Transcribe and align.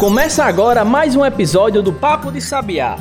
Começa 0.00 0.46
agora 0.46 0.82
mais 0.82 1.14
um 1.14 1.26
episódio 1.26 1.82
do 1.82 1.92
Papo 1.92 2.32
de 2.32 2.40
Sabiá, 2.40 2.96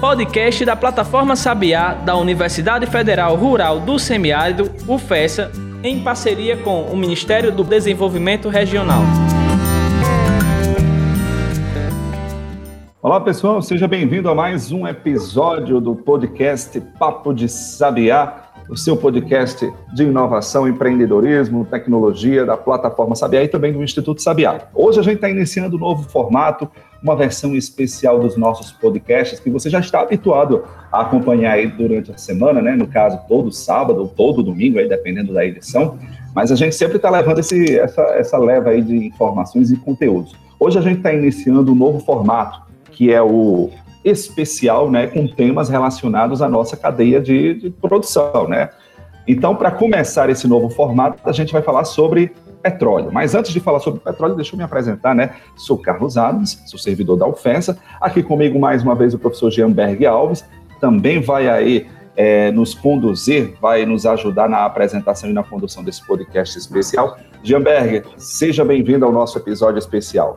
podcast 0.00 0.64
da 0.64 0.74
plataforma 0.74 1.36
Sabiá 1.36 1.94
da 1.94 2.16
Universidade 2.16 2.86
Federal 2.86 3.36
Rural 3.36 3.78
do 3.78 4.00
Semiárido, 4.00 4.68
UFESA, 4.88 5.52
em 5.80 6.02
parceria 6.02 6.56
com 6.56 6.82
o 6.82 6.96
Ministério 6.96 7.52
do 7.52 7.62
Desenvolvimento 7.62 8.48
Regional. 8.48 9.02
Olá 13.00 13.20
pessoal, 13.20 13.62
seja 13.62 13.86
bem-vindo 13.86 14.28
a 14.28 14.34
mais 14.34 14.72
um 14.72 14.88
episódio 14.88 15.80
do 15.80 15.94
podcast 15.94 16.80
Papo 16.98 17.32
de 17.32 17.48
Sabiá 17.48 18.47
o 18.68 18.76
seu 18.76 18.96
podcast 18.96 19.70
de 19.94 20.02
inovação, 20.02 20.68
empreendedorismo, 20.68 21.64
tecnologia 21.64 22.44
da 22.44 22.56
plataforma 22.56 23.16
Sabiá 23.16 23.42
e 23.42 23.48
também 23.48 23.72
do 23.72 23.82
Instituto 23.82 24.22
Sabiá. 24.22 24.68
Hoje 24.74 25.00
a 25.00 25.02
gente 25.02 25.16
está 25.16 25.30
iniciando 25.30 25.76
um 25.76 25.80
novo 25.80 26.08
formato, 26.08 26.68
uma 27.02 27.16
versão 27.16 27.54
especial 27.54 28.18
dos 28.18 28.36
nossos 28.36 28.72
podcasts 28.72 29.40
que 29.40 29.50
você 29.50 29.70
já 29.70 29.80
está 29.80 30.00
habituado 30.00 30.64
a 30.92 31.02
acompanhar 31.02 31.52
aí 31.52 31.66
durante 31.68 32.10
a 32.10 32.18
semana, 32.18 32.60
né? 32.60 32.74
No 32.76 32.86
caso, 32.86 33.18
todo 33.28 33.50
sábado 33.50 34.00
ou 34.00 34.08
todo 34.08 34.42
domingo, 34.42 34.78
aí 34.78 34.88
dependendo 34.88 35.32
da 35.32 35.44
edição. 35.44 35.98
Mas 36.34 36.52
a 36.52 36.56
gente 36.56 36.74
sempre 36.74 36.96
está 36.96 37.08
levando 37.08 37.38
esse, 37.38 37.78
essa, 37.78 38.02
essa 38.16 38.38
leva 38.38 38.70
aí 38.70 38.82
de 38.82 39.06
informações 39.06 39.70
e 39.70 39.76
conteúdos. 39.76 40.36
Hoje 40.60 40.78
a 40.78 40.82
gente 40.82 40.98
está 40.98 41.12
iniciando 41.12 41.72
um 41.72 41.74
novo 41.74 42.00
formato, 42.00 42.62
que 42.90 43.12
é 43.12 43.22
o 43.22 43.70
especial, 44.10 44.90
né, 44.90 45.06
com 45.06 45.26
temas 45.26 45.68
relacionados 45.68 46.42
à 46.42 46.48
nossa 46.48 46.76
cadeia 46.76 47.20
de, 47.20 47.54
de 47.54 47.70
produção, 47.70 48.48
né? 48.48 48.70
Então, 49.26 49.54
para 49.54 49.70
começar 49.70 50.30
esse 50.30 50.48
novo 50.48 50.70
formato, 50.70 51.18
a 51.28 51.32
gente 51.32 51.52
vai 51.52 51.60
falar 51.60 51.84
sobre 51.84 52.32
petróleo. 52.62 53.10
Mas 53.12 53.34
antes 53.34 53.52
de 53.52 53.60
falar 53.60 53.80
sobre 53.80 54.00
petróleo, 54.00 54.34
deixa 54.34 54.54
eu 54.54 54.58
me 54.58 54.64
apresentar, 54.64 55.14
né? 55.14 55.32
Sou 55.56 55.78
Carlos 55.78 56.16
Adams, 56.16 56.62
sou 56.66 56.78
servidor 56.78 57.16
da 57.16 57.26
UFESA. 57.26 57.78
Aqui 58.00 58.22
comigo 58.22 58.58
mais 58.58 58.82
uma 58.82 58.94
vez 58.94 59.14
o 59.14 59.18
professor 59.18 59.50
Gianberg 59.50 60.06
Alves, 60.06 60.44
também 60.80 61.20
vai 61.20 61.48
aí 61.48 61.86
é, 62.16 62.50
nos 62.50 62.74
conduzir, 62.74 63.54
vai 63.60 63.86
nos 63.86 64.04
ajudar 64.06 64.48
na 64.48 64.64
apresentação 64.64 65.30
e 65.30 65.32
na 65.32 65.42
condução 65.42 65.84
desse 65.84 66.04
podcast 66.06 66.58
especial. 66.58 67.16
Gianberg, 67.42 68.02
seja 68.16 68.64
bem-vindo 68.64 69.04
ao 69.04 69.12
nosso 69.12 69.38
episódio 69.38 69.78
especial. 69.78 70.36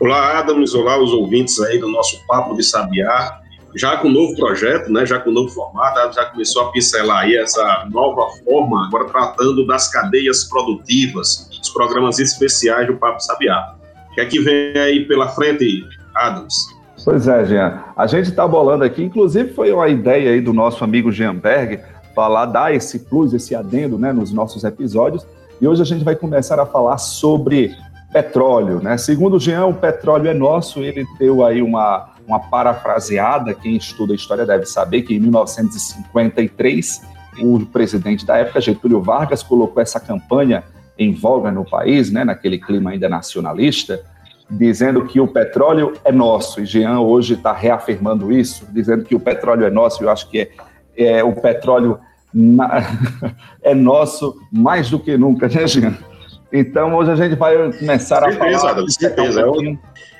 Olá, 0.00 0.38
Adams, 0.38 0.74
olá 0.74 0.98
os 0.98 1.12
ouvintes 1.12 1.60
aí 1.60 1.78
do 1.78 1.86
nosso 1.86 2.24
Papo 2.26 2.56
de 2.56 2.62
Sabiá. 2.62 3.38
Já 3.76 3.98
com 3.98 4.08
um 4.08 4.10
novo 4.10 4.34
projeto, 4.34 4.90
né, 4.90 5.04
já 5.04 5.20
com 5.20 5.28
um 5.28 5.32
novo 5.34 5.50
formato, 5.50 6.14
já 6.14 6.24
começou 6.24 6.62
a 6.62 6.72
pincelar 6.72 7.24
aí 7.24 7.36
essa 7.36 7.86
nova 7.90 8.30
forma, 8.42 8.86
agora 8.86 9.04
tratando 9.04 9.66
das 9.66 9.92
cadeias 9.92 10.44
produtivas, 10.44 11.50
os 11.62 11.68
programas 11.68 12.18
especiais 12.18 12.86
do 12.86 12.96
Papo 12.96 13.20
Sabiá. 13.20 13.74
O 14.10 14.14
que 14.14 14.22
é 14.22 14.24
que 14.24 14.40
vem 14.40 14.72
aí 14.78 15.04
pela 15.04 15.28
frente, 15.28 15.84
Adams? 16.14 16.56
Pois 17.04 17.28
é, 17.28 17.44
Jean. 17.44 17.84
A 17.94 18.06
gente 18.06 18.30
está 18.30 18.48
bolando 18.48 18.84
aqui, 18.84 19.02
inclusive 19.02 19.52
foi 19.52 19.70
uma 19.70 19.88
ideia 19.90 20.30
aí 20.30 20.40
do 20.40 20.54
nosso 20.54 20.82
amigo 20.82 21.12
Jean 21.12 21.34
Berg, 21.34 21.78
falar, 22.14 22.46
dar 22.46 22.74
esse 22.74 23.00
plus, 23.00 23.34
esse 23.34 23.54
adendo 23.54 23.98
né, 23.98 24.14
nos 24.14 24.32
nossos 24.32 24.64
episódios. 24.64 25.26
E 25.60 25.68
hoje 25.68 25.82
a 25.82 25.84
gente 25.84 26.02
vai 26.02 26.16
começar 26.16 26.58
a 26.58 26.64
falar 26.64 26.96
sobre 26.96 27.76
petróleo. 28.12 28.80
Né? 28.82 28.98
Segundo 28.98 29.36
o 29.36 29.40
Jean, 29.40 29.66
o 29.66 29.74
petróleo 29.74 30.28
é 30.28 30.34
nosso, 30.34 30.80
ele 30.80 31.06
deu 31.18 31.44
aí 31.44 31.62
uma, 31.62 32.10
uma 32.26 32.40
parafraseada, 32.40 33.54
quem 33.54 33.76
estuda 33.76 34.12
a 34.12 34.16
história 34.16 34.44
deve 34.44 34.66
saber 34.66 35.02
que 35.02 35.14
em 35.14 35.20
1953 35.20 37.02
o 37.42 37.64
presidente 37.66 38.26
da 38.26 38.36
época, 38.36 38.60
Getúlio 38.60 39.00
Vargas, 39.00 39.42
colocou 39.42 39.82
essa 39.82 40.00
campanha 40.00 40.64
em 40.98 41.14
voga 41.14 41.50
no 41.50 41.64
país, 41.64 42.10
né, 42.10 42.24
naquele 42.24 42.58
clima 42.58 42.90
ainda 42.90 43.08
nacionalista, 43.08 44.02
dizendo 44.50 45.04
que 45.04 45.20
o 45.20 45.28
petróleo 45.28 45.94
é 46.04 46.12
nosso. 46.12 46.60
E 46.60 46.66
Jean 46.66 47.00
hoje 47.00 47.34
está 47.34 47.52
reafirmando 47.52 48.32
isso, 48.32 48.66
dizendo 48.70 49.04
que 49.04 49.14
o 49.14 49.20
petróleo 49.20 49.64
é 49.64 49.70
nosso. 49.70 50.02
Eu 50.02 50.10
acho 50.10 50.28
que 50.28 50.40
é, 50.96 51.18
é 51.18 51.24
o 51.24 51.32
petróleo 51.32 51.98
na, 52.34 52.82
é 53.62 53.74
nosso 53.74 54.36
mais 54.52 54.90
do 54.90 54.98
que 54.98 55.16
nunca, 55.16 55.48
né, 55.48 55.66
Jean? 55.66 55.96
Então, 56.52 56.94
hoje 56.94 57.12
a 57.12 57.16
gente 57.16 57.36
vai 57.36 57.56
começar 57.72 58.22
certeza, 58.22 58.44
a 58.44 58.58
falar... 58.58 58.70
Adam, 58.72 58.88
certeza, 58.88 59.40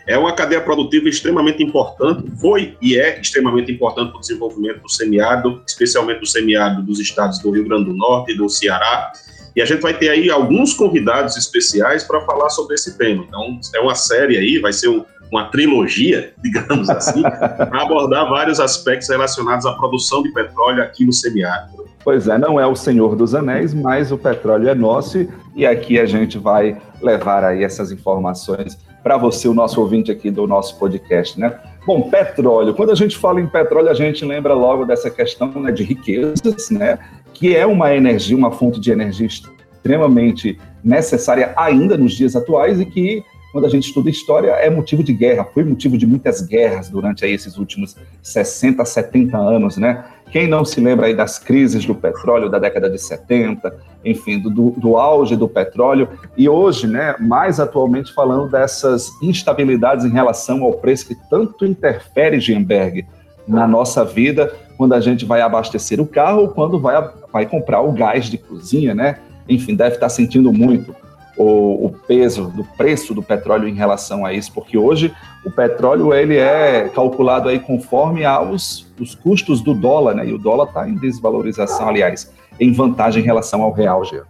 é, 0.07 0.15
é 0.15 0.19
uma 0.19 0.33
cadeia 0.33 0.61
produtiva 0.61 1.09
extremamente 1.09 1.63
importante, 1.63 2.31
foi 2.41 2.77
e 2.81 2.97
é 2.97 3.21
extremamente 3.21 3.73
importante 3.73 4.11
para 4.11 4.19
o 4.19 4.21
desenvolvimento 4.21 4.81
do 4.81 4.89
semiárido, 4.89 5.63
especialmente 5.67 6.21
do 6.21 6.27
semiárido 6.27 6.83
dos 6.83 7.01
estados 7.01 7.39
do 7.41 7.51
Rio 7.51 7.65
Grande 7.65 7.85
do 7.87 7.95
Norte 7.95 8.33
e 8.33 8.37
do 8.37 8.49
Ceará, 8.49 9.13
e 9.55 9.61
a 9.61 9.65
gente 9.65 9.81
vai 9.81 9.93
ter 9.93 10.09
aí 10.09 10.31
alguns 10.31 10.73
convidados 10.75 11.37
especiais 11.37 12.05
para 12.05 12.21
falar 12.21 12.49
sobre 12.51 12.75
esse 12.75 12.97
tema. 12.97 13.25
Então, 13.27 13.59
é 13.75 13.81
uma 13.81 13.97
série 13.97 14.37
aí, 14.37 14.59
vai 14.59 14.73
ser 14.73 14.89
um, 14.89 15.05
uma 15.31 15.47
trilogia, 15.47 16.33
digamos 16.39 16.89
assim, 16.89 17.23
para 17.23 17.83
abordar 17.83 18.29
vários 18.29 18.61
aspectos 18.61 19.09
relacionados 19.09 19.67
à 19.67 19.73
produção 19.73 20.23
de 20.23 20.33
petróleo 20.33 20.83
aqui 20.83 21.05
no 21.05 21.13
semiárido. 21.13 21.90
Pois 22.03 22.29
é, 22.29 22.39
não 22.39 22.59
é 22.59 22.67
o 22.67 22.75
Senhor 22.75 23.15
dos 23.15 23.35
Anéis, 23.35 23.75
mas 23.75 24.11
o 24.11 24.17
petróleo 24.17 24.69
é 24.69 24.75
nosso 24.75 25.27
e 25.55 25.67
aqui 25.67 25.99
a 25.99 26.07
gente 26.07 26.39
vai 26.39 26.81
levar 27.03 27.45
aí 27.45 27.63
essas 27.63 27.93
informações 27.93 28.79
para 29.03 29.17
você, 29.17 29.49
o 29.49 29.55
nosso 29.55 29.81
ouvinte 29.81 30.11
aqui 30.11 30.31
do 30.31 30.47
nosso 30.47 30.79
podcast, 30.79 31.39
né? 31.39 31.59
Bom, 31.87 32.11
petróleo. 32.11 32.75
Quando 32.75 32.91
a 32.91 32.95
gente 32.95 33.17
fala 33.17 33.41
em 33.41 33.47
petróleo, 33.47 33.89
a 33.89 33.95
gente 33.95 34.25
lembra 34.25 34.55
logo 34.55 34.85
dessa 34.85 35.11
questão 35.11 35.49
né, 35.61 35.73
de 35.73 35.83
riquezas, 35.83 36.71
né? 36.71 36.99
Que 37.33 37.57
é 37.57 37.67
uma 37.67 37.95
energia, 37.95 38.37
uma 38.37 38.51
fonte 38.51 38.79
de 38.79 38.91
energia 38.91 39.27
extremamente 39.27 40.59
necessária 40.85 41.53
ainda 41.57 41.97
nos 41.97 42.13
dias 42.13 42.37
atuais 42.37 42.81
e 42.81 42.85
que 42.85 43.25
quando 43.53 43.67
a 43.67 43.69
gente 43.69 43.89
estuda 43.89 44.09
história, 44.09 44.51
é 44.51 44.71
motivo 44.71 45.03
de 45.03 45.13
guerra, 45.13 45.45
foi 45.45 45.65
motivo 45.65 45.99
de 45.99 46.07
muitas 46.07 46.41
guerras 46.41 46.89
durante 46.89 47.25
aí 47.25 47.33
esses 47.33 47.57
últimos 47.57 47.97
60, 48.23 48.85
70 48.85 49.37
anos, 49.37 49.77
né? 49.77 50.05
Quem 50.31 50.47
não 50.47 50.65
se 50.65 50.81
lembra 50.81 51.07
aí 51.07 51.15
das 51.15 51.39
crises 51.39 51.85
do 51.85 51.95
petróleo 51.95 52.49
da 52.49 52.59
década 52.59 52.89
de 52.89 52.99
70, 52.99 53.75
enfim, 54.05 54.39
do, 54.39 54.71
do 54.71 54.97
auge 54.97 55.35
do 55.37 55.49
petróleo, 55.49 56.09
e 56.37 56.49
hoje, 56.49 56.87
né, 56.87 57.17
mais 57.19 57.59
atualmente 57.59 58.13
falando 58.15 58.49
dessas 58.49 59.11
instabilidades 59.21 60.05
em 60.05 60.11
relação 60.11 60.63
ao 60.63 60.75
preço 60.75 61.09
que 61.09 61.17
tanto 61.29 61.67
interfere, 61.67 62.41
Gimberg, 62.41 63.07
na 63.47 63.67
nossa 63.67 64.05
vida, 64.05 64.53
quando 64.77 64.95
a 64.95 65.01
gente 65.01 65.25
vai 65.25 65.41
abastecer 65.41 66.01
o 66.01 66.07
carro 66.07 66.43
ou 66.43 66.49
quando 66.49 66.79
vai, 66.79 67.11
vai 67.33 67.47
comprar 67.47 67.81
o 67.81 67.93
gás 67.93 68.27
de 68.27 68.39
cozinha, 68.39 68.95
né? 68.95 69.19
Enfim, 69.49 69.75
deve 69.75 69.97
estar 69.97 70.09
sentindo 70.09 70.53
muito 70.53 70.95
o, 71.37 71.87
o, 71.87 71.91
peso 72.07 72.53
do 72.55 72.65
preço 72.65 73.15
do 73.15 73.23
petróleo 73.23 73.69
em 73.69 73.75
relação 73.75 74.25
a 74.25 74.33
isso, 74.33 74.53
porque 74.53 74.77
hoje 74.77 75.15
o 75.45 75.51
petróleo 75.51 76.13
ele 76.13 76.37
é 76.37 76.89
calculado 76.89 77.49
aí 77.49 77.59
conforme 77.59 78.25
aos 78.25 78.87
os 78.99 79.15
custos 79.15 79.61
do 79.61 79.73
dólar, 79.75 80.15
né? 80.15 80.27
E 80.27 80.35
o 80.35 80.39
dólar 80.39 80.69
está 80.69 80.89
em 80.89 80.95
desvalorização, 80.95 81.89
aliás, 81.89 82.33
em 82.59 82.73
vantagem 82.73 83.23
em 83.23 83.27
relação 83.27 83.63
ao 83.63 83.73
real, 83.73 84.05
Gê. 84.05 84.23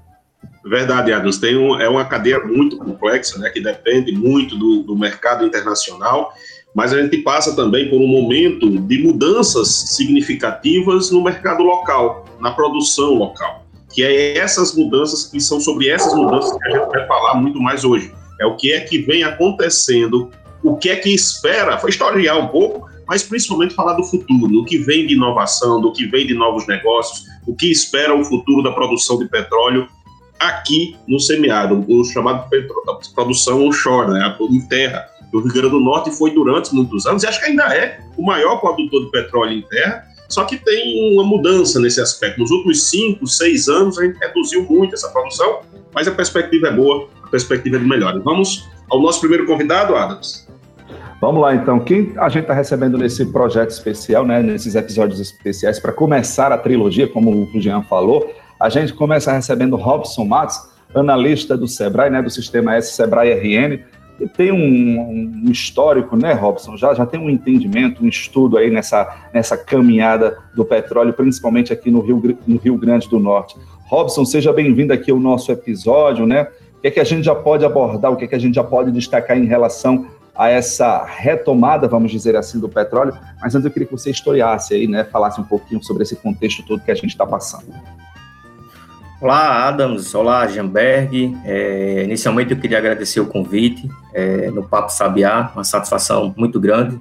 Verdade, 0.64 1.12
Adams. 1.12 1.38
Tem 1.38 1.56
um, 1.56 1.80
é 1.80 1.88
uma 1.88 2.04
cadeia 2.04 2.38
muito 2.40 2.76
complexa, 2.76 3.38
né? 3.38 3.50
Que 3.50 3.60
depende 3.60 4.12
muito 4.12 4.56
do, 4.56 4.82
do 4.82 4.96
mercado 4.96 5.44
internacional, 5.44 6.32
mas 6.74 6.92
a 6.92 7.02
gente 7.02 7.18
passa 7.18 7.56
também 7.56 7.90
por 7.90 8.00
um 8.00 8.06
momento 8.06 8.78
de 8.78 9.02
mudanças 9.02 9.68
significativas 9.68 11.10
no 11.10 11.24
mercado 11.24 11.62
local, 11.62 12.24
na 12.40 12.52
produção 12.52 13.14
local 13.14 13.64
que 13.92 14.02
é 14.02 14.38
essas 14.38 14.74
mudanças, 14.74 15.24
que 15.24 15.40
são 15.40 15.60
sobre 15.60 15.88
essas 15.88 16.14
mudanças 16.14 16.56
que 16.56 16.68
a 16.68 16.70
gente 16.70 16.88
vai 16.88 17.06
falar 17.06 17.34
muito 17.34 17.60
mais 17.60 17.84
hoje. 17.84 18.12
É 18.40 18.46
o 18.46 18.56
que 18.56 18.72
é 18.72 18.80
que 18.80 18.98
vem 18.98 19.22
acontecendo, 19.24 20.30
o 20.62 20.76
que 20.76 20.90
é 20.90 20.96
que 20.96 21.12
espera, 21.12 21.78
foi 21.78 21.90
historiar 21.90 22.38
um 22.38 22.48
pouco, 22.48 22.88
mas 23.06 23.22
principalmente 23.22 23.74
falar 23.74 23.94
do 23.94 24.04
futuro, 24.04 24.52
do 24.52 24.64
que 24.64 24.78
vem 24.78 25.06
de 25.06 25.14
inovação, 25.14 25.80
do 25.80 25.92
que 25.92 26.06
vem 26.06 26.26
de 26.26 26.34
novos 26.34 26.66
negócios, 26.66 27.24
o 27.46 27.54
que 27.54 27.70
espera 27.70 28.14
o 28.14 28.24
futuro 28.24 28.62
da 28.62 28.70
produção 28.70 29.18
de 29.18 29.26
petróleo 29.26 29.88
aqui 30.38 30.96
no 31.06 31.18
semiárido, 31.18 31.84
o 31.88 32.04
chamado 32.04 32.48
produção 33.14 33.66
onshore, 33.66 34.12
né, 34.12 34.36
em 34.50 34.60
terra. 34.68 35.06
O 35.32 35.40
Rio 35.40 35.52
Grande 35.52 35.70
do 35.70 35.80
Norte 35.80 36.10
foi 36.10 36.30
durante 36.32 36.74
muitos 36.74 37.06
anos, 37.06 37.22
e 37.22 37.26
acho 37.26 37.40
que 37.40 37.46
ainda 37.46 37.64
é 37.74 38.00
o 38.16 38.22
maior 38.22 38.56
produtor 38.56 39.04
de 39.04 39.10
petróleo 39.10 39.52
em 39.52 39.62
terra, 39.62 40.04
só 40.30 40.44
que 40.44 40.56
tem 40.56 41.12
uma 41.12 41.24
mudança 41.24 41.80
nesse 41.80 42.00
aspecto. 42.00 42.40
Nos 42.40 42.50
últimos 42.50 42.88
cinco, 42.88 43.26
seis 43.26 43.68
anos, 43.68 43.98
a 43.98 44.04
gente 44.04 44.16
reduziu 44.18 44.64
muito 44.64 44.94
essa 44.94 45.08
produção, 45.08 45.60
mas 45.92 46.06
a 46.06 46.12
perspectiva 46.12 46.68
é 46.68 46.72
boa, 46.72 47.08
a 47.24 47.28
perspectiva 47.28 47.76
é 47.76 47.78
de 47.80 47.84
melhora. 47.84 48.18
Vamos 48.20 48.68
ao 48.88 49.02
nosso 49.02 49.20
primeiro 49.20 49.44
convidado, 49.44 49.96
Adams. 49.96 50.48
Vamos 51.20 51.42
lá, 51.42 51.54
então. 51.54 51.80
Quem 51.80 52.14
a 52.16 52.28
gente 52.28 52.42
está 52.42 52.54
recebendo 52.54 52.96
nesse 52.96 53.26
projeto 53.26 53.70
especial, 53.70 54.24
né, 54.24 54.40
nesses 54.40 54.74
episódios 54.74 55.20
especiais, 55.20 55.78
para 55.78 55.92
começar 55.92 56.50
a 56.52 56.56
trilogia, 56.56 57.08
como 57.08 57.30
o 57.52 57.60
Jean 57.60 57.82
falou, 57.82 58.32
a 58.58 58.68
gente 58.70 58.94
começa 58.94 59.32
recebendo 59.32 59.76
Robson 59.76 60.24
Matos, 60.24 60.56
analista 60.94 61.56
do 61.56 61.68
Sebrae, 61.68 62.08
né, 62.08 62.22
do 62.22 62.30
Sistema 62.30 62.76
S 62.76 62.94
Sebrae 62.94 63.32
RN, 63.32 63.80
tem 64.28 64.52
um, 64.52 65.46
um, 65.46 65.50
histórico, 65.50 66.16
né, 66.16 66.32
Robson? 66.32 66.76
Já, 66.76 66.94
já 66.94 67.06
tem 67.06 67.18
um 67.18 67.30
entendimento, 67.30 68.04
um 68.04 68.08
estudo 68.08 68.56
aí 68.56 68.70
nessa, 68.70 69.28
nessa 69.32 69.56
caminhada 69.56 70.38
do 70.54 70.64
petróleo, 70.64 71.12
principalmente 71.12 71.72
aqui 71.72 71.90
no 71.90 72.00
Rio, 72.00 72.38
no 72.46 72.58
Rio 72.58 72.76
Grande 72.76 73.08
do 73.08 73.18
Norte. 73.18 73.56
Robson, 73.86 74.24
seja 74.24 74.52
bem-vindo 74.52 74.92
aqui 74.92 75.10
ao 75.10 75.18
nosso 75.18 75.50
episódio, 75.50 76.26
né? 76.26 76.48
O 76.76 76.80
que 76.80 76.88
é 76.88 76.90
que 76.90 77.00
a 77.00 77.04
gente 77.04 77.24
já 77.24 77.34
pode 77.34 77.64
abordar, 77.64 78.12
o 78.12 78.16
que 78.16 78.24
é 78.24 78.28
que 78.28 78.34
a 78.34 78.38
gente 78.38 78.54
já 78.54 78.64
pode 78.64 78.90
destacar 78.92 79.36
em 79.36 79.44
relação 79.44 80.06
a 80.34 80.48
essa 80.48 81.04
retomada, 81.04 81.86
vamos 81.86 82.10
dizer 82.10 82.36
assim, 82.36 82.58
do 82.58 82.68
petróleo. 82.68 83.12
Mas 83.42 83.54
antes 83.54 83.66
eu 83.66 83.70
queria 83.70 83.86
que 83.86 83.92
você 83.92 84.10
historiasse 84.10 84.74
aí, 84.74 84.86
né, 84.86 85.04
falasse 85.04 85.40
um 85.40 85.44
pouquinho 85.44 85.82
sobre 85.82 86.02
esse 86.02 86.16
contexto 86.16 86.64
todo 86.64 86.82
que 86.82 86.90
a 86.90 86.94
gente 86.94 87.10
está 87.10 87.26
passando. 87.26 87.66
Olá, 89.20 89.68
Adams. 89.68 90.14
Olá, 90.14 90.46
Jamberg. 90.46 91.36
É, 91.44 92.04
inicialmente 92.04 92.52
eu 92.52 92.56
queria 92.56 92.78
agradecer 92.78 93.20
o 93.20 93.26
convite 93.26 93.86
é, 94.14 94.50
no 94.50 94.66
Papo 94.66 94.90
Sabiá, 94.90 95.50
uma 95.54 95.62
satisfação 95.62 96.34
muito 96.34 96.58
grande 96.58 96.98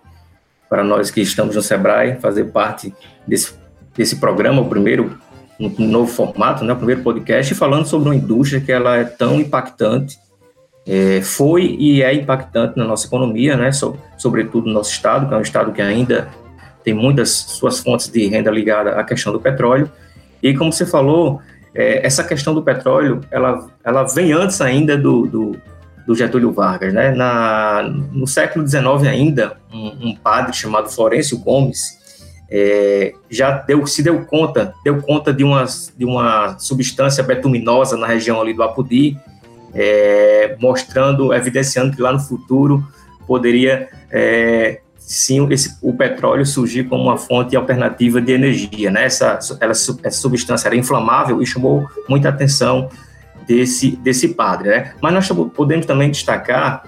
para 0.69 0.83
nós 0.83 1.10
que 1.10 1.21
estamos 1.21 1.56
no 1.56 1.62
Sebrae, 1.62 2.19
fazer 2.19 2.45
parte 2.51 2.94
desse, 3.25 3.54
desse 3.95 4.18
programa, 4.18 4.62
o 4.62 4.68
primeiro 4.68 5.18
um 5.57 5.88
novo 5.88 6.12
formato, 6.12 6.63
né, 6.63 6.74
o 6.74 6.75
primeiro 6.75 7.04
podcast, 7.04 7.54
falando 7.56 7.86
sobre 7.86 8.10
uma 8.10 8.16
indústria 8.16 8.62
que 8.62 8.71
ela 8.71 8.98
é 8.98 9.04
tão 9.04 9.39
impactante 9.39 10.18
é, 10.88 11.21
foi 11.21 11.75
e 11.80 12.01
é 12.01 12.13
impactante 12.13 12.77
na 12.77 12.86
nossa 12.86 13.07
economia, 13.07 13.56
né, 13.56 13.71
so, 13.71 13.98
sobretudo 14.18 14.68
no 14.68 14.74
nosso 14.74 14.92
estado, 14.92 15.27
que 15.27 15.33
é 15.33 15.38
um 15.38 15.42
estado 15.42 15.71
que 15.71 15.81
ainda 15.81 16.30
tem 16.83 16.94
muitas 16.94 17.30
suas 17.30 17.80
fontes 17.80 18.10
de 18.10 18.27
renda 18.27 18.51
ligada 18.51 18.92
à 18.92 19.04
questão 19.04 19.33
do 19.33 19.39
petróleo. 19.39 19.92
E 20.42 20.56
como 20.56 20.71
você 20.71 20.86
falou, 20.86 21.42
é, 21.74 22.06
essa 22.06 22.24
questão 22.24 22.54
do 22.54 22.63
petróleo, 22.63 23.21
ela, 23.31 23.68
ela 23.83 24.04
vem 24.04 24.31
antes 24.31 24.60
ainda 24.62 24.98
do, 24.98 25.27
do, 25.27 25.56
do 26.06 26.16
Getúlio 26.16 26.51
Vargas, 26.51 26.94
né? 26.94 27.12
Na, 27.12 27.83
no 28.12 28.25
século 28.27 28.68
XIX 28.68 29.07
ainda, 29.07 29.57
um, 29.71 30.10
um 30.10 30.16
padre 30.16 30.54
chamado 30.54 30.89
Florencio 30.89 31.38
Gomes 31.38 32.00
é, 32.50 33.13
já 33.30 33.51
deu, 33.51 33.86
se 33.86 34.01
deu 34.01 34.25
conta, 34.25 34.74
deu 34.83 35.01
conta 35.01 35.31
de 35.31 35.44
uma, 35.44 35.66
de 35.95 36.06
uma 36.06 36.57
substância 36.57 37.24
betuminosa 37.24 37.95
na 37.95 38.07
região 38.07 38.42
ali 38.42 38.54
do 38.54 38.63
Apodi, 38.63 39.18
é, 39.74 40.57
mostrando, 40.60 41.31
evidenciando 41.33 41.95
que 41.95 42.01
lá 42.01 42.12
no 42.12 42.19
futuro 42.19 42.83
poderia 43.27 43.88
é, 44.12 44.81
sim 45.09 45.51
esse, 45.51 45.75
o 45.81 45.91
petróleo 45.91 46.45
surgir 46.45 46.83
como 46.83 47.06
uma 47.06 47.17
fonte 47.17 47.56
alternativa 47.56 48.21
de 48.21 48.31
energia. 48.31 48.91
Né? 48.91 49.06
Essa, 49.06 49.39
ela, 49.59 49.71
essa 49.71 50.11
substância 50.11 50.67
era 50.67 50.75
inflamável 50.75 51.41
e 51.41 51.47
chamou 51.47 51.89
muita 52.07 52.29
atenção 52.29 52.89
desse, 53.47 53.95
desse 53.95 54.29
padre. 54.35 54.69
Né? 54.69 54.94
Mas 55.01 55.11
nós 55.11 55.27
podemos 55.56 55.88
também 55.88 56.11
destacar 56.11 56.83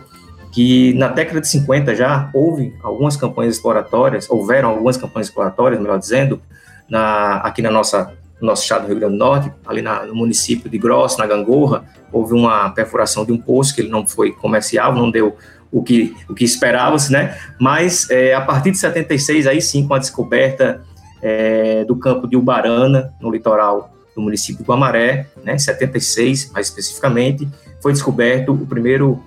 que 0.54 0.94
na 0.94 1.08
década 1.08 1.42
de 1.42 1.48
50 1.48 1.96
já 1.96 2.30
houve 2.32 2.76
algumas 2.84 3.18
campanhas 3.18 3.56
exploratórias, 3.56 4.30
houveram 4.30 4.70
algumas 4.70 4.98
campanhas 4.98 5.28
exploratórias, 5.28 5.82
melhor 5.82 5.98
dizendo, 5.98 6.40
na, 6.88 7.38
aqui 7.38 7.64
na 7.64 7.72
nossa 7.72 8.14
no 8.42 8.48
nosso 8.48 8.64
estado 8.64 8.82
do 8.82 8.88
Rio 8.88 9.00
Grande 9.00 9.14
do 9.14 9.20
Norte, 9.20 9.52
ali 9.66 9.82
na, 9.82 10.06
no 10.06 10.16
município 10.16 10.70
de 10.70 10.78
Grosso, 10.78 11.20
na 11.20 11.28
Gangorra, 11.28 11.86
houve 12.12 12.34
uma 12.34 12.70
perfuração 12.72 13.24
de 13.24 13.32
um 13.32 13.38
poço 13.38 13.74
que 13.74 13.82
ele 13.82 13.90
não 13.90 14.06
foi 14.06 14.32
comercial, 14.32 14.94
não 14.94 15.10
deu 15.12 15.38
o 15.72 15.82
que, 15.82 16.16
o 16.28 16.34
que 16.34 16.44
esperava-se, 16.44 17.12
né? 17.12 17.38
Mas 17.60 18.10
é, 18.10 18.34
a 18.34 18.42
partir 18.42 18.72
de 18.72 18.78
76, 18.78 19.48
aí 19.48 19.62
sim, 19.62 19.88
com 19.88 19.94
a 19.94 20.00
descoberta 20.00 20.82
é, 21.22 21.86
do 21.86 21.96
campo 21.96 22.28
de 22.28 22.36
Ubarana, 22.36 23.14
no 23.22 23.32
litoral 23.32 23.94
do 24.16 24.22
município 24.22 24.66
do 24.66 24.74
Amaré, 24.74 25.28
né? 25.44 25.58
76, 25.58 26.52
mais 26.52 26.68
especificamente, 26.68 27.48
foi 27.82 27.94
descoberto 27.94 28.54
o 28.54 28.66
primeiro 28.66 29.24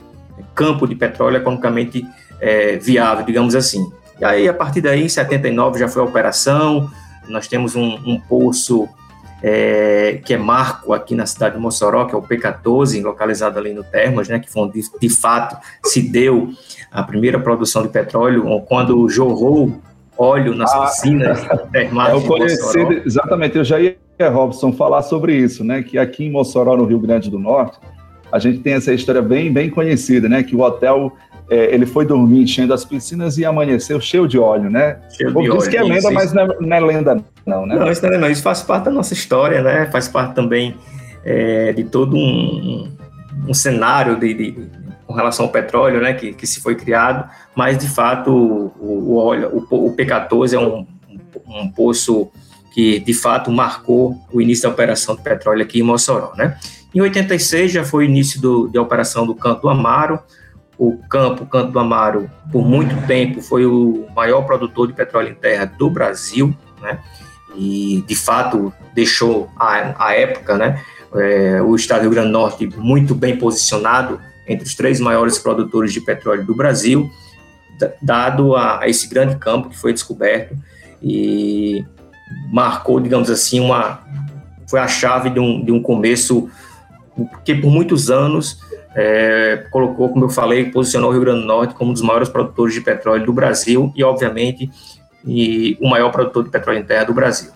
campo 0.55 0.87
de 0.87 0.95
petróleo 0.95 1.37
economicamente 1.37 2.07
é, 2.41 2.77
viável, 2.77 3.25
digamos 3.25 3.55
assim. 3.55 3.91
E 4.21 4.25
aí, 4.25 4.49
a 4.49 4.55
partir 4.55 4.81
daí, 4.81 5.03
em 5.03 5.09
79, 5.09 5.79
já 5.79 5.89
foi 5.89 6.03
a 6.03 6.05
operação, 6.05 6.91
nós 7.29 7.49
temos 7.49 7.75
um, 7.75 7.95
um 8.07 8.21
poço 8.21 8.89
é, 9.47 10.23
que 10.25 10.33
é 10.33 10.39
marco 10.39 10.95
aqui 10.95 11.15
na 11.15 11.27
cidade 11.27 11.57
de 11.57 11.61
Mossoró, 11.61 12.07
que 12.07 12.15
é 12.15 12.19
o 12.19 12.23
P14, 12.23 13.03
localizado 13.03 13.59
ali 13.59 13.75
no 13.75 13.85
Termas, 13.85 14.27
né, 14.27 14.39
que 14.39 14.51
foi 14.51 14.63
onde 14.63 14.81
de 14.99 15.09
fato 15.11 15.59
se 15.85 16.01
deu 16.01 16.49
a 16.91 17.03
primeira 17.03 17.39
produção 17.39 17.83
de 17.83 17.91
petróleo, 17.91 18.43
quando 18.67 19.07
jorrou 19.07 19.83
óleo 20.17 20.55
nas 20.55 20.73
ah, 20.73 20.87
piscinas 20.87 21.47
termais 21.71 22.15
é 22.15 22.17
o 22.17 22.23
conhecido, 22.23 23.03
Exatamente, 23.05 23.59
eu 23.59 23.65
já 23.65 23.79
ia, 23.79 23.99
Robson, 24.33 24.73
falar 24.73 25.03
sobre 25.03 25.37
isso, 25.37 25.63
né, 25.63 25.83
que 25.83 25.99
aqui 25.99 26.25
em 26.25 26.31
Mossoró, 26.31 26.75
no 26.75 26.87
Rio 26.87 26.99
Grande 26.99 27.31
do 27.31 27.39
Norte, 27.39 27.79
a 28.33 28.39
gente 28.39 28.61
tem 28.61 28.73
essa 28.73 28.95
história 28.95 29.21
bem, 29.21 29.53
bem 29.53 29.69
conhecida, 29.69 30.27
né, 30.27 30.43
que 30.43 30.57
o 30.57 30.61
hotel 30.61 31.13
é, 31.51 31.75
ele 31.75 31.87
foi 31.87 32.07
dormir 32.07 32.43
enchendo 32.43 32.73
as 32.73 32.85
piscinas 32.85 33.37
e 33.37 33.45
amanheceu 33.45 34.01
cheio 34.01 34.27
de 34.27 34.39
óleo, 34.39 34.71
né? 34.71 34.99
Cheio 35.11 35.31
de 35.31 35.51
óleo. 35.51 35.71
Que 35.71 35.77
é 35.77 35.83
lenda, 35.83 36.11
mas 36.11 36.33
não 36.33 36.43
é, 36.43 36.57
não 36.61 36.77
é, 36.77 36.81
lenda, 36.81 37.25
não, 37.47 37.67
né? 37.67 37.77
Não, 37.77 37.91
isso 37.91 38.03
não 38.03 38.15
é 38.15 38.19
não. 38.19 38.31
Isso 38.31 38.43
faz 38.43 38.63
parte 38.63 38.85
da 38.85 38.91
nossa 38.91 39.13
história, 39.13 39.63
né? 39.63 39.87
Faz 39.87 40.09
parte 40.09 40.35
também 40.35 40.77
é, 41.25 41.73
de 41.73 41.85
todo 41.85 42.17
um, 42.17 42.91
um 43.47 43.55
cenário 43.55 44.19
de, 44.19 44.33
de, 44.33 44.69
com 45.07 45.13
relação 45.13 45.47
ao 45.47 45.53
petróleo, 45.53 46.01
né? 46.01 46.15
Que, 46.15 46.33
que 46.33 46.47
se 46.47 46.61
foi 46.61 46.75
criado, 46.75 47.29
mas 47.55 47.77
de 47.77 47.89
fato 47.89 48.31
o, 48.31 49.13
o 49.13 49.17
óleo, 49.17 49.67
o, 49.71 49.89
o 49.89 49.95
P14 49.95 50.55
é 50.55 50.59
um, 50.59 50.87
um 51.47 51.69
poço 51.71 52.31
que 52.73 52.99
de 52.99 53.15
fato 53.15 53.53
marcou 53.53 54.19
o 54.33 54.41
início 54.41 54.65
da 54.65 54.71
operação 54.71 55.15
de 55.15 55.23
petróleo 55.23 55.63
aqui 55.63 55.79
em 55.79 55.83
Mossoró, 55.83 56.33
né? 56.37 56.57
Em 56.95 57.01
86 57.01 57.73
já 57.73 57.85
foi 57.85 58.05
o 58.05 58.09
início 58.09 58.41
do, 58.41 58.69
da 58.69 58.81
operação 58.81 59.27
do 59.27 59.35
Canto 59.35 59.69
Amaro, 59.69 60.21
o 60.79 60.99
campo, 61.09 61.47
Canto 61.47 61.73
do 61.73 61.79
Amaro, 61.79 62.31
por 62.51 62.65
muito 62.65 63.07
tempo 63.07 63.41
foi 63.41 63.65
o 63.65 64.07
maior 64.15 64.43
produtor 64.43 64.89
de 64.89 64.93
petróleo 64.93 65.31
em 65.31 65.35
terra 65.35 65.65
do 65.65 65.89
Brasil, 65.89 66.55
né? 66.81 66.99
E 67.55 68.03
de 68.07 68.17
fato 68.17 68.73
deixou 68.93 69.49
a, 69.57 70.07
a 70.07 70.15
época, 70.15 70.59
né? 70.59 70.83
É, 71.15 71.63
o 71.63 71.77
estado 71.77 72.01
do 72.01 72.03
Rio 72.05 72.11
Grande 72.11 72.29
do 72.29 72.33
Norte 72.33 72.67
muito 72.77 73.15
bem 73.15 73.37
posicionado 73.37 74.21
entre 74.49 74.67
os 74.67 74.75
três 74.75 74.99
maiores 74.99 75.39
produtores 75.39 75.93
de 75.93 76.01
petróleo 76.01 76.45
do 76.45 76.55
Brasil, 76.55 77.09
dado 78.03 78.57
a, 78.57 78.81
a 78.81 78.89
esse 78.89 79.09
grande 79.09 79.37
campo 79.37 79.69
que 79.69 79.79
foi 79.79 79.93
descoberto 79.93 80.57
e 81.01 81.85
marcou, 82.53 82.99
digamos 82.99 83.31
assim, 83.31 83.61
uma 83.61 84.03
foi 84.69 84.81
a 84.81 84.89
chave 84.89 85.31
de 85.31 85.39
um, 85.39 85.65
de 85.65 85.71
um 85.71 85.81
começo 85.81 86.49
que 87.45 87.55
por 87.55 87.71
muitos 87.71 88.11
anos 88.11 88.59
é, 88.95 89.67
colocou, 89.71 90.09
como 90.09 90.25
eu 90.25 90.31
falei, 90.31 90.71
posicionou 90.71 91.11
o 91.11 91.13
Rio 91.13 91.23
Grande 91.23 91.41
do 91.41 91.47
Norte 91.47 91.75
como 91.75 91.91
um 91.91 91.93
dos 91.93 92.03
maiores 92.03 92.29
produtores 92.29 92.75
de 92.75 92.81
petróleo 92.81 93.27
do 93.27 93.33
Brasil 93.33 93.93
e, 93.97 94.05
obviamente, 94.05 94.71
e 95.27 95.77
o 95.81 95.89
maior 95.89 96.11
produtor 96.11 96.45
de 96.45 96.51
petróleo 96.51 96.79
em 96.79 96.85
terra 96.85 97.05
do 97.05 97.15
Brasil. 97.15 97.51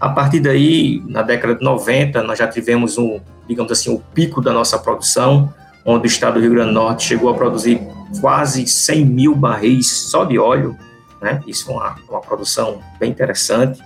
A 0.00 0.08
partir 0.08 0.40
daí, 0.40 1.02
na 1.06 1.22
década 1.22 1.54
de 1.54 1.62
90, 1.62 2.22
nós 2.22 2.38
já 2.38 2.48
tivemos 2.48 2.96
um, 2.96 3.20
digamos 3.46 3.70
assim, 3.70 3.94
o 3.94 4.00
pico 4.14 4.40
da 4.40 4.52
nossa 4.52 4.78
produção, 4.78 5.52
onde 5.84 6.06
o 6.06 6.08
estado 6.08 6.34
do 6.34 6.40
Rio 6.40 6.50
Grande 6.50 6.68
do 6.68 6.74
Norte 6.74 7.04
chegou 7.04 7.28
a 7.30 7.34
produzir 7.34 7.80
quase 8.20 8.66
100 8.66 9.04
mil 9.04 9.34
barris 9.36 9.90
só 10.10 10.24
de 10.24 10.38
óleo, 10.38 10.76
né? 11.20 11.42
Isso 11.46 11.70
é 11.70 11.74
uma, 11.74 11.96
uma 12.08 12.20
produção 12.20 12.80
bem 12.98 13.10
interessante, 13.10 13.80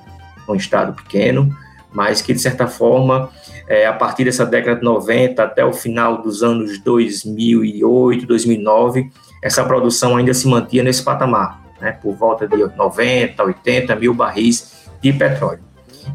um 0.48 0.54
estado 0.54 0.92
pequeno, 0.92 1.54
mas 1.94 2.20
que, 2.20 2.34
de 2.34 2.40
certa 2.40 2.66
forma, 2.66 3.30
é, 3.68 3.86
a 3.86 3.92
partir 3.92 4.24
dessa 4.24 4.44
década 4.44 4.76
de 4.76 4.84
90 4.84 5.42
até 5.42 5.64
o 5.64 5.72
final 5.72 6.20
dos 6.20 6.42
anos 6.42 6.78
2008, 6.80 8.26
2009, 8.26 9.10
essa 9.40 9.64
produção 9.64 10.16
ainda 10.16 10.34
se 10.34 10.48
mantinha 10.48 10.82
nesse 10.82 11.02
patamar, 11.02 11.62
né, 11.80 11.92
por 11.92 12.14
volta 12.16 12.48
de 12.48 12.56
90, 12.56 13.42
80 13.42 13.94
mil 13.96 14.12
barris 14.12 14.88
de 15.00 15.12
petróleo. 15.12 15.60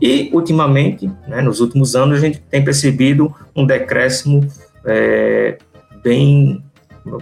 E, 0.01 0.29
ultimamente, 0.33 1.09
né, 1.27 1.41
nos 1.41 1.62
últimos 1.62 1.95
anos, 1.95 2.17
a 2.17 2.21
gente 2.21 2.39
tem 2.41 2.63
percebido 2.63 3.33
um 3.55 3.65
decréscimo 3.65 4.45
é, 4.86 5.57
bem, 6.03 6.63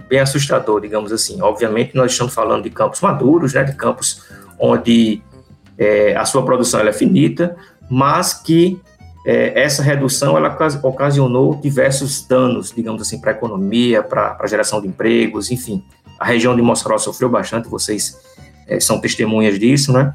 bem 0.08 0.18
assustador, 0.18 0.80
digamos 0.80 1.12
assim. 1.12 1.40
Obviamente, 1.40 1.94
nós 1.94 2.12
estamos 2.12 2.34
falando 2.34 2.64
de 2.64 2.70
campos 2.70 3.00
maduros, 3.00 3.54
né, 3.54 3.62
de 3.62 3.74
campos 3.74 4.24
onde 4.58 5.22
é, 5.78 6.16
a 6.16 6.24
sua 6.24 6.44
produção 6.44 6.80
é 6.80 6.92
finita, 6.92 7.56
mas 7.88 8.34
que 8.34 8.80
é, 9.26 9.62
essa 9.62 9.82
redução 9.82 10.36
ela 10.36 10.56
ocasionou 10.82 11.54
diversos 11.56 12.26
danos, 12.26 12.72
digamos 12.74 13.02
assim, 13.02 13.20
para 13.20 13.32
a 13.32 13.34
economia, 13.34 14.02
para 14.02 14.36
a 14.40 14.46
geração 14.46 14.80
de 14.80 14.88
empregos, 14.88 15.50
enfim. 15.50 15.84
A 16.18 16.24
região 16.24 16.56
de 16.56 16.62
Mossoró 16.62 16.98
sofreu 16.98 17.28
bastante, 17.28 17.68
vocês 17.68 18.18
é, 18.66 18.80
são 18.80 19.00
testemunhas 19.00 19.58
disso, 19.58 19.92
né? 19.92 20.14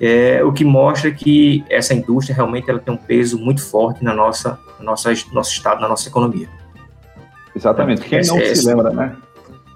É, 0.00 0.42
o 0.42 0.52
que 0.52 0.64
mostra 0.64 1.10
que 1.10 1.64
essa 1.70 1.94
indústria 1.94 2.34
realmente 2.34 2.68
ela 2.68 2.78
tem 2.78 2.92
um 2.92 2.96
peso 2.96 3.38
muito 3.38 3.62
forte 3.62 4.02
na 4.02 4.14
nossa, 4.14 4.58
na 4.78 4.86
nossa 4.86 5.12
nosso 5.32 5.52
estado, 5.52 5.80
na 5.80 5.88
nossa 5.88 6.08
economia. 6.08 6.48
Exatamente. 7.54 8.02
Quem 8.02 8.22
não 8.26 8.38
é, 8.38 8.54
se 8.54 8.66
lembra, 8.66 8.90
né? 8.90 9.16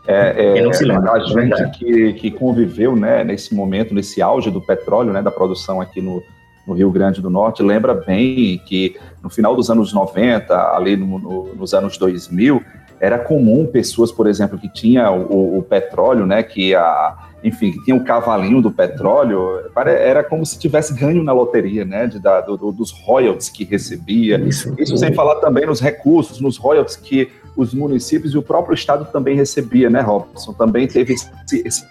É, 0.07 0.55
Quem 0.55 0.62
não 0.62 0.73
se 0.73 0.85
lembra, 0.85 1.12
a 1.12 1.21
gente 1.21 1.78
que, 1.78 2.12
que 2.14 2.31
conviveu, 2.31 2.97
né, 2.97 3.23
nesse 3.23 3.55
momento, 3.55 3.95
nesse 3.95 4.23
auge 4.23 4.50
do 4.50 4.61
petróleo, 4.62 5.12
né, 5.12 5.21
da 5.21 5.31
produção 5.31 5.83
aqui 5.83 6.00
no, 6.00 6.23
no 6.68 6.75
Rio 6.75 6.90
Grande 6.90 7.22
do 7.22 7.30
Norte, 7.30 7.62
lembra 7.62 7.94
bem 7.94 8.60
que 8.64 8.94
no 9.22 9.30
final 9.30 9.56
dos 9.56 9.70
anos 9.70 9.92
90, 9.92 10.54
ali 10.76 10.96
no, 10.96 11.18
no, 11.18 11.54
nos 11.54 11.72
anos 11.72 11.96
2000, 11.96 12.62
era 13.00 13.18
comum 13.18 13.66
pessoas, 13.66 14.12
por 14.12 14.26
exemplo, 14.26 14.58
que 14.58 14.68
tinha 14.68 15.10
o, 15.10 15.58
o, 15.58 15.62
petróleo, 15.62 16.26
né, 16.26 16.42
que 16.42 16.75
a, 16.75 17.16
enfim, 17.42 17.72
que 17.72 17.84
tinha 17.84 17.96
o 17.96 18.04
cavalinho 18.04 18.60
do 18.60 18.70
petróleo, 18.70 19.70
era 19.75 20.22
como 20.22 20.44
se 20.44 20.58
tivesse 20.58 20.92
ganho 20.92 21.22
na 21.22 21.32
loteria, 21.32 21.84
né, 21.84 22.06
de, 22.06 22.18
da, 22.18 22.40
do, 22.40 22.70
dos 22.70 22.90
royalties 22.90 23.48
que 23.48 23.64
recebia. 23.64 24.38
Isso, 24.40 24.75
Isso 24.78 24.96
sem 24.96 25.14
falar 25.14 25.37
também 25.37 25.64
nos 25.64 25.80
recursos, 25.80 26.40
nos 26.40 26.56
royalties 26.58 26.96
que 26.96 27.30
os 27.56 27.72
municípios 27.72 28.34
e 28.34 28.38
o 28.38 28.42
próprio 28.42 28.75
estado 28.75 29.06
também 29.10 29.37
recebia, 29.37 29.88
né, 29.88 30.00
Robson? 30.00 30.52
Também 30.52 30.87
teve 30.87 31.14
esse, 31.14 31.30
esse 31.64 31.87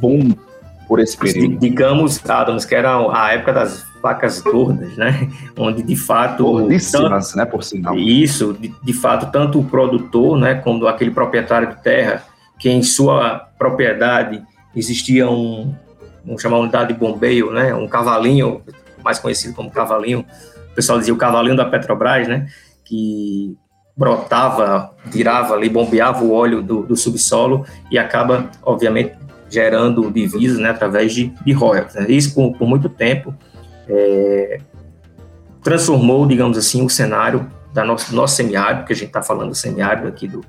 boom 0.00 0.32
por 0.88 0.98
esse 0.98 1.16
período. 1.16 1.58
Digamos, 1.58 2.18
Adams, 2.28 2.64
que 2.64 2.74
era 2.74 2.96
a 3.12 3.32
época 3.34 3.52
das 3.52 3.86
vacas 4.02 4.40
gordas, 4.40 4.96
né? 4.96 5.28
Onde 5.56 5.82
de 5.82 5.94
fato. 5.94 6.44
Gordíssimas, 6.44 7.34
né? 7.34 7.44
Por 7.44 7.62
sinal. 7.62 7.94
Isso, 7.96 8.54
de, 8.54 8.74
de, 8.82 8.92
fato, 8.94 9.30
tanto 9.30 9.60
o 9.60 9.64
produtor, 9.64 10.38
né, 10.38 10.54
como 10.54 10.86
aquele 10.86 11.10
proprietário 11.10 11.68
de 11.68 11.82
terra, 11.82 12.24
que 12.58 12.70
em 12.70 12.82
sua 12.82 13.48
propriedade 13.58 14.42
existia 14.74 15.28
um, 15.30 15.74
vamos 16.24 16.40
chamar 16.40 16.58
unidade 16.58 16.92
de 16.92 16.98
bombeio, 16.98 17.52
né? 17.52 17.74
Um 17.74 17.86
cavalinho, 17.86 18.62
mais 19.04 19.18
conhecido 19.18 19.54
como 19.54 19.70
cavalinho. 19.70 20.24
O 20.72 20.74
pessoal 20.74 20.98
dizia 20.98 21.12
o 21.12 21.18
cavalinho 21.18 21.56
da 21.56 21.66
Petrobras, 21.66 22.26
né? 22.26 22.46
Que 22.84 23.56
brotava, 23.96 24.94
virava 25.06 25.54
ali, 25.54 25.68
bombeava 25.68 26.24
o 26.24 26.32
óleo 26.32 26.62
do, 26.62 26.82
do 26.82 26.96
subsolo 26.96 27.66
e 27.90 27.98
acaba, 27.98 28.48
obviamente, 28.62 29.12
gerando 29.48 30.10
divisas 30.10 30.58
né, 30.58 30.70
através 30.70 31.12
de, 31.12 31.32
de 31.44 31.52
royalties. 31.52 31.94
Né? 31.94 32.06
Isso, 32.08 32.34
por, 32.34 32.56
por, 32.56 32.68
muito 32.68 32.88
tempo, 32.88 33.34
é, 33.88 34.60
transformou, 35.62 36.26
digamos 36.26 36.58
assim, 36.58 36.84
o 36.84 36.88
cenário 36.88 37.46
da 37.72 37.84
nosso, 37.84 38.10
do 38.10 38.16
nosso 38.16 38.36
semiárido, 38.36 38.80
porque 38.80 38.92
a 38.92 38.96
gente 38.96 39.08
está 39.08 39.22
falando 39.22 39.50
do 39.50 39.54
semiárido 39.54 40.08
aqui 40.08 40.26
do, 40.26 40.44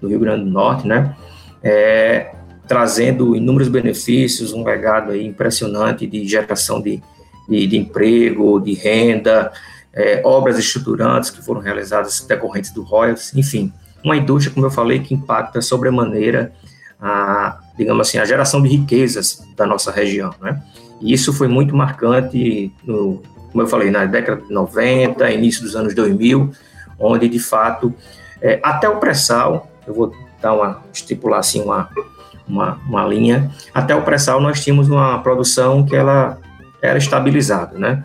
do, 0.00 0.08
Rio 0.08 0.20
Grande 0.20 0.44
do 0.44 0.50
Norte, 0.50 0.86
né? 0.86 1.16
É, 1.62 2.32
trazendo 2.66 3.36
inúmeros 3.36 3.68
benefícios, 3.68 4.52
um 4.52 4.64
legado 4.64 5.14
impressionante 5.14 6.06
de 6.06 6.26
geração 6.26 6.80
de, 6.80 7.02
de, 7.48 7.66
de 7.66 7.76
emprego, 7.76 8.60
de 8.60 8.74
renda, 8.74 9.52
é, 9.92 10.20
obras 10.24 10.58
estruturantes 10.58 11.30
que 11.30 11.42
foram 11.42 11.60
realizadas 11.60 12.20
decorrentes 12.20 12.72
do 12.72 12.82
royalties, 12.82 13.34
enfim, 13.34 13.72
uma 14.02 14.16
indústria, 14.16 14.52
como 14.52 14.66
eu 14.66 14.70
falei, 14.70 14.98
que 14.98 15.14
impacta 15.14 15.62
sobremaneira 15.62 16.52
a, 17.00 17.58
digamos 17.76 18.08
assim, 18.08 18.18
a 18.18 18.24
geração 18.24 18.62
de 18.62 18.68
riquezas 18.68 19.42
da 19.56 19.66
nossa 19.66 19.90
região, 19.90 20.34
né? 20.40 20.62
E 21.00 21.12
isso 21.12 21.32
foi 21.32 21.48
muito 21.48 21.74
marcante, 21.76 22.72
no, 22.84 23.22
como 23.50 23.62
eu 23.62 23.66
falei, 23.66 23.90
na 23.90 24.04
década 24.04 24.40
de 24.40 24.52
90, 24.52 25.30
início 25.30 25.62
dos 25.62 25.76
anos 25.76 25.94
2000, 25.94 26.50
onde, 26.98 27.28
de 27.28 27.38
fato, 27.38 27.92
é, 28.40 28.60
até 28.62 28.88
o 28.88 28.96
pré-sal, 28.96 29.70
eu 29.86 29.94
vou 29.94 30.14
dar 30.40 30.54
uma, 30.54 30.82
estipular 30.92 31.40
assim 31.40 31.62
uma, 31.62 31.88
uma, 32.46 32.80
uma 32.86 33.06
linha, 33.06 33.50
até 33.72 33.94
o 33.94 34.02
pré-sal 34.02 34.40
nós 34.40 34.62
tínhamos 34.62 34.88
uma 34.88 35.18
produção 35.22 35.84
que 35.84 35.94
ela 35.94 36.38
era 36.80 36.98
estabilizada, 36.98 37.78
né? 37.78 38.04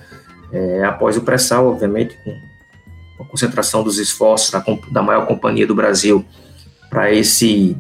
É, 0.52 0.84
após 0.84 1.16
o 1.16 1.22
pré-sal, 1.22 1.68
obviamente, 1.68 2.18
com 2.24 3.24
a 3.24 3.26
concentração 3.26 3.84
dos 3.84 4.00
esforços 4.00 4.50
da, 4.50 4.64
da 4.92 5.02
maior 5.02 5.26
companhia 5.26 5.68
do 5.68 5.76
Brasil 5.76 6.26
para 6.90 7.14
esse 7.14 7.78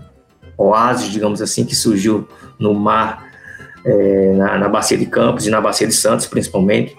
oásis, 0.59 1.09
digamos 1.09 1.41
assim, 1.41 1.63
que 1.65 1.75
surgiu 1.75 2.27
no 2.59 2.73
mar, 2.73 3.25
é, 3.85 4.33
na, 4.33 4.57
na 4.57 4.69
Bacia 4.69 4.97
de 4.97 5.05
Campos 5.05 5.47
e 5.47 5.49
na 5.49 5.61
Bacia 5.61 5.87
de 5.87 5.93
Santos, 5.93 6.27
principalmente, 6.27 6.95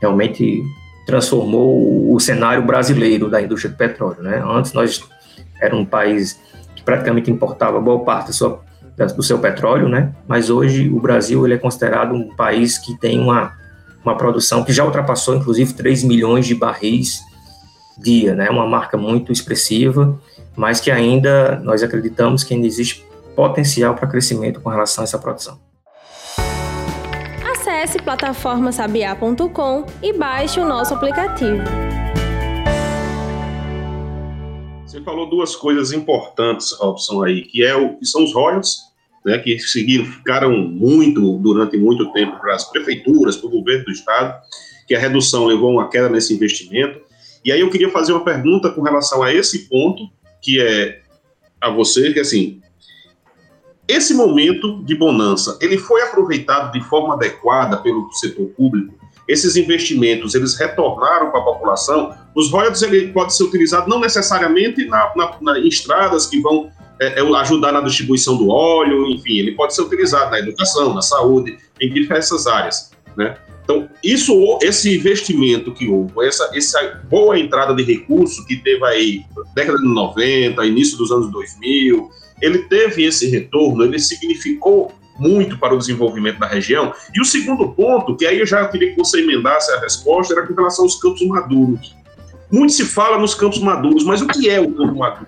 realmente 0.00 0.62
transformou 1.06 2.12
o 2.12 2.18
cenário 2.18 2.62
brasileiro 2.62 3.28
da 3.28 3.42
indústria 3.42 3.70
de 3.70 3.76
petróleo. 3.76 4.22
Né? 4.22 4.42
Antes 4.44 4.72
nós 4.72 5.04
era 5.60 5.76
um 5.76 5.84
país 5.84 6.40
que 6.74 6.82
praticamente 6.82 7.30
importava 7.30 7.80
boa 7.80 8.02
parte 8.02 8.28
do 8.28 8.32
seu, 8.32 8.60
do 9.14 9.22
seu 9.22 9.38
petróleo, 9.38 9.88
né? 9.88 10.14
mas 10.26 10.48
hoje 10.48 10.88
o 10.88 10.98
Brasil 10.98 11.44
ele 11.44 11.54
é 11.54 11.58
considerado 11.58 12.14
um 12.14 12.34
país 12.34 12.78
que 12.78 12.98
tem 12.98 13.20
uma, 13.20 13.52
uma 14.02 14.16
produção 14.16 14.64
que 14.64 14.72
já 14.72 14.84
ultrapassou 14.84 15.36
inclusive 15.36 15.74
3 15.74 16.02
milhões 16.04 16.46
de 16.46 16.54
barris 16.54 17.20
dia, 17.98 18.34
né? 18.34 18.50
uma 18.50 18.66
marca 18.66 18.96
muito 18.96 19.32
expressiva 19.32 20.18
mas 20.56 20.80
que 20.80 20.90
ainda 20.90 21.60
nós 21.60 21.82
acreditamos 21.82 22.44
que 22.44 22.54
ainda 22.54 22.66
existe 22.66 23.04
potencial 23.34 23.94
para 23.94 24.06
crescimento 24.06 24.60
com 24.60 24.68
relação 24.68 25.02
a 25.02 25.04
essa 25.04 25.18
produção. 25.18 25.58
Acesse 27.50 27.98
plataformasabiá.com 27.98 29.86
e 30.02 30.12
baixe 30.12 30.60
o 30.60 30.64
nosso 30.64 30.94
aplicativo. 30.94 31.62
Você 34.84 35.00
falou 35.02 35.30
duas 35.30 35.56
coisas 35.56 35.92
importantes, 35.92 36.72
Robson, 36.72 37.22
aí, 37.22 37.42
que, 37.42 37.64
é 37.64 37.74
o, 37.74 37.96
que 37.96 38.04
são 38.04 38.24
os 38.24 38.34
royalties, 38.34 38.76
né, 39.24 39.38
que 39.38 39.58
seguiram, 39.58 40.04
ficaram 40.04 40.50
muito, 40.50 41.38
durante 41.38 41.78
muito 41.78 42.12
tempo 42.12 42.38
para 42.38 42.54
as 42.54 42.70
prefeituras, 42.70 43.36
para 43.38 43.48
o 43.48 43.50
governo 43.50 43.86
do 43.86 43.90
estado, 43.90 44.38
que 44.86 44.94
a 44.94 44.98
redução 44.98 45.46
levou 45.46 45.70
a 45.70 45.72
uma 45.82 45.88
queda 45.88 46.10
nesse 46.10 46.34
investimento. 46.34 47.00
E 47.44 47.50
aí 47.50 47.60
eu 47.60 47.70
queria 47.70 47.90
fazer 47.90 48.12
uma 48.12 48.24
pergunta 48.24 48.70
com 48.70 48.82
relação 48.82 49.22
a 49.22 49.32
esse 49.32 49.68
ponto, 49.68 50.08
que 50.40 50.60
é 50.60 51.00
a 51.60 51.70
você, 51.70 52.12
que 52.12 52.20
assim, 52.20 52.60
esse 53.86 54.14
momento 54.14 54.82
de 54.84 54.94
bonança, 54.94 55.58
ele 55.60 55.76
foi 55.76 56.02
aproveitado 56.02 56.72
de 56.72 56.80
forma 56.88 57.14
adequada 57.14 57.76
pelo 57.78 58.10
setor 58.12 58.46
público? 58.48 58.94
Esses 59.28 59.56
investimentos, 59.56 60.34
eles 60.34 60.58
retornaram 60.58 61.30
para 61.30 61.40
a 61.40 61.44
população? 61.44 62.16
Os 62.34 62.50
royalties, 62.50 62.82
ele 62.82 63.12
pode 63.12 63.34
ser 63.34 63.44
utilizado 63.44 63.88
não 63.88 64.00
necessariamente 64.00 64.84
na, 64.86 65.12
na, 65.14 65.36
na 65.40 65.58
em 65.58 65.68
estradas 65.68 66.26
que 66.26 66.40
vão 66.40 66.70
é, 67.00 67.20
é, 67.20 67.36
ajudar 67.36 67.72
na 67.72 67.80
distribuição 67.80 68.36
do 68.36 68.48
óleo, 68.48 69.08
enfim, 69.08 69.38
ele 69.38 69.52
pode 69.52 69.74
ser 69.74 69.82
utilizado 69.82 70.30
na 70.30 70.38
educação, 70.38 70.94
na 70.94 71.02
saúde, 71.02 71.58
em 71.80 71.92
diversas 71.92 72.46
áreas, 72.46 72.92
né? 73.16 73.36
Então, 73.72 73.88
isso, 74.04 74.58
esse 74.62 74.96
investimento 74.96 75.72
que 75.72 75.88
houve, 75.88 76.12
essa, 76.26 76.50
essa 76.54 77.00
boa 77.08 77.38
entrada 77.38 77.74
de 77.74 77.82
recurso 77.82 78.44
que 78.46 78.56
teve 78.56 78.84
aí 78.84 79.24
década 79.54 79.78
de 79.78 79.86
90, 79.86 80.64
início 80.66 80.98
dos 80.98 81.10
anos 81.10 81.30
2000, 81.32 82.10
ele 82.40 82.58
teve 82.64 83.04
esse 83.04 83.30
retorno, 83.30 83.84
ele 83.84 83.98
significou 83.98 84.92
muito 85.18 85.58
para 85.58 85.74
o 85.74 85.78
desenvolvimento 85.78 86.38
da 86.38 86.46
região. 86.46 86.92
E 87.14 87.20
o 87.20 87.24
segundo 87.24 87.68
ponto, 87.70 88.16
que 88.16 88.26
aí 88.26 88.40
eu 88.40 88.46
já 88.46 88.66
queria 88.68 88.90
que 88.90 88.96
você 88.96 89.20
emendasse 89.20 89.70
a 89.72 89.80
resposta, 89.80 90.34
era 90.34 90.46
com 90.46 90.54
relação 90.54 90.84
aos 90.84 91.00
campos 91.00 91.26
maduros. 91.26 91.96
Muito 92.50 92.72
se 92.72 92.84
fala 92.84 93.18
nos 93.18 93.34
campos 93.34 93.60
maduros, 93.60 94.04
mas 94.04 94.20
o 94.20 94.26
que 94.26 94.50
é 94.50 94.60
o 94.60 94.70
campo 94.72 94.98
maduro? 94.98 95.26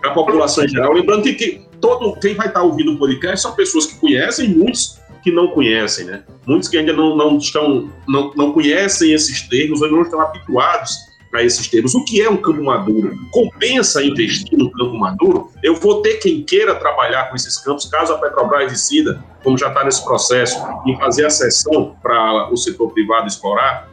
Para 0.00 0.10
a 0.10 0.14
população 0.14 0.64
em 0.64 0.68
geral. 0.68 0.92
Lembrando 0.92 1.22
que, 1.22 1.34
que 1.34 1.62
todo 1.80 2.18
quem 2.20 2.34
vai 2.34 2.48
estar 2.48 2.62
ouvindo 2.62 2.92
o 2.92 2.98
podcast 2.98 3.40
são 3.40 3.52
pessoas 3.52 3.86
que 3.86 3.98
conhecem, 3.98 4.50
muitos 4.50 4.98
que 5.24 5.32
não 5.32 5.48
conhecem, 5.48 6.04
né? 6.04 6.22
Muitos 6.46 6.68
que 6.68 6.76
ainda 6.76 6.92
não, 6.92 7.16
não 7.16 7.38
estão, 7.38 7.90
não, 8.06 8.30
não 8.36 8.52
conhecem 8.52 9.12
esses 9.14 9.40
termos 9.48 9.80
ou 9.80 9.90
não 9.90 10.02
estão 10.02 10.20
habituados 10.20 10.92
a 11.32 11.42
esses 11.42 11.66
termos. 11.66 11.94
O 11.94 12.04
que 12.04 12.20
é 12.20 12.28
um 12.28 12.36
campo 12.36 12.62
maduro? 12.62 13.16
Compensa 13.32 14.04
investir 14.04 14.56
no 14.56 14.70
campo 14.70 14.94
maduro? 14.96 15.50
Eu 15.62 15.74
vou 15.76 16.02
ter 16.02 16.18
quem 16.18 16.42
queira 16.42 16.74
trabalhar 16.74 17.30
com 17.30 17.36
esses 17.36 17.56
campos, 17.58 17.86
caso 17.86 18.12
a 18.12 18.18
Petrobras 18.18 18.70
decida, 18.70 19.24
como 19.42 19.56
já 19.58 19.68
está 19.68 19.82
nesse 19.82 20.04
processo, 20.04 20.62
em 20.86 20.96
fazer 20.98 21.24
a 21.24 21.30
cessão 21.30 21.96
para 22.02 22.52
o 22.52 22.56
setor 22.56 22.92
privado 22.92 23.26
explorar? 23.26 23.88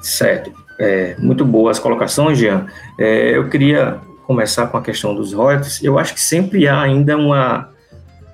Certo. 0.00 0.52
É, 0.80 1.14
muito 1.18 1.44
boas 1.44 1.78
colocações, 1.78 2.38
Jean. 2.38 2.66
É, 2.98 3.36
eu 3.36 3.48
queria 3.50 4.00
começar 4.26 4.66
com 4.66 4.78
a 4.78 4.82
questão 4.82 5.14
dos 5.14 5.34
royalties. 5.34 5.84
Eu 5.84 5.98
acho 5.98 6.14
que 6.14 6.20
sempre 6.20 6.66
há 6.66 6.80
ainda 6.80 7.16
uma, 7.16 7.68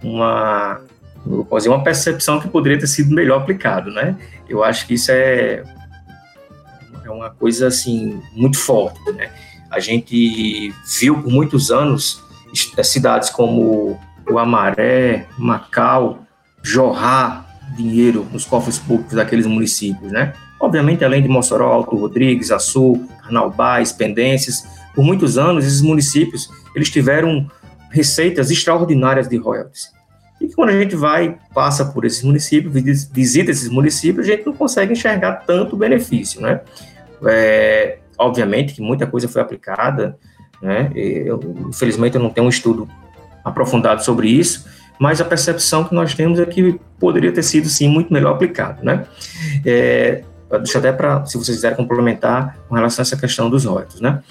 uma 0.03 0.81
fazer 1.51 1.69
uma 1.69 1.83
percepção 1.83 2.41
que 2.41 2.49
poderia 2.49 2.79
ter 2.79 2.87
sido 2.87 3.15
melhor 3.15 3.43
aplicado, 3.43 3.91
né? 3.91 4.17
Eu 4.49 4.65
acho 4.65 4.87
que 4.87 4.95
isso 4.95 5.11
é, 5.11 5.63
é 7.05 7.11
uma 7.11 7.31
coisa, 7.31 7.67
assim, 7.67 8.21
muito 8.33 8.59
forte, 8.59 9.01
né? 9.13 9.31
A 9.71 9.81
gente 9.81 10.73
viu 10.99 11.23
por 11.23 11.31
muitos 11.31 11.71
anos 11.71 12.23
cidades 12.83 13.29
como 13.29 14.01
o 14.29 14.39
Amaré, 14.39 15.27
Macau, 15.37 16.21
jorrar 16.63 17.47
dinheiro 17.77 18.27
nos 18.33 18.45
cofres 18.45 18.79
públicos 18.79 19.15
daqueles 19.15 19.47
municípios, 19.47 20.11
né? 20.11 20.33
Obviamente, 20.61 21.05
além 21.05 21.23
de 21.23 21.29
Mossoró, 21.29 21.73
Alto 21.73 21.97
Rodrigues, 21.97 22.51
Açu, 22.51 23.07
Carnaubás, 23.23 23.93
Pendências, 23.93 24.67
por 24.95 25.05
muitos 25.05 25.39
anos, 25.39 25.65
esses 25.65 25.83
municípios, 25.83 26.51
eles 26.75 26.91
tiveram 26.91 27.47
receitas 27.91 28.51
extraordinárias 28.51 29.29
de 29.29 29.37
royalties. 29.37 29.93
E 30.41 30.47
que 30.47 30.55
quando 30.55 30.71
a 30.71 30.81
gente 30.81 30.95
vai, 30.95 31.37
passa 31.53 31.85
por 31.85 32.05
esses 32.05 32.23
municípios, 32.23 32.73
visita 33.13 33.51
esses 33.51 33.69
municípios, 33.69 34.27
a 34.27 34.31
gente 34.31 34.47
não 34.47 34.53
consegue 34.53 34.93
enxergar 34.93 35.45
tanto 35.47 35.77
benefício, 35.77 36.41
né? 36.41 36.61
É, 37.27 37.99
obviamente 38.17 38.75
que 38.75 38.81
muita 38.81 39.07
coisa 39.07 39.29
foi 39.29 39.43
aplicada, 39.43 40.19
né? 40.63 40.91
Eu, 40.95 41.41
infelizmente 41.69 42.17
eu 42.17 42.23
não 42.23 42.31
tenho 42.31 42.47
um 42.47 42.51
estudo 42.51 42.89
aprofundado 43.45 44.05
sobre 44.05 44.29
isso, 44.29 44.67
mas 44.99 45.21
a 45.21 45.25
percepção 45.25 45.85
que 45.85 45.95
nós 45.95 46.15
temos 46.15 46.39
é 46.39 46.47
que 46.47 46.79
poderia 46.99 47.33
ter 47.33 47.43
sido 47.43 47.69
sim 47.69 47.89
muito 47.89 48.13
melhor 48.13 48.35
aplicado, 48.35 48.85
né? 48.85 49.07
É, 49.65 50.23
deixa 50.57 50.79
até 50.79 50.93
para, 50.93 51.25
se 51.27 51.37
vocês 51.37 51.57
quiserem 51.57 51.77
complementar 51.77 52.59
com 52.69 52.75
relação 52.75 53.03
a 53.03 53.05
essa 53.05 53.17
questão 53.17 53.51
dos 53.51 53.65
royalties, 53.65 54.01
né? 54.01 54.23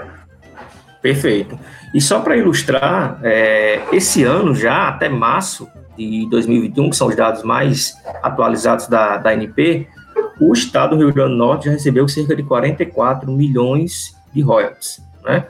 Perfeito. 1.02 1.60
E 1.92 2.00
só 2.00 2.20
para 2.20 2.38
ilustrar, 2.38 3.20
é, 3.22 3.82
esse 3.92 4.24
ano 4.24 4.54
já, 4.54 4.88
até 4.88 5.06
março 5.06 5.68
de 5.98 6.26
2021, 6.30 6.88
que 6.88 6.96
são 6.96 7.08
os 7.08 7.16
dados 7.16 7.42
mais 7.42 7.92
atualizados 8.22 8.88
da, 8.88 9.18
da 9.18 9.32
ANP, 9.32 9.86
o 10.40 10.54
estado 10.54 10.96
do 10.96 11.04
Rio 11.04 11.12
Grande 11.12 11.32
do 11.32 11.36
Norte 11.36 11.66
já 11.66 11.72
recebeu 11.72 12.08
cerca 12.08 12.34
de 12.34 12.42
44 12.42 13.30
milhões 13.30 14.14
de 14.34 14.40
royalties, 14.40 15.00
né? 15.24 15.46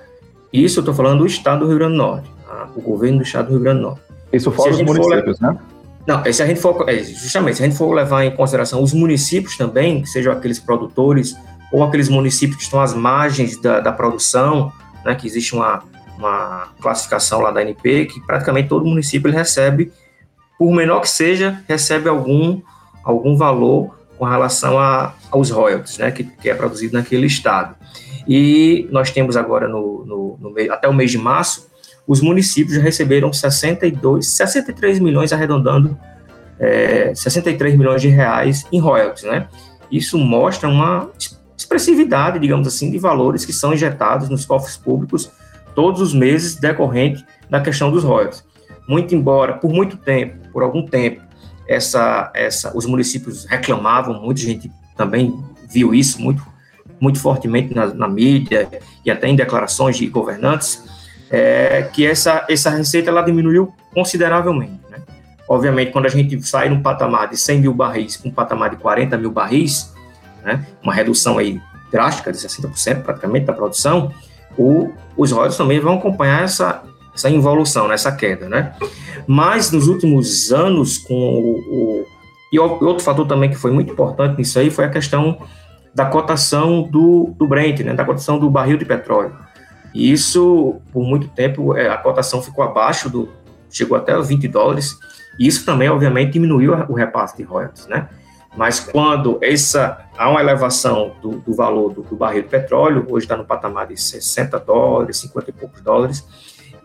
Isso 0.53 0.79
eu 0.79 0.83
estou 0.83 0.95
falando 0.95 1.21
do 1.21 1.27
estado 1.27 1.61
do 1.61 1.69
Rio 1.69 1.79
Grande 1.79 1.95
do 1.95 1.99
Norte, 1.99 2.31
tá? 2.47 2.69
o 2.77 2.81
governo 2.81 3.19
do 3.19 3.25
estado 3.25 3.47
do 3.47 3.53
Rio 3.53 3.61
Grande 3.61 3.81
do 3.81 3.87
Norte. 3.89 4.03
Isso 4.33 4.53
fora 4.53 4.71
os 4.71 4.81
municípios, 4.81 5.39
for, 5.39 5.47
né? 5.47 5.59
Não, 6.07 6.33
se 6.33 6.43
a 6.43 6.47
gente 6.47 6.61
for, 6.61 6.89
é, 6.89 7.03
justamente, 7.03 7.57
se 7.57 7.63
a 7.63 7.67
gente 7.67 7.79
for 7.79 7.93
levar 7.95 8.25
em 8.25 8.31
consideração 8.31 8.83
os 8.83 8.93
municípios 8.93 9.57
também, 9.57 10.03
que 10.03 10.09
sejam 10.09 10.33
aqueles 10.33 10.59
produtores 10.59 11.35
ou 11.73 11.83
aqueles 11.83 12.09
municípios 12.09 12.59
que 12.59 12.63
estão 12.63 12.81
às 12.81 12.93
margens 12.93 13.61
da, 13.61 13.81
da 13.81 13.91
produção, 13.91 14.71
né, 15.05 15.15
que 15.15 15.27
existe 15.27 15.55
uma, 15.55 15.83
uma 16.19 16.69
classificação 16.81 17.41
lá 17.41 17.51
da 17.51 17.61
ANP, 17.61 18.07
que 18.07 18.21
praticamente 18.27 18.69
todo 18.69 18.85
município 18.85 19.29
ele 19.29 19.37
recebe, 19.37 19.93
por 20.59 20.73
menor 20.73 21.01
que 21.01 21.09
seja, 21.09 21.63
recebe 21.67 22.09
algum, 22.09 22.61
algum 23.03 23.37
valor 23.37 23.99
com 24.19 24.25
relação 24.25 24.79
a, 24.79 25.15
aos 25.31 25.51
royalties, 25.51 25.99
né, 25.99 26.11
que, 26.11 26.25
que 26.25 26.51
é 26.51 26.55
produzido 26.55 26.95
naquele 26.95 27.27
estado. 27.27 27.75
E 28.27 28.89
nós 28.91 29.11
temos 29.11 29.37
agora, 29.37 29.69
no, 29.69 30.05
no, 30.05 30.39
no, 30.41 30.73
até 30.73 30.89
o 30.89 30.95
mês 30.95 31.11
de 31.11 31.19
março, 31.19 31.69
os 32.07 32.21
municípios 32.21 32.77
já 32.77 32.83
receberam 32.83 33.33
62, 33.33 34.27
63 34.29 34.99
milhões, 34.99 35.33
arredondando, 35.33 35.99
é, 36.59 37.15
63 37.15 37.77
milhões 37.77 38.03
de 38.03 38.09
reais 38.09 38.65
em 38.71 38.79
royalties, 38.79 39.25
né? 39.25 39.49
Isso 39.91 40.19
mostra 40.19 40.69
uma 40.69 41.11
expressividade, 41.57 42.39
digamos 42.39 42.67
assim, 42.67 42.91
de 42.91 42.99
valores 42.99 43.45
que 43.45 43.53
são 43.53 43.73
injetados 43.73 44.29
nos 44.29 44.45
cofres 44.45 44.77
públicos 44.77 45.31
todos 45.75 46.01
os 46.01 46.15
meses 46.15 46.57
decorrente 46.57 47.25
da 47.49 47.61
questão 47.61 47.91
dos 47.91 48.05
royalties. 48.05 48.45
Muito 48.89 49.15
embora, 49.15 49.55
por 49.55 49.71
muito 49.71 49.97
tempo, 49.97 50.49
por 50.53 50.63
algum 50.63 50.85
tempo, 50.87 51.23
essa, 51.67 52.31
essa, 52.35 52.77
os 52.77 52.87
municípios 52.87 53.45
reclamavam, 53.45 54.21
muita 54.21 54.41
gente 54.41 54.71
também 54.97 55.35
viu 55.71 55.95
isso 55.95 56.21
muito, 56.21 56.45
muito 57.05 57.21
fortemente 57.21 57.75
na, 57.75 57.87
na 57.93 58.09
mídia 58.09 58.67
e 59.05 59.11
até 59.11 59.29
em 59.29 59.37
declarações 59.37 59.99
de 59.99 60.07
governantes, 60.07 60.83
é, 61.31 61.83
que 61.93 62.07
essa, 62.07 62.47
essa 62.49 62.71
receita 62.71 63.11
ela 63.11 63.21
diminuiu 63.21 63.75
consideravelmente. 63.93 64.81
Né? 64.91 64.99
Obviamente, 65.47 65.93
quando 65.93 66.07
a 66.07 66.09
gente 66.09 66.43
sai 66.43 66.71
num 66.71 66.81
patamar 66.81 67.29
de 67.29 67.37
100 67.37 67.61
mil 67.61 67.75
barris 67.75 68.17
para 68.17 68.31
um 68.31 68.33
patamar 68.33 68.71
de 68.71 68.77
40 68.77 69.19
mil 69.19 69.31
barris, 69.31 69.93
né, 70.43 70.67
uma 70.83 70.95
redução 70.95 71.37
aí 71.37 71.61
drástica 71.93 72.33
de 72.33 72.39
60% 72.39 73.03
praticamente 73.03 73.45
da 73.45 73.53
produção, 73.53 74.11
o, 74.57 74.91
os 75.15 75.31
royalties 75.31 75.59
também 75.59 75.79
vão 75.79 75.99
acompanhar 75.99 76.43
essa, 76.43 76.83
essa 77.15 77.29
involução, 77.29 77.87
né, 77.87 77.95
essa 77.95 78.11
queda. 78.11 78.49
Né? 78.49 78.75
Mas 79.27 79.71
nos 79.71 79.89
últimos 79.89 80.51
anos, 80.51 80.97
com 80.97 81.15
o, 81.15 81.59
o 81.69 82.07
e 82.51 82.59
outro 82.59 83.03
fator 83.03 83.27
também 83.27 83.51
que 83.51 83.57
foi 83.57 83.73
muito 83.73 83.93
importante 83.93 84.39
nisso 84.39 84.57
aí 84.61 84.71
foi 84.71 84.85
a 84.85 84.89
questão 84.89 85.39
da 85.95 86.07
cotação 86.07 86.83
do, 86.83 87.35
do 87.37 87.47
Brent, 87.47 87.81
né, 87.81 87.95
da 87.95 88.05
cotação 88.05 88.39
do 88.39 88.51
barril 88.51 88.77
de 88.77 88.85
petróleo. 88.85 89.37
E 89.95 90.11
isso, 90.11 90.81
por 90.93 91.05
muito 91.05 91.29
tempo, 91.29 91.77
é, 91.77 91.89
a 91.89 91.97
cotação 91.97 92.43
ficou 92.43 92.65
abaixo 92.65 93.09
do. 93.09 93.29
chegou 93.71 93.97
até 93.97 94.21
20 94.21 94.49
dólares. 94.49 94.99
E 95.39 95.47
isso 95.47 95.65
também, 95.65 95.89
obviamente, 95.89 96.33
diminuiu 96.33 96.73
o 96.89 96.95
repasse 96.95 97.37
de 97.37 97.45
royalties, 97.45 97.87
né? 97.87 98.09
Mas 98.57 98.79
quando 98.79 99.39
essa, 99.43 99.99
há 100.17 100.31
uma 100.31 100.41
elevação 100.41 101.13
do, 101.21 101.39
do 101.41 101.55
valor 101.55 101.93
do, 101.93 102.03
do, 102.03 102.17
barril 102.17 102.43
de 102.43 102.49
petróleo, 102.49 103.05
hoje 103.09 103.25
está 103.25 103.37
no 103.37 103.45
patamar 103.45 103.89
de 103.89 104.01
60 104.01 104.61
dólares, 104.61 105.17
50 105.19 105.51
e 105.51 105.53
poucos 105.53 105.81
dólares, 105.81 106.25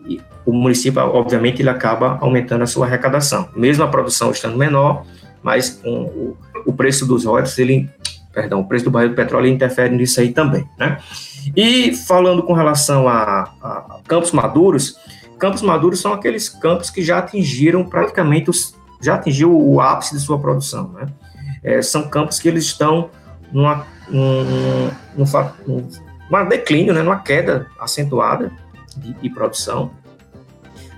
e 0.08 0.19
o 0.45 0.52
município, 0.52 1.00
obviamente, 1.02 1.62
ele 1.62 1.69
acaba 1.69 2.17
aumentando 2.22 2.63
a 2.63 2.67
sua 2.67 2.88
arrecadação. 2.88 3.50
Mesmo 3.56 3.84
a 3.84 3.88
produção 3.88 4.32
estando 4.32 4.58
menor, 4.58 5.06
mas 5.43 5.69
com 5.69 6.06
o, 6.06 6.38
o 6.65 6.74
preço 6.74 7.06
dos 7.06 7.26
royalties, 7.26 7.60
ele, 7.60 7.88
perdão, 8.33 8.61
o 8.61 8.67
preço 8.67 8.85
do 8.85 8.91
barril 8.91 9.09
de 9.09 9.15
petróleo 9.15 9.47
interfere 9.47 9.95
nisso 9.95 10.19
aí 10.19 10.31
também, 10.31 10.67
né? 10.77 10.99
E 11.55 11.95
falando 11.95 12.43
com 12.43 12.53
relação 12.53 13.07
a, 13.07 13.51
a 13.61 13.99
campos 14.07 14.31
maduros, 14.31 14.97
campos 15.39 15.61
maduros 15.61 15.99
são 15.99 16.13
aqueles 16.13 16.49
campos 16.49 16.89
que 16.89 17.01
já 17.01 17.19
atingiram 17.19 17.83
praticamente 17.85 18.49
os, 18.49 18.75
já 19.01 19.15
atingiu 19.15 19.57
o 19.57 19.79
ápice 19.79 20.15
de 20.15 20.21
sua 20.21 20.39
produção, 20.39 20.89
né? 20.89 21.07
É, 21.63 21.81
são 21.81 22.07
campos 22.07 22.39
que 22.39 22.47
eles 22.47 22.65
estão 22.65 23.09
numa, 23.51 23.85
num, 24.09 24.43
num, 24.43 25.25
num, 25.67 25.89
num 26.29 26.49
declínio, 26.49 26.93
né, 26.93 27.01
numa 27.01 27.19
queda 27.19 27.67
acentuada 27.79 28.51
de, 28.95 29.13
de, 29.13 29.29
produção, 29.29 29.91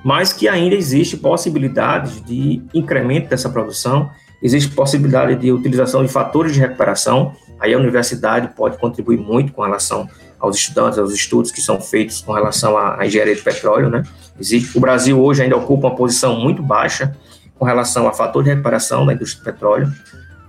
mas 0.03 0.33
que 0.33 0.47
ainda 0.47 0.75
existe 0.75 1.17
possibilidade 1.17 2.21
de 2.21 2.61
incremento 2.73 3.29
dessa 3.29 3.49
produção, 3.49 4.09
existe 4.41 4.73
possibilidade 4.73 5.35
de 5.35 5.51
utilização 5.51 6.03
de 6.03 6.11
fatores 6.11 6.53
de 6.53 6.59
recuperação, 6.59 7.33
aí 7.59 7.73
a 7.73 7.77
universidade 7.77 8.49
pode 8.55 8.77
contribuir 8.77 9.17
muito 9.17 9.53
com 9.53 9.61
relação 9.61 10.09
aos 10.39 10.57
estudantes, 10.57 10.97
aos 10.97 11.13
estudos 11.13 11.51
que 11.51 11.61
são 11.61 11.79
feitos 11.79 12.21
com 12.21 12.33
relação 12.33 12.75
à, 12.75 13.05
engenharia 13.05 13.35
de 13.35 13.41
petróleo, 13.41 13.89
né? 13.89 14.03
Existe, 14.39 14.75
o 14.75 14.81
Brasil 14.81 15.21
hoje 15.21 15.43
ainda 15.43 15.55
ocupa 15.55 15.87
uma 15.87 15.95
posição 15.95 16.39
muito 16.39 16.63
baixa 16.63 17.15
com 17.59 17.65
relação 17.65 18.07
a 18.07 18.13
fator 18.13 18.43
de 18.43 18.49
recuperação 18.49 19.05
da 19.05 19.13
indústria 19.13 19.43
do 19.43 19.53
petróleo. 19.53 19.91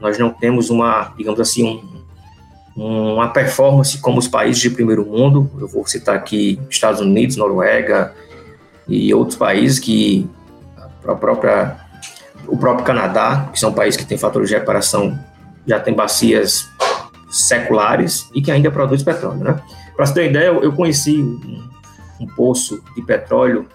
Nós 0.00 0.18
não 0.18 0.30
temos 0.30 0.70
uma, 0.70 1.12
digamos 1.16 1.38
assim, 1.38 1.82
um, 2.74 3.14
uma 3.14 3.28
performance 3.28 3.98
como 3.98 4.18
os 4.18 4.26
países 4.26 4.62
de 4.62 4.70
primeiro 4.70 5.04
mundo. 5.04 5.50
Eu 5.60 5.68
vou 5.68 5.86
citar 5.86 6.16
aqui 6.16 6.58
Estados 6.70 7.02
Unidos, 7.02 7.36
Noruega 7.36 8.14
e 8.88 9.12
outros 9.12 9.36
países 9.36 9.78
que 9.78 10.26
a 11.06 11.14
própria 11.14 11.81
o 12.46 12.56
próprio 12.56 12.84
Canadá, 12.84 13.48
que 13.52 13.58
são 13.58 13.72
países 13.72 13.98
que 13.98 14.06
têm 14.06 14.18
fatores 14.18 14.48
de 14.48 14.54
recuperação, 14.54 15.18
já 15.66 15.78
tem 15.78 15.94
bacias 15.94 16.68
seculares 17.30 18.28
e 18.34 18.42
que 18.42 18.50
ainda 18.50 18.70
produz 18.70 19.02
petróleo, 19.02 19.42
né? 19.42 19.60
Para 19.96 20.06
você 20.06 20.14
ter 20.14 20.30
ideia, 20.30 20.46
eu 20.46 20.72
conheci 20.72 21.16
um, 21.16 21.68
um, 22.20 22.26
poço 22.26 22.82
de 22.94 23.02
petróleo, 23.02 23.66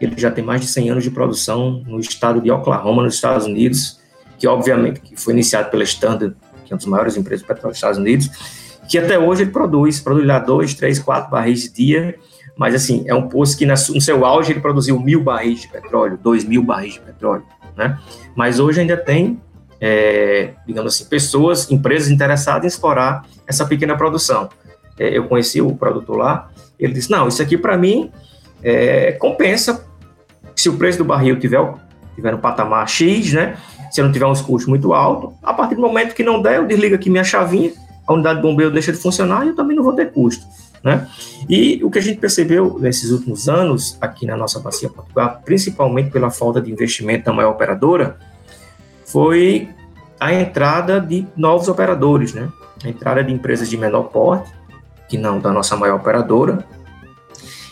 ele 0.00 0.14
já 0.16 0.30
tem 0.30 0.44
mais 0.44 0.60
de 0.60 0.66
100 0.66 0.90
anos 0.90 1.04
de 1.04 1.10
produção 1.10 1.82
no 1.86 2.00
estado 2.00 2.40
de 2.40 2.50
Oklahoma, 2.50 3.02
nos 3.02 3.14
Estados 3.14 3.46
Unidos, 3.46 4.00
que 4.38 4.46
obviamente 4.46 5.00
que 5.00 5.16
foi 5.16 5.32
iniciado 5.32 5.70
pela 5.70 5.84
Standard, 5.84 6.34
que 6.64 6.72
é 6.72 6.74
uma 6.74 6.78
das 6.78 6.86
maiores 6.86 7.16
empresas 7.16 7.42
de 7.42 7.46
petróleo 7.46 7.72
dos 7.72 7.78
Estados 7.78 7.98
Unidos, 7.98 8.30
que 8.88 8.98
até 8.98 9.18
hoje 9.18 9.42
ele 9.42 9.50
produz, 9.50 10.00
produz 10.00 10.26
lá 10.26 10.38
dois, 10.38 10.74
três, 10.74 10.98
quatro 10.98 11.30
barris 11.30 11.62
de 11.62 11.70
dia, 11.70 12.18
mas 12.56 12.74
assim, 12.74 13.04
é 13.06 13.14
um 13.14 13.28
poço 13.28 13.56
que 13.56 13.66
no 13.66 13.76
seu 13.76 14.24
auge 14.24 14.52
ele 14.52 14.60
produziu 14.60 14.98
mil 15.00 15.22
barris 15.22 15.62
de 15.62 15.68
petróleo, 15.68 16.18
dois 16.22 16.44
mil 16.44 16.62
barris 16.62 16.94
de 16.94 17.00
petróleo, 17.00 17.44
né? 17.76 17.98
Mas 18.34 18.58
hoje 18.58 18.80
ainda 18.80 18.96
tem, 18.96 19.40
é, 19.80 20.54
digamos 20.66 20.94
assim, 20.94 21.04
pessoas, 21.06 21.70
empresas 21.70 22.10
interessadas 22.10 22.64
em 22.64 22.68
explorar 22.68 23.24
essa 23.46 23.64
pequena 23.66 23.96
produção 23.96 24.48
é, 24.98 25.16
eu 25.16 25.26
conheci 25.26 25.60
o 25.60 25.74
produtor 25.74 26.16
lá, 26.16 26.50
ele 26.78 26.92
disse, 26.92 27.10
não, 27.10 27.28
isso 27.28 27.42
aqui 27.42 27.56
para 27.56 27.76
mim 27.76 28.10
é, 28.62 29.12
compensa 29.12 29.84
se 30.54 30.68
o 30.68 30.76
preço 30.76 30.98
do 30.98 31.04
barril 31.04 31.38
tiver, 31.38 31.60
tiver 32.14 32.32
no 32.32 32.38
patamar 32.38 32.88
X, 32.88 33.32
né? 33.32 33.56
Se 33.90 34.00
eu 34.00 34.04
não 34.04 34.12
tiver 34.12 34.26
uns 34.26 34.40
custos 34.40 34.68
muito 34.68 34.92
altos, 34.92 35.34
a 35.42 35.52
partir 35.52 35.74
do 35.74 35.80
momento 35.80 36.14
que 36.14 36.22
não 36.22 36.40
der, 36.40 36.56
eu 36.56 36.66
desligo 36.66 36.94
aqui 36.94 37.10
minha 37.10 37.24
chavinha, 37.24 37.72
a 38.06 38.12
unidade 38.12 38.36
de 38.36 38.42
bombeiro 38.42 38.72
deixa 38.72 38.92
de 38.92 38.98
funcionar 38.98 39.44
e 39.44 39.48
eu 39.48 39.54
também 39.54 39.76
não 39.76 39.82
vou 39.82 39.94
ter 39.94 40.12
custo. 40.12 40.44
Né? 40.84 41.08
E 41.48 41.80
o 41.82 41.90
que 41.90 41.98
a 41.98 42.02
gente 42.02 42.20
percebeu 42.20 42.78
nesses 42.78 43.10
últimos 43.10 43.48
anos 43.48 43.96
aqui 44.02 44.26
na 44.26 44.36
nossa 44.36 44.60
bacia 44.60 44.90
Portugal, 44.90 45.40
principalmente 45.42 46.10
pela 46.10 46.30
falta 46.30 46.60
de 46.60 46.70
investimento 46.70 47.24
da 47.24 47.32
maior 47.32 47.52
operadora, 47.52 48.18
foi 49.06 49.70
a 50.20 50.34
entrada 50.34 51.00
de 51.00 51.26
novos 51.34 51.68
operadores, 51.68 52.34
né? 52.34 52.50
A 52.84 52.88
entrada 52.88 53.24
de 53.24 53.32
empresas 53.32 53.70
de 53.70 53.78
menor 53.78 54.04
porte, 54.04 54.52
que 55.08 55.16
não 55.16 55.40
da 55.40 55.50
nossa 55.50 55.74
maior 55.74 55.96
operadora, 55.96 56.66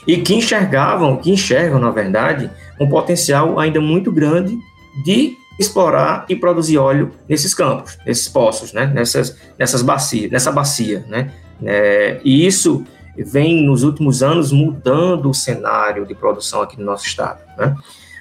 e 0.07 0.17
que 0.17 0.35
enxergavam, 0.35 1.17
que 1.19 1.31
enxergam, 1.31 1.79
na 1.79 1.91
verdade, 1.91 2.51
um 2.81 2.89
potencial 2.89 3.59
ainda 3.61 3.81
muito 3.81 4.11
grande 4.11 4.59
de 5.05 5.37
explorar 5.61 6.25
e 6.29 6.35
produzir 6.35 6.79
óleo 6.79 7.11
nesses 7.29 7.55
campos, 7.55 7.99
nesses 8.07 8.27
poços, 8.27 8.73
né? 8.73 8.87
nessas, 8.87 9.37
nessas 9.59 9.83
bacias, 9.83 10.31
nessa 10.31 10.51
bacia. 10.51 11.05
Né? 11.09 11.31
É, 11.63 12.21
e 12.25 12.47
isso 12.47 12.85
vem 13.17 13.63
nos 13.65 13.83
últimos 13.83 14.23
anos 14.23 14.53
mudando 14.53 15.29
o 15.29 15.35
cenário 15.35 16.07
de 16.07 16.15
produção 16.15 16.63
aqui 16.63 16.79
no 16.79 16.87
nosso 16.87 17.07
estado. 17.07 17.41
Né? 17.59 17.77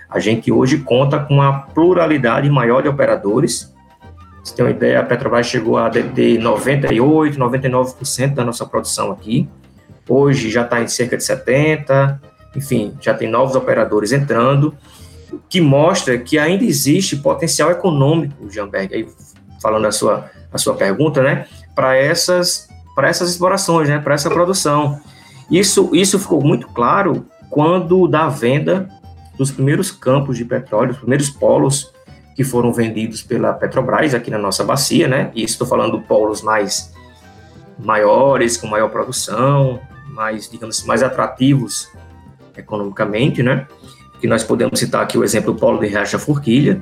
A 0.09 0.19
gente 0.19 0.51
hoje 0.51 0.79
conta 0.79 1.19
com 1.19 1.35
uma 1.35 1.61
pluralidade 1.61 2.49
maior 2.49 2.81
de 2.81 2.89
operadores. 2.89 3.73
Você 4.43 4.55
tem 4.55 4.65
uma 4.65 4.71
ideia, 4.71 4.99
a 4.99 5.03
Petrobras 5.03 5.47
chegou 5.47 5.77
a 5.77 5.89
ter 5.89 6.37
98, 6.37 7.37
99% 7.37 8.33
da 8.33 8.43
nossa 8.43 8.65
produção 8.65 9.11
aqui. 9.11 9.47
Hoje 10.09 10.49
já 10.49 10.63
está 10.63 10.81
em 10.81 10.87
cerca 10.87 11.15
de 11.15 11.23
70, 11.23 12.21
enfim, 12.55 12.93
já 12.99 13.13
tem 13.13 13.29
novos 13.29 13.55
operadores 13.55 14.11
entrando, 14.11 14.75
que 15.47 15.61
mostra 15.61 16.17
que 16.17 16.37
ainda 16.37 16.65
existe 16.65 17.15
potencial 17.15 17.71
econômico, 17.71 18.49
Jamberg, 18.49 18.93
aí 18.93 19.07
falando 19.61 19.85
a 19.85 19.91
sua, 19.91 20.29
a 20.51 20.57
sua 20.57 20.73
pergunta, 20.73 21.21
né, 21.21 21.47
para 21.73 21.95
essas 21.95 22.67
para 22.95 23.07
essas 23.09 23.29
explorações, 23.29 23.89
né, 23.89 23.99
para 23.99 24.13
essa 24.13 24.29
produção. 24.29 24.99
Isso, 25.49 25.89
isso 25.93 26.19
ficou 26.19 26.41
muito 26.41 26.67
claro 26.67 27.25
quando 27.49 28.07
da 28.07 28.29
venda 28.29 28.87
dos 29.37 29.51
primeiros 29.51 29.91
campos 29.91 30.37
de 30.37 30.45
petróleo, 30.45 30.91
os 30.91 30.97
primeiros 30.97 31.29
polos 31.29 31.91
que 32.35 32.43
foram 32.43 32.71
vendidos 32.71 33.21
pela 33.21 33.53
Petrobras 33.53 34.13
aqui 34.13 34.31
na 34.31 34.37
nossa 34.37 34.63
bacia, 34.63 35.07
né? 35.07 35.31
E 35.35 35.43
estou 35.43 35.67
falando 35.67 36.01
polos 36.01 36.41
mais 36.41 36.93
maiores, 37.77 38.57
com 38.57 38.67
maior 38.67 38.89
produção, 38.89 39.79
mais, 40.09 40.49
digamos 40.49 40.77
assim, 40.77 40.87
mais 40.87 41.03
atrativos 41.03 41.89
economicamente, 42.55 43.43
né? 43.43 43.67
Que 44.19 44.27
nós 44.27 44.43
podemos 44.43 44.79
citar 44.79 45.03
aqui 45.03 45.17
o 45.17 45.23
exemplo 45.23 45.53
do 45.53 45.59
polo 45.59 45.79
de 45.79 45.87
Riacha 45.87 46.19
Forquilha, 46.19 46.81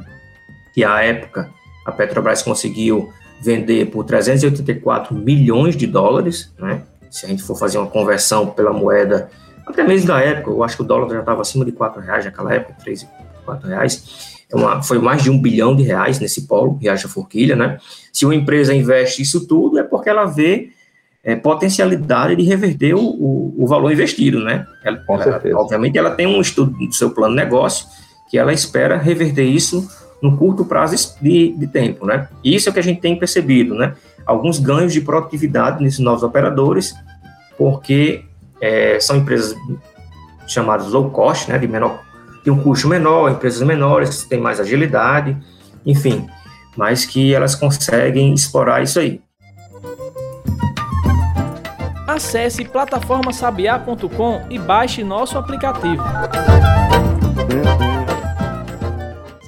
que 0.74 0.84
à 0.84 1.02
época 1.02 1.50
a 1.86 1.92
Petrobras 1.92 2.44
conseguiu 2.44 3.12
vender 3.42 3.90
por 3.90 4.04
384 4.04 5.16
milhões 5.16 5.76
de 5.76 5.88
dólares, 5.88 6.52
né? 6.60 6.82
Se 7.10 7.26
a 7.26 7.30
gente 7.30 7.42
for 7.42 7.56
fazer 7.56 7.78
uma 7.78 7.88
conversão 7.88 8.48
pela 8.48 8.72
moeda, 8.72 9.30
até 9.66 9.84
mesmo 9.84 10.08
da 10.08 10.20
época, 10.20 10.52
eu 10.52 10.64
acho 10.64 10.76
que 10.76 10.84
o 10.84 10.86
dólar 10.86 11.10
já 11.10 11.20
estava 11.20 11.42
acima 11.42 11.66
de 11.66 11.72
4 11.72 12.02
reais 12.02 12.26
naquela 12.26 12.54
época, 12.54 12.76
3, 12.84 13.08
4 13.46 13.68
reais. 13.68 14.38
É 14.52 14.56
uma, 14.56 14.82
foi 14.82 15.00
mais 15.00 15.24
de 15.24 15.30
um 15.30 15.40
bilhão 15.40 15.76
de 15.76 15.84
reais 15.84 16.20
nesse 16.20 16.48
polo, 16.48 16.78
Riacha 16.82 17.08
Forquilha, 17.08 17.56
né? 17.56 17.78
Se 18.12 18.26
uma 18.26 18.36
empresa 18.36 18.74
investe 18.74 19.22
isso 19.22 19.48
tudo, 19.48 19.80
é 19.80 19.84
porque 19.84 20.10
ela 20.10 20.26
vê 20.26 20.70
é, 21.24 21.36
potencialidade 21.36 22.36
de 22.36 22.44
reverter 22.44 22.96
o, 22.96 23.02
o, 23.02 23.64
o, 23.64 23.68
valor 23.68 23.92
investido, 23.92 24.40
né? 24.44 24.66
Ela, 24.84 25.04
ela, 25.08 25.42
obviamente, 25.60 25.98
ela 25.98 26.12
tem 26.12 26.26
um 26.26 26.42
estudo 26.42 26.72
do 26.72 26.94
seu 26.94 27.12
plano 27.12 27.36
de 27.36 27.42
negócio 27.42 27.86
que 28.30 28.38
ela 28.38 28.54
espera 28.54 28.98
reverter 28.98 29.44
isso 29.44 29.88
no 30.22 30.38
curto 30.38 30.66
prazo 30.66 31.16
de, 31.22 31.54
de 31.58 31.68
tempo, 31.68 32.06
né? 32.06 32.28
E 32.44 32.56
isso 32.56 32.68
é 32.68 32.72
o 32.72 32.74
que 32.74 32.80
a 32.80 32.84
gente 32.84 33.00
tem 33.00 33.18
percebido, 33.18 33.76
né? 33.76 33.94
Alguns 34.26 34.60
ganhos 34.60 34.94
de 34.94 35.02
produtividade 35.02 35.82
nesses 35.82 36.00
novos 36.00 36.24
operadores, 36.24 36.94
porque 37.58 38.26
é, 38.62 39.00
são 39.00 39.18
empresas 39.18 39.56
chamadas 40.48 40.88
low 40.88 41.10
cost, 41.10 41.50
né? 41.50 41.58
De 41.58 41.68
menor, 41.68 42.02
de 42.44 42.52
um 42.52 42.62
custo 42.62 42.88
menor, 42.88 43.32
empresas 43.32 43.62
menores, 43.66 44.24
que 44.24 44.30
têm 44.30 44.42
mais 44.42 44.60
agilidade, 44.60 45.38
enfim, 45.86 46.28
mas 46.76 47.06
que 47.06 47.34
elas 47.34 47.56
conseguem 47.56 48.34
explorar 48.34 48.82
isso 48.84 49.00
aí. 49.00 49.22
Acesse 52.08 52.66
plataformasabiá.com 52.66 54.42
e 54.50 54.60
baixe 54.60 55.04
nosso 55.04 55.38
aplicativo. 55.38 56.04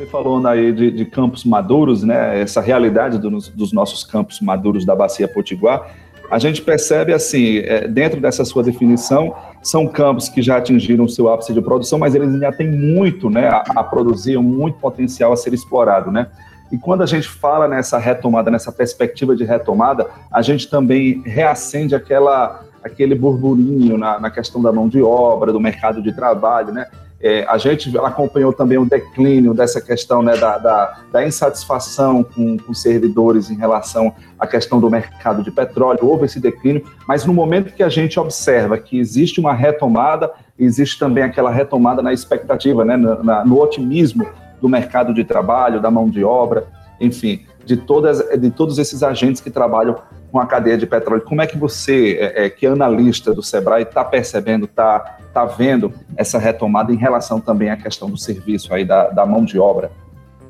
Você 0.01 0.07
falou 0.07 0.47
aí 0.47 0.71
de, 0.71 0.89
de 0.89 1.05
campos 1.05 1.45
maduros, 1.45 2.01
né? 2.01 2.41
Essa 2.41 2.59
realidade 2.59 3.19
do, 3.19 3.29
dos 3.29 3.71
nossos 3.71 4.03
campos 4.03 4.41
maduros 4.41 4.83
da 4.83 4.95
Bacia 4.95 5.27
Potiguar. 5.27 5.93
A 6.31 6.39
gente 6.39 6.59
percebe 6.59 7.13
assim, 7.13 7.59
é, 7.59 7.87
dentro 7.87 8.19
dessa 8.19 8.43
sua 8.43 8.63
definição, 8.63 9.35
são 9.61 9.87
campos 9.87 10.27
que 10.27 10.41
já 10.41 10.57
atingiram 10.57 11.07
seu 11.07 11.31
ápice 11.31 11.53
de 11.53 11.61
produção, 11.61 11.99
mas 11.99 12.15
eles 12.15 12.33
ainda 12.33 12.51
têm 12.51 12.71
muito 12.71 13.29
né, 13.29 13.47
a, 13.47 13.63
a 13.75 13.83
produzir, 13.83 14.39
muito 14.39 14.79
potencial 14.79 15.33
a 15.33 15.37
ser 15.37 15.53
explorado, 15.53 16.11
né? 16.11 16.25
E 16.71 16.79
quando 16.79 17.03
a 17.03 17.05
gente 17.05 17.27
fala 17.27 17.67
nessa 17.67 17.99
retomada, 17.99 18.49
nessa 18.49 18.71
perspectiva 18.71 19.35
de 19.35 19.43
retomada, 19.43 20.07
a 20.31 20.41
gente 20.41 20.67
também 20.67 21.21
reacende 21.23 21.93
aquela, 21.93 22.63
aquele 22.83 23.13
burburinho 23.13 23.99
na, 23.99 24.19
na 24.19 24.31
questão 24.31 24.63
da 24.63 24.71
mão 24.71 24.89
de 24.89 24.99
obra, 24.99 25.53
do 25.53 25.59
mercado 25.59 26.01
de 26.01 26.11
trabalho, 26.11 26.73
né? 26.73 26.87
É, 27.23 27.45
a 27.47 27.57
gente 27.57 27.95
acompanhou 27.99 28.51
também 28.51 28.77
o 28.77 28.85
declínio 28.85 29.53
dessa 29.53 29.79
questão 29.79 30.23
né, 30.23 30.35
da, 30.35 30.57
da, 30.57 30.97
da 31.11 31.25
insatisfação 31.25 32.23
com, 32.23 32.57
com 32.57 32.73
servidores 32.73 33.51
em 33.51 33.55
relação 33.55 34.13
à 34.39 34.47
questão 34.47 34.79
do 34.79 34.89
mercado 34.89 35.43
de 35.43 35.51
petróleo. 35.51 35.99
Houve 36.01 36.25
esse 36.25 36.39
declínio, 36.39 36.83
mas 37.07 37.23
no 37.23 37.33
momento 37.33 37.73
que 37.73 37.83
a 37.83 37.89
gente 37.89 38.19
observa 38.19 38.77
que 38.77 38.97
existe 38.97 39.39
uma 39.39 39.53
retomada, 39.53 40.31
existe 40.57 40.97
também 40.97 41.23
aquela 41.23 41.51
retomada 41.51 42.01
na 42.01 42.11
expectativa, 42.11 42.83
né, 42.83 42.97
na, 42.97 43.45
no 43.45 43.61
otimismo 43.61 44.25
do 44.59 44.67
mercado 44.67 45.13
de 45.13 45.23
trabalho, 45.23 45.79
da 45.79 45.91
mão 45.91 46.09
de 46.09 46.23
obra, 46.23 46.65
enfim, 46.99 47.45
de, 47.65 47.77
todas, 47.77 48.19
de 48.39 48.49
todos 48.49 48.77
esses 48.77 49.03
agentes 49.03 49.41
que 49.41 49.49
trabalham 49.49 49.95
com 50.31 50.39
a 50.39 50.45
cadeia 50.45 50.77
de 50.77 50.85
petróleo. 50.85 51.21
Como 51.21 51.41
é 51.41 51.47
que 51.47 51.57
você, 51.57 52.17
é, 52.19 52.45
é, 52.45 52.49
que 52.49 52.65
é 52.65 52.69
analista 52.69 53.33
do 53.33 53.43
Sebrae, 53.43 53.83
está 53.83 54.03
percebendo, 54.03 54.65
está 54.65 55.17
tá 55.33 55.45
vendo 55.45 55.93
essa 56.15 56.39
retomada 56.39 56.91
em 56.91 56.97
relação 56.97 57.39
também 57.39 57.69
à 57.69 57.77
questão 57.77 58.09
do 58.09 58.17
serviço 58.17 58.73
aí, 58.73 58.85
da, 58.85 59.09
da 59.09 59.25
mão 59.25 59.43
de 59.43 59.59
obra 59.59 59.91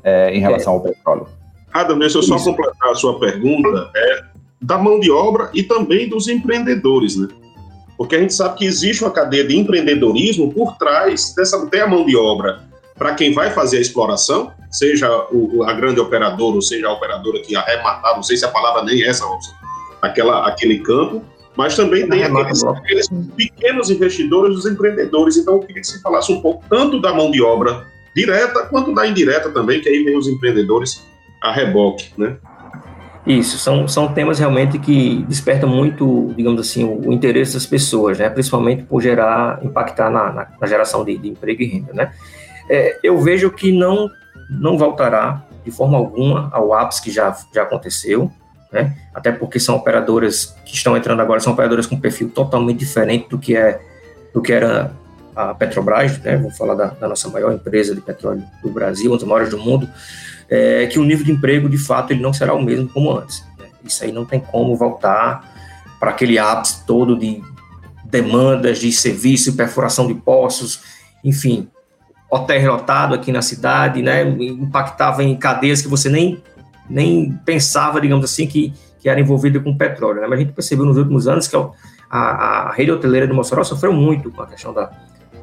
é, 0.04 0.34
em 0.34 0.40
relação 0.40 0.74
é. 0.74 0.76
ao 0.76 0.82
petróleo? 0.82 1.26
Adam, 1.72 1.98
deixa 1.98 2.18
eu 2.18 2.22
só 2.22 2.36
Isso. 2.36 2.44
completar 2.44 2.90
a 2.90 2.94
sua 2.94 3.18
pergunta, 3.18 3.90
é 3.96 4.24
da 4.60 4.78
mão 4.78 5.00
de 5.00 5.10
obra 5.10 5.50
e 5.52 5.62
também 5.62 6.08
dos 6.08 6.28
empreendedores, 6.28 7.16
né? 7.16 7.28
Porque 7.96 8.14
a 8.14 8.20
gente 8.20 8.34
sabe 8.34 8.58
que 8.58 8.64
existe 8.64 9.02
uma 9.02 9.10
cadeia 9.10 9.46
de 9.46 9.56
empreendedorismo 9.56 10.52
por 10.52 10.76
trás 10.76 11.34
dessa, 11.34 11.66
tem 11.66 11.80
a 11.80 11.86
mão 11.86 12.06
de 12.06 12.16
obra 12.16 12.62
para 12.96 13.14
quem 13.14 13.32
vai 13.32 13.50
fazer 13.50 13.78
a 13.78 13.80
exploração, 13.80 14.52
seja 14.70 15.08
o, 15.32 15.64
a 15.64 15.72
grande 15.72 15.98
operadora, 15.98 16.54
ou 16.54 16.62
seja 16.62 16.86
a 16.86 16.92
operadora 16.92 17.40
que 17.40 17.56
arrematar, 17.56 18.14
não 18.14 18.22
sei 18.22 18.36
se 18.36 18.44
a 18.44 18.48
palavra 18.48 18.84
nem 18.84 19.02
é 19.02 19.08
essa, 19.08 19.24
aquela, 20.02 20.48
aquele 20.48 20.80
campo, 20.80 21.22
mas 21.56 21.76
também 21.76 22.08
tem 22.08 22.24
aqueles, 22.24 22.64
aqueles, 22.64 23.08
pequenos 23.36 23.90
investidores, 23.90 24.56
os 24.56 24.66
empreendedores. 24.66 25.36
Então, 25.36 25.54
eu 25.54 25.60
queria 25.60 25.80
que 25.80 25.86
você 25.86 26.00
falasse 26.00 26.32
um 26.32 26.40
pouco 26.40 26.64
tanto 26.68 27.00
da 27.00 27.14
mão 27.14 27.30
de 27.30 27.40
obra 27.40 27.86
direta 28.14 28.66
quanto 28.66 28.92
da 28.94 29.06
indireta 29.06 29.50
também, 29.50 29.80
que 29.80 29.88
aí 29.88 30.02
vem 30.02 30.16
os 30.16 30.26
empreendedores 30.26 31.06
a 31.40 31.52
reboque, 31.52 32.12
né? 32.18 32.36
Isso, 33.24 33.56
são, 33.56 33.86
são 33.86 34.12
temas 34.12 34.40
realmente 34.40 34.78
que 34.80 35.24
despertam 35.28 35.68
muito, 35.68 36.32
digamos 36.36 36.60
assim, 36.60 36.82
o, 36.82 37.08
o 37.08 37.12
interesse 37.12 37.54
das 37.54 37.64
pessoas, 37.64 38.18
né? 38.18 38.28
Principalmente 38.28 38.82
por 38.82 39.00
gerar, 39.00 39.64
impactar 39.64 40.10
na, 40.10 40.32
na, 40.32 40.48
na 40.60 40.66
geração 40.66 41.04
de, 41.04 41.16
de 41.16 41.28
emprego 41.28 41.62
e 41.62 41.66
renda, 41.66 41.92
né? 41.92 42.12
é, 42.68 42.98
eu 43.02 43.18
vejo 43.20 43.50
que 43.50 43.72
não, 43.72 44.10
não 44.48 44.78
voltará 44.78 45.44
de 45.64 45.70
forma 45.70 45.96
alguma 45.96 46.48
ao 46.52 46.72
ápice 46.72 47.02
que 47.02 47.10
já, 47.10 47.36
já 47.54 47.62
aconteceu, 47.62 48.30
né? 48.72 48.96
até 49.14 49.30
porque 49.30 49.60
são 49.60 49.76
operadoras 49.76 50.56
que 50.64 50.74
estão 50.74 50.96
entrando 50.96 51.20
agora, 51.20 51.40
são 51.40 51.52
operadoras 51.52 51.86
com 51.86 52.00
perfil 52.00 52.30
totalmente 52.30 52.78
diferente 52.78 53.28
do 53.28 53.38
que, 53.38 53.56
é, 53.56 53.80
do 54.32 54.40
que 54.40 54.52
era 54.52 54.92
a 55.36 55.54
Petrobras, 55.54 56.18
né? 56.20 56.36
vou 56.36 56.50
falar 56.50 56.74
da, 56.74 56.86
da 56.86 57.08
nossa 57.08 57.28
maior 57.28 57.52
empresa 57.52 57.94
de 57.94 58.00
petróleo 58.00 58.42
do 58.62 58.70
Brasil, 58.70 59.10
uma 59.10 59.18
das 59.18 59.28
maiores 59.28 59.50
do 59.50 59.58
mundo, 59.58 59.88
é, 60.48 60.86
que 60.86 60.98
o 60.98 61.04
nível 61.04 61.24
de 61.24 61.32
emprego, 61.32 61.68
de 61.68 61.78
fato, 61.78 62.12
ele 62.12 62.20
não 62.20 62.32
será 62.32 62.54
o 62.54 62.62
mesmo 62.62 62.88
como 62.88 63.10
antes. 63.12 63.44
Né? 63.58 63.66
Isso 63.84 64.04
aí 64.04 64.12
não 64.12 64.24
tem 64.24 64.40
como 64.40 64.76
voltar 64.76 65.50
para 65.98 66.10
aquele 66.10 66.38
ápice 66.38 66.84
todo 66.84 67.18
de 67.18 67.42
demandas 68.04 68.78
de 68.78 68.92
serviço, 68.92 69.56
perfuração 69.56 70.06
de 70.06 70.14
poços, 70.14 70.80
enfim, 71.24 71.68
hotéis 72.30 72.64
lotados 72.64 73.16
aqui 73.16 73.30
na 73.30 73.40
cidade, 73.40 74.02
né? 74.02 74.22
Impactava 74.22 75.22
em 75.22 75.36
cadeias 75.36 75.80
que 75.80 75.88
você 75.88 76.08
nem, 76.08 76.42
nem 76.88 77.32
pensava, 77.44 78.00
digamos 78.00 78.24
assim, 78.24 78.46
que, 78.46 78.72
que 78.98 79.08
era 79.08 79.20
envolvida 79.20 79.60
com 79.60 79.76
petróleo, 79.76 80.20
né? 80.20 80.26
Mas 80.26 80.38
a 80.38 80.42
gente 80.42 80.52
percebeu 80.52 80.84
nos 80.84 80.96
últimos 80.96 81.28
anos 81.28 81.48
que 81.48 81.56
a, 81.56 81.68
a 82.10 82.72
rede 82.72 82.90
hoteleira 82.90 83.26
de 83.26 83.32
Mossoró 83.32 83.64
sofreu 83.64 83.92
muito 83.92 84.30
com 84.30 84.42
a 84.42 84.46
questão 84.46 84.72
da, 84.72 84.90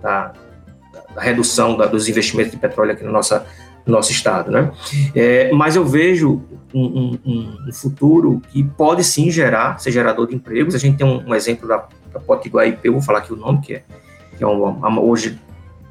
da, 0.02 0.34
da 1.16 1.22
redução 1.22 1.76
da, 1.76 1.86
dos 1.86 2.08
investimentos 2.08 2.52
de 2.52 2.58
petróleo 2.58 2.92
aqui 2.92 3.04
no, 3.04 3.12
nossa, 3.12 3.46
no 3.86 3.94
nosso 3.94 4.12
estado, 4.12 4.52
né? 4.52 4.72
É, 5.16 5.52
mas 5.52 5.76
eu 5.76 5.86
vejo 5.86 6.44
um, 6.74 7.20
um, 7.26 7.58
um, 7.68 7.74
futuro 7.74 8.42
que 8.50 8.64
pode 8.64 9.04
sim 9.04 9.32
gerar, 9.32 9.80
ser 9.80 9.92
gerador 9.92 10.28
de 10.28 10.36
empregos. 10.36 10.76
A 10.76 10.78
gente 10.78 10.98
tem 10.98 11.08
um, 11.08 11.30
um 11.30 11.36
exemplo 11.36 11.68
da, 11.68 11.88
da 12.14 12.20
Potiguar 12.20 12.68
IP, 12.68 12.90
vou 12.90 13.02
falar 13.02 13.20
aqui 13.20 13.34
o 13.34 13.36
nome, 13.36 13.62
que 13.62 13.76
é, 13.76 13.84
que 14.38 14.44
é 14.44 14.48
uma, 14.48 15.02
hoje 15.02 15.40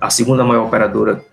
a 0.01 0.11
segunda 0.11 0.45
maior 0.45 0.67
operadora 0.67 1.25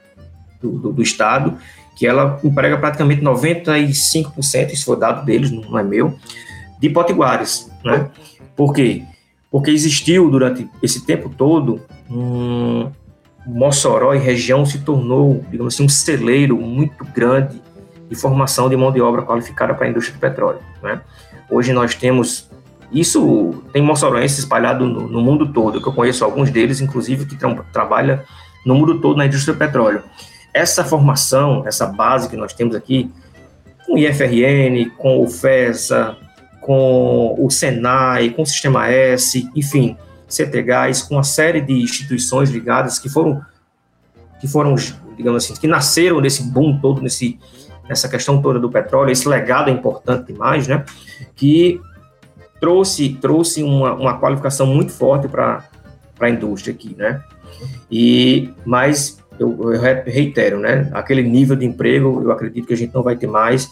do, 0.61 0.71
do, 0.71 0.93
do 0.93 1.01
estado, 1.01 1.57
que 1.95 2.05
ela 2.05 2.39
emprega 2.43 2.77
praticamente 2.77 3.21
95%, 3.21 4.73
isso 4.73 4.85
foi 4.85 4.97
dado 4.97 5.25
deles, 5.25 5.49
não 5.51 5.79
é 5.79 5.83
meu, 5.83 6.17
de 6.79 6.89
potiguares, 6.89 7.71
né? 7.83 8.09
Por 8.55 8.73
quê? 8.73 9.03
Porque 9.49 9.71
existiu 9.71 10.29
durante 10.29 10.69
esse 10.83 11.05
tempo 11.05 11.29
todo 11.29 11.81
um 12.09 12.91
Mossoró 13.45 14.13
e 14.15 14.17
região 14.17 14.65
se 14.65 14.79
tornou, 14.79 15.45
digamos 15.51 15.75
assim, 15.75 15.85
um 15.85 15.89
celeiro 15.89 16.57
muito 16.57 17.05
grande 17.05 17.61
de 18.09 18.15
formação 18.15 18.67
de 18.69 18.75
mão 18.75 18.91
de 18.91 18.99
obra 18.99 19.21
qualificada 19.21 19.73
para 19.73 19.85
a 19.85 19.89
indústria 19.89 20.17
do 20.17 20.19
petróleo, 20.19 20.59
né? 20.81 21.01
Hoje 21.49 21.71
nós 21.71 21.93
temos 21.93 22.49
Isso 22.91 23.63
tem 23.71 23.81
moçoroense 23.81 24.39
espalhado 24.39 24.85
no, 24.85 25.07
no, 25.07 25.21
mundo 25.21 25.51
todo, 25.51 25.81
que 25.81 25.87
eu 25.87 25.93
conheço 25.93 26.23
alguns 26.23 26.49
deles, 26.49 26.81
inclusive, 26.81 27.25
que 27.25 27.35
tra 27.35 27.53
trabalham 27.71 28.19
no 28.65 28.75
mundo 28.75 28.99
todo 28.99 29.17
na 29.17 29.25
indústria 29.25 29.53
do 29.53 29.57
petróleo. 29.57 30.03
Essa 30.55 30.85
formação, 30.85 31.63
essa 31.67 31.85
base 31.85 32.29
que 32.29 32.37
nós 32.37 32.53
temos 32.53 32.77
aqui, 32.77 33.11
com 33.85 33.95
o 33.95 33.97
IFRN, 33.97 34.89
com 34.97 35.21
o 35.21 35.27
FESA, 35.27 36.15
com 36.61 37.35
o 37.37 37.51
Senai, 37.51 38.29
com 38.29 38.43
o 38.43 38.45
Sistema 38.45 38.87
S, 38.87 39.51
enfim, 39.53 39.97
CTGAS, 40.29 41.03
com 41.03 41.15
uma 41.15 41.23
série 41.23 41.59
de 41.59 41.73
instituições 41.73 42.49
ligadas 42.49 42.97
que 42.97 43.09
foram, 43.09 43.41
que 44.39 44.47
foram, 44.47 44.75
digamos 45.17 45.43
assim, 45.43 45.59
que 45.59 45.67
nasceram 45.67 46.21
nesse 46.21 46.41
boom 46.41 46.79
todo, 46.79 47.01
nesse, 47.01 47.37
nessa 47.89 48.07
questão 48.07 48.41
toda 48.41 48.57
do 48.57 48.69
petróleo, 48.69 49.11
esse 49.11 49.27
legado 49.27 49.69
é 49.69 49.73
importante 49.73 50.31
demais, 50.31 50.69
né? 50.69 50.85
Que 51.35 51.81
trouxe, 52.61 53.09
trouxe 53.21 53.61
uma, 53.61 53.93
uma 53.93 54.17
qualificação 54.17 54.65
muito 54.65 54.93
forte 54.93 55.27
para 55.27 55.67
a 56.17 56.29
indústria 56.29 56.73
aqui, 56.73 56.95
né? 56.97 57.21
E, 57.91 58.53
mas 58.65 59.19
eu, 59.39 59.73
eu, 59.73 59.81
reitero, 60.05 60.59
né? 60.59 60.89
Aquele 60.93 61.23
nível 61.23 61.55
de 61.55 61.65
emprego, 61.65 62.21
eu 62.23 62.31
acredito 62.31 62.67
que 62.67 62.73
a 62.73 62.77
gente 62.77 62.93
não 62.93 63.03
vai 63.03 63.15
ter 63.15 63.27
mais. 63.27 63.69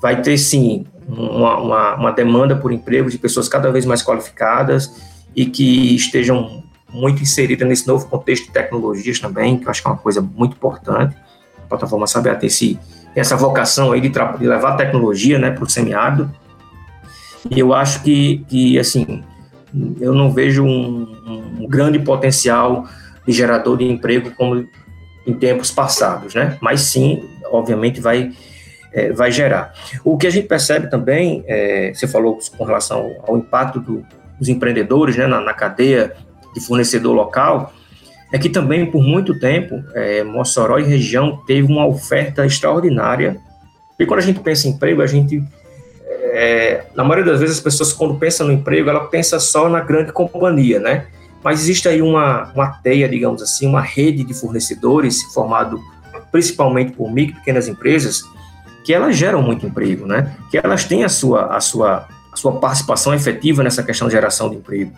Vai 0.00 0.20
ter 0.20 0.36
sim 0.38 0.86
uma, 1.08 1.58
uma, 1.58 1.94
uma 1.94 2.10
demanda 2.12 2.54
por 2.56 2.72
emprego 2.72 3.10
de 3.10 3.18
pessoas 3.18 3.48
cada 3.48 3.70
vez 3.70 3.84
mais 3.84 4.02
qualificadas 4.02 4.90
e 5.34 5.46
que 5.46 5.94
estejam 5.94 6.62
muito 6.92 7.22
inseridas 7.22 7.66
nesse 7.68 7.86
novo 7.86 8.06
contexto 8.06 8.46
de 8.46 8.52
tecnologias 8.52 9.18
também, 9.18 9.58
que 9.58 9.66
eu 9.66 9.70
acho 9.70 9.82
que 9.82 9.88
é 9.88 9.90
uma 9.90 9.98
coisa 9.98 10.20
muito 10.20 10.54
importante. 10.54 11.16
A 11.58 11.68
plataforma 11.68 12.06
Saber 12.06 12.38
ter 12.38 12.46
esse, 12.46 12.78
essa 13.14 13.36
vocação 13.36 13.92
aí 13.92 14.00
de, 14.00 14.08
de 14.08 14.46
levar 14.46 14.76
tecnologia 14.76 15.38
né, 15.38 15.50
para 15.50 15.64
o 15.64 15.68
semiárido. 15.68 16.30
E 17.50 17.58
eu 17.58 17.72
acho 17.74 18.02
que, 18.02 18.44
que, 18.48 18.78
assim, 18.78 19.22
eu 20.00 20.12
não 20.12 20.30
vejo 20.30 20.64
um, 20.64 21.60
um 21.60 21.68
grande 21.68 21.98
potencial 21.98 22.86
de 23.26 23.32
gerador 23.32 23.76
de 23.76 23.84
emprego 23.84 24.30
como 24.36 24.66
em 25.26 25.34
tempos 25.34 25.70
passados, 25.70 26.34
né? 26.34 26.56
Mas 26.60 26.82
sim, 26.82 27.28
obviamente, 27.46 28.00
vai, 28.00 28.32
é, 28.92 29.12
vai 29.12 29.30
gerar. 29.30 29.74
O 30.04 30.16
que 30.16 30.26
a 30.26 30.30
gente 30.30 30.46
percebe 30.46 30.88
também, 30.88 31.44
é, 31.46 31.92
você 31.92 32.06
falou 32.06 32.38
com 32.56 32.64
relação 32.64 33.16
ao 33.26 33.36
impacto 33.36 33.80
do, 33.80 34.06
dos 34.38 34.48
empreendedores 34.48 35.16
né, 35.16 35.26
na, 35.26 35.40
na, 35.40 35.52
cadeia 35.52 36.14
de 36.54 36.60
fornecedor 36.60 37.14
local, 37.14 37.72
é 38.32 38.38
que 38.38 38.48
também, 38.48 38.90
por 38.90 39.02
muito 39.02 39.38
tempo, 39.38 39.82
é, 39.94 40.22
Mossoró 40.22 40.78
e 40.78 40.84
região 40.84 41.42
teve 41.46 41.70
uma 41.70 41.86
oferta 41.86 42.44
extraordinária. 42.44 43.38
E 43.98 44.06
quando 44.06 44.20
a 44.20 44.22
gente 44.22 44.40
pensa 44.40 44.68
em 44.68 44.72
emprego, 44.72 45.00
a 45.00 45.06
gente 45.06 45.42
é, 46.38 46.84
na 46.94 47.02
maioria 47.02 47.32
das 47.32 47.40
vezes 47.40 47.56
as 47.56 47.62
pessoas 47.62 47.94
quando 47.94 48.16
pensam 48.16 48.46
no 48.46 48.52
emprego, 48.52 48.90
ela 48.90 49.06
pensa 49.06 49.40
só 49.40 49.70
na 49.70 49.80
grande 49.80 50.12
companhia, 50.12 50.78
né? 50.78 51.06
Mas 51.46 51.60
existe 51.60 51.88
aí 51.88 52.02
uma, 52.02 52.50
uma 52.56 52.66
teia, 52.66 53.08
digamos 53.08 53.40
assim, 53.40 53.68
uma 53.68 53.80
rede 53.80 54.24
de 54.24 54.34
fornecedores 54.34 55.22
formado 55.32 55.80
principalmente 56.32 56.90
por 56.90 57.08
micro 57.08 57.36
e 57.36 57.38
pequenas 57.38 57.68
empresas, 57.68 58.24
que 58.84 58.92
elas 58.92 59.16
geram 59.16 59.40
muito 59.42 59.64
emprego, 59.64 60.06
né? 60.06 60.36
Que 60.50 60.58
elas 60.58 60.82
têm 60.82 61.04
a 61.04 61.08
sua, 61.08 61.54
a 61.54 61.60
sua, 61.60 62.08
a 62.32 62.36
sua 62.36 62.58
participação 62.58 63.14
efetiva 63.14 63.62
nessa 63.62 63.80
questão 63.80 64.08
de 64.08 64.14
geração 64.14 64.50
de 64.50 64.56
emprego. 64.56 64.90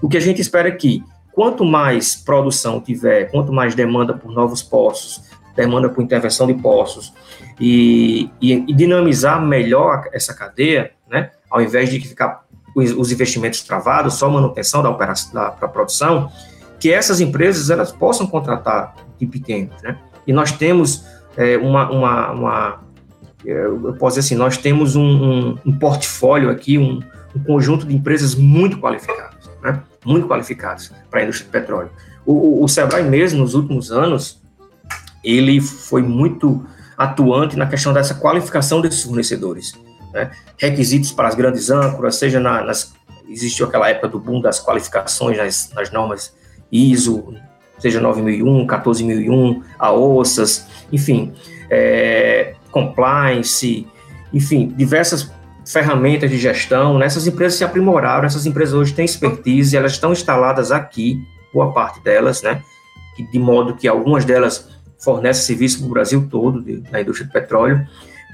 O 0.00 0.08
que 0.08 0.16
a 0.16 0.20
gente 0.20 0.40
espera 0.40 0.68
é 0.68 0.70
que 0.70 1.02
quanto 1.32 1.64
mais 1.64 2.14
produção 2.14 2.80
tiver, 2.80 3.24
quanto 3.32 3.52
mais 3.52 3.74
demanda 3.74 4.14
por 4.14 4.30
novos 4.30 4.62
postos, 4.62 5.22
demanda 5.56 5.88
por 5.88 6.04
intervenção 6.04 6.46
de 6.46 6.54
postos, 6.54 7.12
e, 7.58 8.30
e, 8.40 8.52
e 8.52 8.72
dinamizar 8.72 9.44
melhor 9.44 10.04
essa 10.12 10.32
cadeia, 10.32 10.92
né? 11.10 11.32
Ao 11.50 11.60
invés 11.60 11.90
de 11.90 11.98
ficar 11.98 12.46
os, 12.76 12.92
os 12.92 13.10
investimentos 13.10 13.62
travados, 13.62 14.14
só 14.14 14.28
manutenção 14.28 14.82
da 14.82 14.90
operação 14.90 15.32
da, 15.32 15.48
da 15.48 15.66
produção, 15.66 16.30
que 16.78 16.92
essas 16.92 17.22
empresas 17.22 17.70
elas 17.70 17.90
possam 17.90 18.26
contratar 18.26 18.94
de 19.18 19.26
pequenos, 19.26 19.80
né? 19.82 19.98
E 20.26 20.32
nós 20.32 20.52
temos 20.52 21.06
é, 21.38 21.56
uma, 21.56 21.90
uma, 21.90 22.30
uma, 22.32 22.80
é, 23.46 23.64
eu 23.64 23.96
posso 23.98 24.16
dizer 24.16 24.26
assim, 24.26 24.34
nós 24.34 24.58
temos 24.58 24.94
um, 24.94 25.02
um, 25.02 25.58
um 25.64 25.78
portfólio 25.78 26.50
aqui, 26.50 26.76
um, 26.76 27.00
um, 27.34 27.42
conjunto 27.44 27.86
de 27.86 27.96
empresas 27.96 28.34
muito 28.34 28.78
qualificadas, 28.78 29.50
né? 29.62 29.82
Muito 30.04 30.28
qualificadas 30.28 30.92
para 31.10 31.20
a 31.20 31.22
indústria 31.22 31.48
do 31.48 31.52
petróleo. 31.52 31.90
O, 32.26 32.32
o, 32.32 32.64
o 32.64 32.68
Sebrae 32.68 33.02
mesmo, 33.02 33.40
nos 33.40 33.54
últimos 33.54 33.90
anos, 33.90 34.42
ele 35.24 35.62
foi 35.62 36.02
muito 36.02 36.66
atuante 36.98 37.56
na 37.56 37.66
questão 37.66 37.94
dessa 37.94 38.14
qualificação 38.14 38.82
desses 38.82 39.02
fornecedores. 39.02 39.72
Né? 40.16 40.30
Requisitos 40.56 41.12
para 41.12 41.28
as 41.28 41.34
grandes 41.34 41.70
âncoras, 41.70 42.16
seja 42.16 42.40
na, 42.40 42.64
nas. 42.64 42.94
Existiu 43.28 43.66
aquela 43.66 43.90
época 43.90 44.08
do 44.08 44.20
boom 44.20 44.40
das 44.40 44.64
qualificações 44.64 45.36
nas, 45.36 45.70
nas 45.74 45.90
normas 45.90 46.34
ISO, 46.70 47.34
seja 47.78 48.00
9001, 48.00 48.66
14001, 48.66 49.62
a 49.78 49.92
OSAS, 49.92 50.66
enfim, 50.92 51.34
é, 51.68 52.54
compliance, 52.70 53.86
enfim, 54.32 54.72
diversas 54.76 55.30
ferramentas 55.66 56.30
de 56.30 56.38
gestão. 56.38 56.98
Né? 56.98 57.06
Essas 57.06 57.26
empresas 57.26 57.58
se 57.58 57.64
aprimoraram, 57.64 58.24
essas 58.24 58.46
empresas 58.46 58.74
hoje 58.74 58.94
têm 58.94 59.04
expertise, 59.04 59.76
elas 59.76 59.92
estão 59.92 60.12
instaladas 60.12 60.70
aqui, 60.70 61.20
boa 61.52 61.72
parte 61.72 62.02
delas, 62.02 62.42
né? 62.42 62.62
de 63.18 63.38
modo 63.38 63.74
que 63.74 63.88
algumas 63.88 64.24
delas 64.24 64.68
fornece 64.98 65.46
serviço 65.46 65.78
para 65.80 65.86
o 65.86 65.90
Brasil 65.90 66.28
todo, 66.30 66.62
de, 66.62 66.82
na 66.90 67.00
indústria 67.00 67.26
do 67.26 67.32
petróleo, 67.32 67.86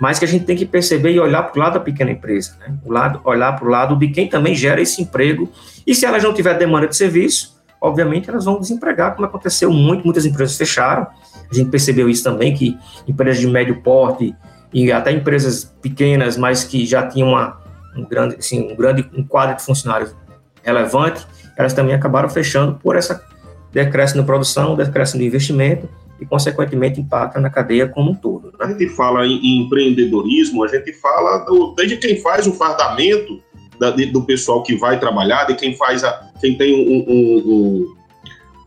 mas 0.02 0.18
que 0.18 0.24
a 0.24 0.28
gente 0.28 0.44
tem 0.44 0.56
que 0.56 0.66
perceber 0.66 1.12
e 1.12 1.20
olhar 1.20 1.44
para 1.44 1.56
o 1.56 1.62
lado 1.62 1.74
da 1.74 1.78
pequena 1.78 2.10
empresa, 2.10 2.56
né? 2.58 2.74
o 2.84 2.90
lado, 2.90 3.20
olhar 3.22 3.52
para 3.52 3.64
o 3.64 3.70
lado 3.70 3.94
de 3.94 4.08
quem 4.08 4.28
também 4.28 4.52
gera 4.52 4.80
esse 4.80 5.00
emprego, 5.00 5.48
e 5.86 5.94
se 5.94 6.04
elas 6.04 6.24
não 6.24 6.34
tiverem 6.34 6.58
demanda 6.58 6.88
de 6.88 6.96
serviço, 6.96 7.56
obviamente 7.80 8.28
elas 8.28 8.44
vão 8.44 8.58
desempregar, 8.58 9.14
como 9.14 9.28
aconteceu 9.28 9.70
muito, 9.70 10.02
muitas 10.02 10.26
empresas 10.26 10.56
fecharam, 10.56 11.06
a 11.48 11.54
gente 11.54 11.70
percebeu 11.70 12.08
isso 12.08 12.24
também, 12.24 12.52
que 12.52 12.76
empresas 13.06 13.40
de 13.40 13.46
médio 13.46 13.80
porte 13.80 14.34
e 14.72 14.90
até 14.90 15.12
empresas 15.12 15.72
pequenas, 15.80 16.36
mas 16.36 16.64
que 16.64 16.84
já 16.84 17.06
tinham 17.06 17.28
uma, 17.28 17.60
um 17.96 18.04
grande, 18.04 18.34
assim, 18.34 18.72
um 18.72 18.74
grande 18.74 19.08
um 19.16 19.22
quadro 19.22 19.54
de 19.54 19.62
funcionários 19.62 20.16
relevante, 20.64 21.24
elas 21.56 21.74
também 21.74 21.94
acabaram 21.94 22.28
fechando 22.28 22.74
por 22.74 22.96
essa 22.96 23.24
decréscimo 23.70 24.22
de 24.22 24.26
produção, 24.26 24.74
decréscimo 24.74 25.20
de 25.20 25.28
investimento, 25.28 25.88
e, 26.22 26.26
consequentemente, 26.26 27.00
impacta 27.00 27.40
na 27.40 27.50
cadeia 27.50 27.88
como 27.88 28.12
um 28.12 28.14
todo. 28.14 28.52
Né? 28.52 28.52
A 28.60 28.66
gente 28.68 28.88
fala 28.90 29.26
em, 29.26 29.38
em, 29.38 29.62
empreendedorismo, 29.64 30.62
a 30.62 30.68
gente 30.68 30.92
fala 30.92 31.38
do, 31.38 31.74
desde 31.76 31.96
quem 31.96 32.20
faz 32.20 32.46
o 32.46 32.52
fardamento 32.52 33.42
da, 33.78 33.90
de, 33.90 34.06
do 34.06 34.22
pessoal 34.22 34.62
que 34.62 34.76
vai 34.76 35.00
trabalhar, 35.00 35.46
de 35.46 35.54
quem 35.56 35.76
faz 35.76 36.04
a, 36.04 36.30
quem 36.40 36.56
tem 36.56 36.74
um, 36.74 37.12
um, 37.12 37.52
um, 37.52 37.94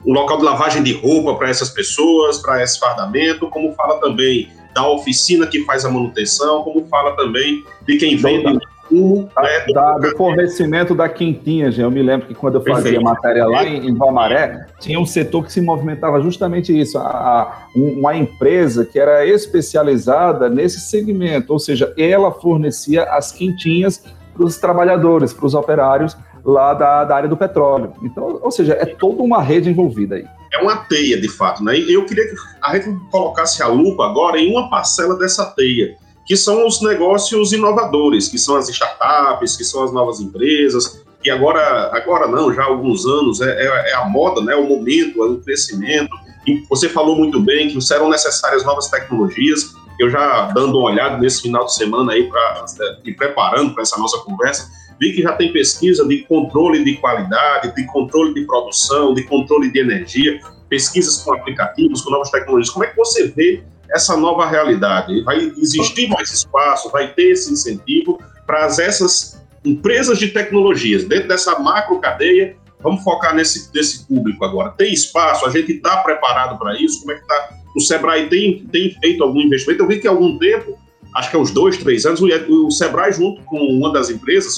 um 0.06 0.14
local 0.14 0.38
de 0.38 0.44
lavagem 0.44 0.84
de 0.84 0.92
roupa 0.92 1.36
para 1.36 1.50
essas 1.50 1.70
pessoas, 1.70 2.40
para 2.40 2.62
esse 2.62 2.78
fardamento, 2.78 3.50
como 3.50 3.74
fala 3.74 4.02
também 4.02 4.50
da 4.74 4.86
oficina 4.90 5.48
que 5.48 5.64
faz 5.64 5.86
a 5.86 5.90
manutenção, 5.90 6.62
como 6.64 6.86
fala 6.88 7.16
também 7.16 7.64
de 7.88 7.96
quem 7.96 8.18
vende 8.18 8.60
né, 8.96 9.66
da, 9.74 9.98
do 9.98 10.18
fornecimento 10.18 10.96
da 10.96 11.10
quintinha, 11.10 11.70
gente. 11.72 11.82
Eu 11.82 11.92
me 11.92 12.02
lembro 12.02 12.28
que 12.28 12.34
quando 12.34 12.56
eu 12.56 12.62
fazia 12.62 12.84
Perfeito. 12.84 13.04
matéria 13.04 13.46
lá 13.46 13.64
em, 13.64 13.88
em 13.88 13.96
Valmaré, 13.96 14.66
tinha 14.80 15.00
um 15.00 15.06
setor 15.06 15.46
que 15.46 15.52
se 15.52 15.62
movimentava 15.62 16.22
justamente 16.22 16.78
isso, 16.78 16.98
a, 16.98 17.02
a, 17.02 17.68
uma 17.76 18.16
empresa 18.16 18.86
que 18.86 19.00
era 19.00 19.26
especializada 19.26 20.50
nesse 20.50 20.80
segmento, 20.80 21.54
ou 21.54 21.60
seja, 21.60 21.94
ela 21.98 22.32
fornecia 22.32 23.04
as 23.04 23.32
quintinhas 23.32 24.04
para 24.34 24.46
os 24.46 24.58
trabalhadores, 24.58 25.34
para 25.34 25.46
os 25.46 25.54
operários 25.54 26.18
lá 26.44 26.74
da, 26.74 27.04
da 27.04 27.16
área 27.16 27.30
do 27.30 27.36
petróleo. 27.38 27.94
Então, 28.04 28.40
ou 28.42 28.52
seja, 28.52 28.74
é 28.74 28.86
toda 28.86 29.24
uma 29.24 29.42
rede 29.42 29.70
envolvida 29.70 30.16
aí. 30.16 30.26
É 30.54 30.62
uma 30.62 30.78
teia, 30.78 31.20
de 31.20 31.28
fato, 31.28 31.64
né? 31.64 31.78
E 31.78 31.94
eu 31.94 32.06
queria 32.06 32.24
que 32.30 32.36
a 32.62 32.76
gente 32.76 32.88
colocasse 33.12 33.62
a 33.62 33.68
lupa 33.68 34.06
agora 34.06 34.40
em 34.40 34.52
uma 34.52 34.70
parcela 34.70 35.18
dessa 35.18 35.46
teia 35.46 35.96
que 36.26 36.36
são 36.36 36.66
os 36.66 36.82
negócios 36.82 37.54
inovadores, 37.54 38.28
que 38.28 38.38
são 38.38 38.56
as 38.56 38.68
startups, 38.70 39.56
que 39.56 39.64
são 39.64 39.84
as 39.84 39.94
novas 39.94 40.20
empresas, 40.20 41.04
que 41.22 41.30
agora, 41.30 41.90
agora 41.92 42.28
não, 42.28 42.54
já 42.54 42.64
há 42.64 42.68
alguns 42.68 43.06
anos 43.06 43.42
é, 43.42 43.50
é, 43.50 43.92
é 43.92 43.94
a 43.96 44.06
moda, 44.06 44.42
né, 44.42 44.56
o 44.56 44.68
momento, 44.68 45.24
é 45.24 45.28
o 45.28 45.38
crescimento. 45.38 46.16
E 46.48 46.64
você 46.70 46.88
falou 46.88 47.16
muito 47.16 47.40
bem 47.40 47.68
que 47.70 47.82
serão 47.82 48.10
necessárias 48.10 48.64
novas 48.64 48.88
tecnologias. 48.90 49.74
Eu 50.00 50.10
já 50.10 50.52
dando 50.52 50.78
uma 50.78 50.92
olhada 50.92 51.18
nesse 51.18 51.42
final 51.42 51.66
de 51.66 51.74
semana 51.74 52.14
aí 52.14 52.30
para 52.30 52.66
me 53.04 53.14
preparando 53.14 53.74
para 53.74 53.82
essa 53.82 53.98
nossa 53.98 54.20
conversa, 54.20 54.70
vi 55.00 55.14
que 55.14 55.22
já 55.22 55.34
tem 55.34 55.52
pesquisa 55.52 56.08
de 56.08 56.20
controle 56.26 56.84
de 56.84 56.98
qualidade, 56.98 57.74
de 57.74 57.86
controle 57.88 58.34
de 58.34 58.42
produção, 58.46 59.14
de 59.14 59.24
controle 59.24 59.72
de 59.72 59.80
energia, 59.80 60.40
pesquisas 60.70 61.24
com 61.24 61.34
aplicativos, 61.34 62.02
com 62.02 62.12
novas 62.12 62.30
tecnologias. 62.30 62.70
Como 62.70 62.86
é 62.86 62.88
que 62.90 62.96
você 62.96 63.28
vê 63.28 63.64
essa 63.92 64.16
nova 64.18 64.48
realidade. 64.48 65.22
Vai 65.24 65.52
existir 65.58 66.08
mais 66.08 66.32
espaço, 66.32 66.90
vai 66.92 67.14
ter 67.14 67.32
esse 67.32 67.52
incentivo 67.52 68.20
para 68.46 68.66
essas 68.66 69.42
empresas 69.64 70.20
de 70.20 70.30
tecnologias, 70.30 71.04
dentro 71.04 71.28
dessa 71.28 71.60
macro 71.60 72.00
cadeia. 72.00 72.56
Vamos 72.82 73.04
focar 73.04 73.34
nesse, 73.34 73.72
nesse 73.74 74.06
público 74.06 74.46
agora. 74.46 74.70
Tem 74.72 74.94
espaço? 74.94 75.46
A 75.46 75.50
gente 75.50 75.72
está 75.72 75.98
preparado 75.98 76.58
para 76.60 76.80
isso? 76.80 77.00
Como 77.00 77.12
é 77.12 77.16
que 77.16 77.22
está? 77.22 77.50
O 77.76 77.80
Sebrae 77.80 78.30
tem, 78.30 78.66
tem 78.68 78.92
feito 79.02 79.24
algum 79.24 79.42
investimento? 79.42 79.84
Eu 79.84 79.88
vi 79.88 80.00
que 80.00 80.08
há 80.08 80.12
algum 80.12 80.38
tempo 80.38 80.78
acho 81.16 81.30
que 81.30 81.36
há 81.36 81.40
uns 81.40 81.52
dois, 81.52 81.78
três 81.78 82.06
anos, 82.06 82.22
o, 82.22 82.68
o 82.68 82.72
Sebrae, 82.72 83.12
junto 83.14 83.42
com 83.44 83.58
uma 83.58 83.92
das 83.92 84.10
empresas 84.10 84.56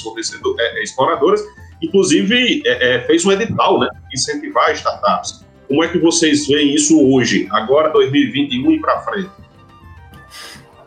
é, 0.60 0.80
é, 0.80 0.84
exploradoras, 0.84 1.42
inclusive 1.82 2.64
é, 2.66 2.96
é, 2.96 3.02
fez 3.06 3.24
um 3.26 3.32
edital, 3.32 3.80
né? 3.80 3.88
Incentivar 4.14 4.72
startups. 4.74 5.46
Como 5.68 5.84
é 5.84 5.88
que 5.88 5.98
vocês 5.98 6.48
veem 6.48 6.74
isso 6.74 7.00
hoje, 7.12 7.48
agora 7.52 7.90
2021 7.90 8.72
e 8.72 8.80
para 8.80 9.02
frente? 9.02 9.30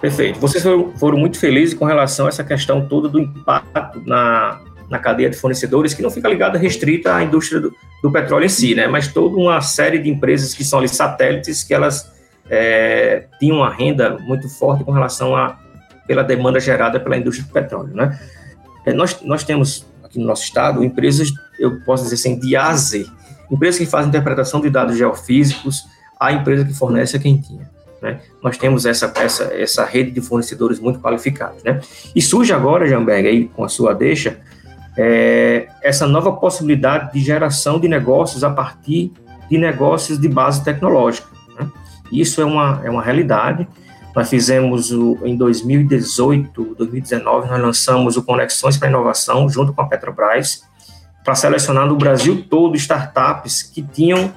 Perfeito. 0.00 0.40
Vocês 0.40 0.64
foram, 0.96 1.18
muito 1.18 1.38
felizes 1.38 1.74
com 1.74 1.84
relação 1.84 2.24
a 2.24 2.30
essa 2.30 2.42
questão 2.42 2.86
toda 2.88 3.06
do 3.06 3.20
impacto 3.20 4.00
na, 4.06 4.58
na 4.88 4.98
cadeia 4.98 5.28
de 5.28 5.36
fornecedores, 5.36 5.92
que 5.92 6.00
não 6.00 6.10
fica 6.10 6.26
ligada 6.26 6.58
restrita 6.58 7.14
à 7.14 7.22
indústria 7.22 7.60
do, 7.60 7.74
do, 8.02 8.10
petróleo 8.10 8.46
em 8.46 8.48
si, 8.48 8.74
né? 8.74 8.86
Mas 8.86 9.08
toda 9.08 9.36
uma 9.36 9.60
série 9.60 9.98
de 9.98 10.08
empresas 10.08 10.54
que 10.54 10.64
são 10.64 10.78
ali 10.78 10.88
satélites, 10.88 11.62
que 11.62 11.74
elas 11.74 12.10
é, 12.48 13.26
tinham 13.38 13.58
uma 13.58 13.70
renda 13.70 14.18
muito 14.18 14.48
forte 14.48 14.82
com 14.82 14.92
relação 14.92 15.36
a 15.36 15.58
pela 16.06 16.24
demanda 16.24 16.58
gerada 16.58 16.98
pela 16.98 17.16
indústria 17.16 17.46
do 17.46 17.52
petróleo, 17.52 17.94
né? 17.94 18.18
É, 18.86 18.92
nós, 18.94 19.20
nós 19.22 19.44
temos 19.44 19.86
aqui 20.02 20.18
no 20.18 20.26
nosso 20.26 20.42
estado 20.42 20.82
empresas, 20.82 21.30
eu 21.58 21.78
posso 21.82 22.04
dizer 22.04 22.14
assim, 22.14 22.38
de 22.38 22.56
A 22.56 22.68
a 22.68 22.74
Z, 22.74 23.06
empresas 23.50 23.78
que 23.78 23.86
fazem 23.86 24.08
interpretação 24.08 24.60
de 24.60 24.70
dados 24.70 24.96
geofísicos, 24.96 25.86
a 26.18 26.32
empresa 26.32 26.64
que 26.64 26.74
fornece 26.74 27.16
a 27.16 27.20
quentinha. 27.20 27.68
Né? 28.00 28.20
Nós 28.42 28.56
temos 28.56 28.86
essa, 28.86 29.12
essa, 29.16 29.44
essa 29.54 29.84
rede 29.84 30.10
de 30.10 30.20
fornecedores 30.20 30.78
muito 30.80 31.00
qualificados. 31.00 31.62
Né? 31.62 31.80
E 32.14 32.22
surge 32.22 32.52
agora, 32.52 32.86
Jamberg, 32.86 33.28
aí, 33.28 33.48
com 33.48 33.64
a 33.64 33.68
sua 33.68 33.94
deixa, 33.94 34.38
é, 34.96 35.68
essa 35.82 36.06
nova 36.06 36.32
possibilidade 36.32 37.12
de 37.12 37.20
geração 37.20 37.78
de 37.78 37.88
negócios 37.88 38.42
a 38.42 38.50
partir 38.50 39.12
de 39.48 39.58
negócios 39.58 40.18
de 40.18 40.28
base 40.28 40.62
tecnológica. 40.64 41.28
Né? 41.58 41.68
Isso 42.12 42.40
é 42.40 42.44
uma, 42.44 42.80
é 42.84 42.90
uma 42.90 43.02
realidade. 43.02 43.66
Nós 44.14 44.28
fizemos 44.28 44.90
o, 44.90 45.18
em 45.24 45.36
2018, 45.36 46.74
2019, 46.76 47.48
nós 47.48 47.60
lançamos 47.60 48.16
o 48.16 48.22
Conexões 48.22 48.76
para 48.76 48.88
Inovação 48.88 49.48
junto 49.48 49.72
com 49.72 49.82
a 49.82 49.86
Petrobras, 49.86 50.68
para 51.24 51.34
selecionar 51.34 51.86
no 51.86 51.96
Brasil 51.96 52.44
todo 52.48 52.76
startups 52.76 53.62
que 53.62 53.82
tinham 53.82 54.32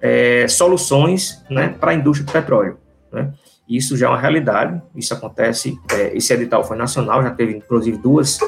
é, 0.00 0.46
soluções 0.48 1.44
né, 1.48 1.68
para 1.68 1.92
a 1.92 1.94
indústria 1.94 2.26
do 2.26 2.32
petróleo. 2.32 2.78
Né? 3.12 3.32
Isso 3.68 3.96
já 3.96 4.06
é 4.06 4.08
uma 4.08 4.18
realidade, 4.18 4.82
isso 4.94 5.14
acontece, 5.14 5.78
é, 5.92 6.16
esse 6.16 6.32
edital 6.32 6.64
foi 6.64 6.76
nacional, 6.76 7.22
já 7.22 7.30
teve 7.30 7.56
inclusive 7.56 7.96
duas, 7.96 8.38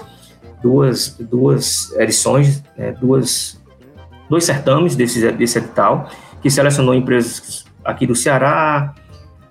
duas, 0.63 1.17
duas 1.19 1.93
edições, 1.97 2.63
né, 2.77 2.93
duas, 2.93 3.61
dois 4.29 4.45
certames 4.45 4.97
desse, 4.97 5.31
desse 5.33 5.59
edital, 5.59 6.11
que 6.43 6.51
selecionou 6.51 6.95
empresas 6.95 7.65
aqui 7.85 8.07
do 8.07 8.15
Ceará, 8.15 8.95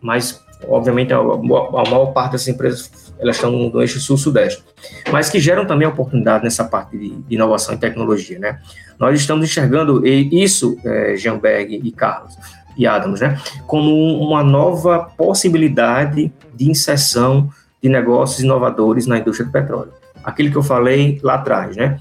mas 0.01 0.43
obviamente 0.67 1.13
a, 1.13 1.17
a 1.17 1.89
maior 1.89 2.07
parte 2.07 2.33
dessas 2.33 2.49
empresas 2.49 3.02
elas 3.23 3.38
estão 3.38 3.51
no 3.51 3.81
eixo 3.81 3.99
sul-sudeste, 3.99 4.63
mas 5.12 5.29
que 5.29 5.39
geram 5.39 5.65
também 5.65 5.88
oportunidade 5.88 6.43
nessa 6.43 6.63
parte 6.65 6.97
de, 6.97 7.09
de, 7.09 7.36
inovação 7.36 7.73
e 7.73 7.77
tecnologia, 7.77 8.38
né? 8.38 8.59
Nós 8.99 9.19
estamos 9.19 9.45
enxergando 9.45 10.05
isso, 10.05 10.77
é, 10.86 11.15
Jeanberg 11.15 11.81
e 11.83 11.91
Carlos, 11.91 12.38
e 12.77 12.86
Adams, 12.88 13.21
né, 13.21 13.39
como 13.67 13.91
uma 14.19 14.43
nova 14.43 15.12
possibilidade 15.15 16.33
de 16.53 16.69
inserção 16.69 17.49
de 17.81 17.89
negócios 17.89 18.39
inovadores 18.39 19.05
na 19.05 19.19
indústria 19.19 19.45
do 19.45 19.51
petróleo. 19.51 19.93
Aquilo 20.23 20.49
que 20.49 20.57
eu 20.57 20.63
falei 20.63 21.19
lá 21.21 21.36
atrás, 21.36 21.75
né, 21.75 21.99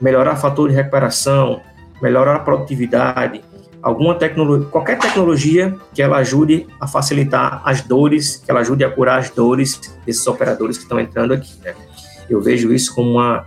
melhorar 0.00 0.36
fator 0.36 0.68
de 0.68 0.74
recuperação, 0.74 1.60
melhorar 2.00 2.36
a 2.36 2.38
produtividade, 2.40 3.42
alguma 3.84 4.14
tecnologia, 4.14 4.66
qualquer 4.70 4.98
tecnologia 4.98 5.76
que 5.92 6.00
ela 6.00 6.16
ajude 6.16 6.66
a 6.80 6.88
facilitar 6.88 7.60
as 7.64 7.82
dores, 7.82 8.36
que 8.36 8.50
ela 8.50 8.60
ajude 8.60 8.82
a 8.82 8.90
curar 8.90 9.18
as 9.18 9.28
dores 9.28 9.78
desses 10.06 10.26
operadores 10.26 10.78
que 10.78 10.84
estão 10.84 10.98
entrando 10.98 11.34
aqui. 11.34 11.52
Né? 11.62 11.74
Eu 12.28 12.40
vejo 12.40 12.72
isso 12.72 12.94
como 12.94 13.10
uma, 13.10 13.46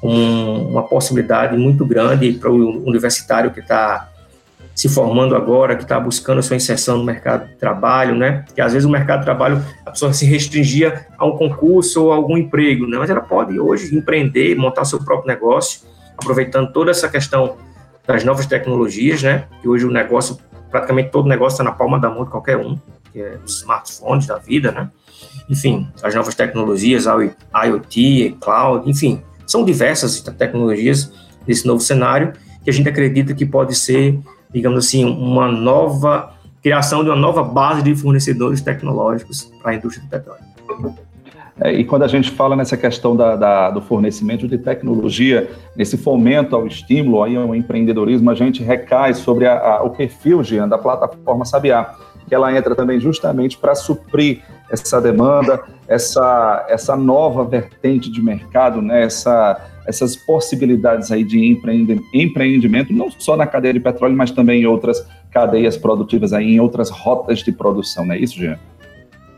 uma 0.00 0.84
possibilidade 0.84 1.56
muito 1.56 1.84
grande 1.84 2.32
para 2.34 2.50
o 2.50 2.86
universitário 2.86 3.50
que 3.50 3.58
está 3.58 4.10
se 4.76 4.88
formando 4.88 5.34
agora, 5.34 5.74
que 5.74 5.82
está 5.82 5.98
buscando 5.98 6.38
a 6.38 6.42
sua 6.42 6.56
inserção 6.56 6.98
no 6.98 7.04
mercado 7.04 7.48
de 7.48 7.54
trabalho, 7.56 8.14
né? 8.14 8.44
Que 8.54 8.60
às 8.60 8.72
vezes 8.72 8.86
o 8.86 8.90
mercado 8.90 9.20
de 9.20 9.24
trabalho 9.24 9.64
a 9.86 9.92
pessoa 9.92 10.12
se 10.12 10.24
restringia 10.24 11.06
a 11.16 11.24
um 11.24 11.36
concurso 11.36 12.04
ou 12.04 12.12
a 12.12 12.16
algum 12.16 12.36
emprego, 12.36 12.86
né? 12.86 12.98
Mas 12.98 13.08
ela 13.08 13.20
pode 13.20 13.58
hoje 13.58 13.94
empreender, 13.94 14.56
montar 14.56 14.84
seu 14.84 14.98
próprio 14.98 15.28
negócio, 15.28 15.82
aproveitando 16.18 16.72
toda 16.72 16.90
essa 16.90 17.08
questão 17.08 17.56
das 18.06 18.24
novas 18.24 18.46
tecnologias, 18.46 19.22
né? 19.22 19.46
Que 19.60 19.68
hoje 19.68 19.84
o 19.84 19.90
negócio, 19.90 20.38
praticamente 20.70 21.10
todo 21.10 21.28
negócio 21.28 21.54
está 21.54 21.64
na 21.64 21.72
palma 21.72 21.98
da 21.98 22.10
mão 22.10 22.24
de 22.24 22.30
qualquer 22.30 22.56
um, 22.56 22.78
que 23.12 23.20
é 23.20 23.38
os 23.44 23.58
smartphones 23.58 24.26
da 24.26 24.38
vida, 24.38 24.72
né? 24.72 24.90
Enfim, 25.48 25.88
as 26.02 26.14
novas 26.14 26.34
tecnologias, 26.34 27.04
IoT, 27.06 28.36
cloud, 28.40 28.88
enfim, 28.88 29.22
são 29.46 29.64
diversas 29.64 30.20
tecnologias 30.20 31.12
desse 31.46 31.66
novo 31.66 31.80
cenário 31.80 32.32
que 32.62 32.70
a 32.70 32.72
gente 32.72 32.88
acredita 32.88 33.34
que 33.34 33.44
pode 33.44 33.74
ser 33.74 34.18
digamos 34.54 34.86
assim, 34.86 35.04
uma 35.04 35.50
nova 35.50 36.32
criação 36.62 37.02
de 37.02 37.10
uma 37.10 37.16
nova 37.16 37.42
base 37.42 37.82
de 37.82 37.94
fornecedores 37.96 38.60
tecnológicos 38.60 39.52
para 39.60 39.72
a 39.72 39.74
indústria 39.74 40.06
do 40.06 40.08
petróleo. 40.08 40.44
É, 41.60 41.72
e 41.72 41.84
quando 41.84 42.02
a 42.02 42.08
gente 42.08 42.30
fala 42.30 42.56
nessa 42.56 42.76
questão 42.76 43.14
da, 43.14 43.36
da, 43.36 43.70
do 43.70 43.80
fornecimento 43.80 44.48
de 44.48 44.58
tecnologia, 44.58 45.50
nesse 45.76 45.96
fomento 45.96 46.56
ao 46.56 46.66
estímulo, 46.66 47.22
aí 47.22 47.36
ao 47.36 47.54
empreendedorismo, 47.54 48.28
a 48.30 48.34
gente 48.34 48.62
recai 48.62 49.14
sobre 49.14 49.46
a, 49.46 49.58
a, 49.58 49.82
o 49.84 49.90
perfil, 49.90 50.42
Jean, 50.42 50.68
da 50.68 50.76
plataforma 50.76 51.44
Sabiá, 51.44 51.94
que 52.26 52.34
ela 52.34 52.56
entra 52.56 52.74
também 52.74 52.98
justamente 52.98 53.56
para 53.56 53.74
suprir 53.74 54.42
essa 54.70 55.00
demanda, 55.00 55.62
essa, 55.86 56.66
essa 56.68 56.96
nova 56.96 57.44
vertente 57.44 58.10
de 58.10 58.20
mercado, 58.20 58.82
né, 58.82 59.04
essa, 59.04 59.60
essas 59.86 60.16
possibilidades 60.16 61.12
aí 61.12 61.22
de 61.22 61.38
empreendimento, 62.12 62.92
não 62.92 63.10
só 63.10 63.36
na 63.36 63.46
cadeia 63.46 63.74
de 63.74 63.80
petróleo, 63.80 64.16
mas 64.16 64.30
também 64.30 64.62
em 64.62 64.66
outras 64.66 65.06
cadeias 65.30 65.76
produtivas, 65.76 66.32
aí, 66.32 66.54
em 66.54 66.60
outras 66.60 66.90
rotas 66.90 67.40
de 67.40 67.52
produção, 67.52 68.06
não 68.06 68.14
é 68.14 68.18
isso, 68.18 68.38
Jean? 68.38 68.58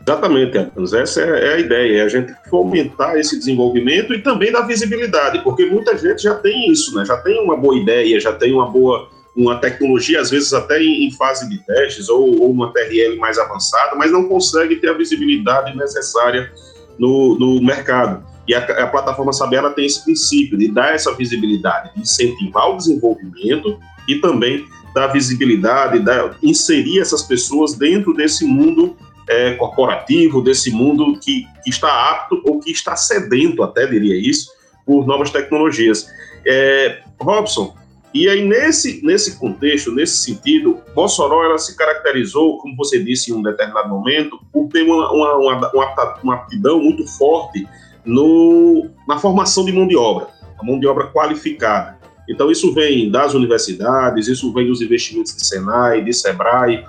Exatamente, 0.07 0.57
Antônio. 0.57 0.97
Essa 0.97 1.21
é, 1.21 1.47
é 1.47 1.53
a 1.55 1.59
ideia, 1.59 1.99
é 1.99 2.01
a 2.03 2.07
gente 2.07 2.33
fomentar 2.49 3.17
esse 3.17 3.37
desenvolvimento 3.37 4.13
e 4.13 4.21
também 4.21 4.53
dar 4.53 4.61
visibilidade, 4.61 5.43
porque 5.43 5.65
muita 5.65 5.97
gente 5.97 6.23
já 6.23 6.33
tem 6.35 6.71
isso, 6.71 6.95
né? 6.95 7.03
já 7.03 7.17
tem 7.17 7.43
uma 7.43 7.57
boa 7.57 7.77
ideia, 7.77 8.17
já 8.17 8.31
tem 8.31 8.53
uma 8.53 8.69
boa 8.69 9.09
uma 9.35 9.57
tecnologia, 9.57 10.19
às 10.19 10.31
vezes 10.31 10.51
até 10.51 10.81
em, 10.81 11.11
fase 11.11 11.47
de 11.47 11.63
testes, 11.63 12.09
ou, 12.09 12.41
ou, 12.41 12.49
uma 12.49 12.73
TRL 12.73 13.17
mais 13.19 13.37
avançada, 13.37 13.95
mas 13.95 14.11
não 14.11 14.27
consegue 14.27 14.77
ter 14.77 14.89
a 14.89 14.93
visibilidade 14.93 15.77
necessária 15.77 16.51
no, 16.97 17.37
no 17.37 17.61
mercado. 17.61 18.25
E 18.47 18.55
a, 18.55 18.59
a 18.59 18.87
plataforma 18.87 19.31
Saber 19.31 19.61
tem 19.75 19.85
esse 19.85 20.03
princípio 20.03 20.57
de 20.57 20.69
dar 20.69 20.95
essa 20.95 21.13
visibilidade, 21.13 21.93
de 21.93 22.01
incentivar 22.01 22.71
o 22.71 22.77
desenvolvimento 22.77 23.77
e 24.07 24.15
também 24.15 24.65
dar 24.95 25.05
visibilidade, 25.07 25.99
dar, 25.99 26.35
inserir 26.41 26.99
essas 26.99 27.21
pessoas 27.21 27.75
dentro 27.75 28.15
desse 28.15 28.43
mundo 28.43 28.97
é, 29.27 29.53
corporativo, 29.55 30.41
desse 30.41 30.71
mundo 30.71 31.19
que, 31.19 31.45
que, 31.63 31.69
está 31.69 32.11
apto 32.11 32.41
ou 32.45 32.59
que 32.59 32.71
está 32.71 32.95
sedento, 32.95 33.63
até 33.63 33.85
diria 33.85 34.15
isso, 34.15 34.51
por 34.85 35.05
novas 35.05 35.29
tecnologias. 35.29 36.07
É, 36.45 37.01
Robson, 37.19 37.75
e 38.13 38.29
aí 38.29 38.47
nesse, 38.47 39.05
nesse 39.05 39.37
contexto, 39.37 39.91
nesse 39.91 40.17
sentido, 40.17 40.79
Mossoró 40.95 41.43
ela 41.43 41.57
se 41.57 41.75
caracterizou, 41.75 42.57
como 42.57 42.75
você 42.75 43.03
disse 43.03 43.31
em 43.31 43.35
um 43.35 43.41
determinado 43.41 43.89
momento, 43.89 44.39
por 44.51 44.67
ter 44.69 44.83
uma, 44.83 45.11
uma, 45.11 45.35
uma, 45.35 46.17
uma 46.23 46.33
aptidão 46.35 46.79
muito 46.79 47.05
forte 47.17 47.67
no, 48.05 48.89
na 49.07 49.19
formação 49.19 49.65
de 49.65 49.73
mão 49.73 49.87
de 49.87 49.97
obra, 49.97 50.27
a 50.57 50.63
mão 50.63 50.79
de 50.79 50.87
obra 50.87 51.07
qualificada. 51.07 51.97
Então, 52.29 52.51
isso 52.51 52.73
vem 52.73 53.09
das 53.09 53.33
universidades, 53.33 54.27
isso 54.27 54.51
vem 54.53 54.67
dos 54.67 54.81
investimentos 54.81 55.35
de 55.35 55.45
Senai, 55.45 56.03
de 56.03 56.13
Sebrae. 56.13 56.83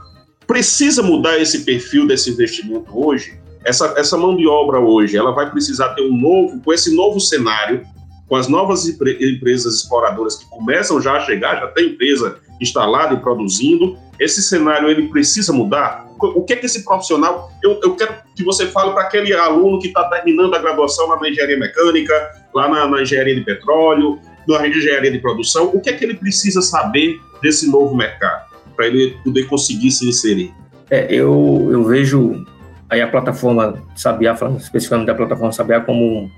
Precisa 0.48 1.02
mudar 1.02 1.38
esse 1.38 1.62
perfil 1.62 2.06
desse 2.06 2.30
investimento 2.30 2.90
hoje? 2.92 3.38
Essa, 3.62 3.92
essa 3.98 4.16
mão 4.16 4.34
de 4.34 4.46
obra 4.48 4.80
hoje, 4.80 5.14
ela 5.14 5.30
vai 5.30 5.50
precisar 5.50 5.90
ter 5.90 6.00
um 6.00 6.16
novo, 6.16 6.58
com 6.62 6.72
esse 6.72 6.96
novo 6.96 7.20
cenário, 7.20 7.86
com 8.26 8.34
as 8.34 8.48
novas 8.48 8.88
empresas 8.88 9.74
exploradoras 9.74 10.36
que 10.36 10.48
começam 10.48 11.02
já 11.02 11.12
a 11.12 11.20
chegar, 11.20 11.60
já 11.60 11.66
tem 11.68 11.90
empresa 11.90 12.38
instalada 12.60 13.14
e 13.14 13.20
produzindo, 13.20 13.98
esse 14.18 14.42
cenário 14.42 14.88
ele 14.88 15.08
precisa 15.08 15.52
mudar? 15.52 16.08
O 16.18 16.42
que 16.42 16.54
é 16.54 16.56
que 16.56 16.66
esse 16.66 16.82
profissional. 16.82 17.52
Eu, 17.62 17.78
eu 17.82 17.94
quero 17.94 18.14
que 18.34 18.42
você 18.42 18.66
fale 18.66 18.92
para 18.92 19.02
aquele 19.02 19.32
aluno 19.34 19.78
que 19.78 19.88
está 19.88 20.04
terminando 20.08 20.54
a 20.54 20.58
graduação 20.58 21.08
lá 21.08 21.20
na 21.20 21.28
engenharia 21.28 21.58
mecânica, 21.58 22.12
lá 22.54 22.68
na, 22.68 22.88
na, 22.88 23.02
engenharia 23.02 23.34
de 23.34 23.42
petróleo, 23.42 24.18
na 24.48 24.66
engenharia 24.66 25.12
de 25.12 25.18
produção, 25.18 25.70
o 25.74 25.80
que 25.80 25.90
é 25.90 25.92
que 25.92 26.04
ele 26.04 26.14
precisa 26.14 26.62
saber 26.62 27.20
desse 27.42 27.70
novo 27.70 27.94
mercado, 27.94 28.47
para 28.78 28.86
ele 28.86 29.18
poder 29.24 29.42
conseguir 29.48 29.90
se 29.90 30.08
inserir? 30.08 30.54
É, 30.88 31.12
eu, 31.12 31.68
eu 31.72 31.82
vejo 31.82 32.46
aí 32.88 33.02
a 33.02 33.08
plataforma 33.08 33.82
Sabiá, 33.96 34.38
especificamente 34.56 35.08
da 35.08 35.16
plataforma 35.16 35.50
Sabiá, 35.50 35.80
como 35.80 36.04
um 36.04 36.30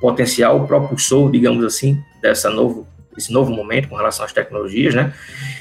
potencial 0.00 0.64
propulsor, 0.68 1.32
digamos 1.32 1.64
assim, 1.64 2.00
dessa 2.22 2.48
novo, 2.48 2.86
desse 3.12 3.32
novo 3.32 3.50
momento 3.50 3.88
com 3.88 3.96
relação 3.96 4.24
às 4.24 4.32
tecnologias, 4.32 4.94
né? 4.94 5.12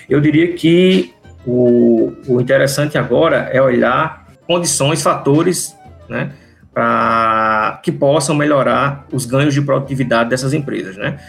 Eu 0.08 0.22
diria 0.22 0.54
que 0.54 1.16
o, 1.48 2.14
o 2.28 2.40
interessante 2.40 2.96
agora 2.96 3.50
é 3.52 3.60
olhar 3.60 4.28
condições, 4.46 5.02
fatores, 5.02 5.76
né, 6.08 6.32
para 6.72 7.80
que 7.84 7.92
possam 7.92 8.36
melhorar 8.36 9.08
os 9.12 9.26
ganhos 9.26 9.54
de 9.54 9.62
produtividade 9.64 10.30
dessas 10.30 10.54
empresas, 10.54 10.96
né? 10.96 11.20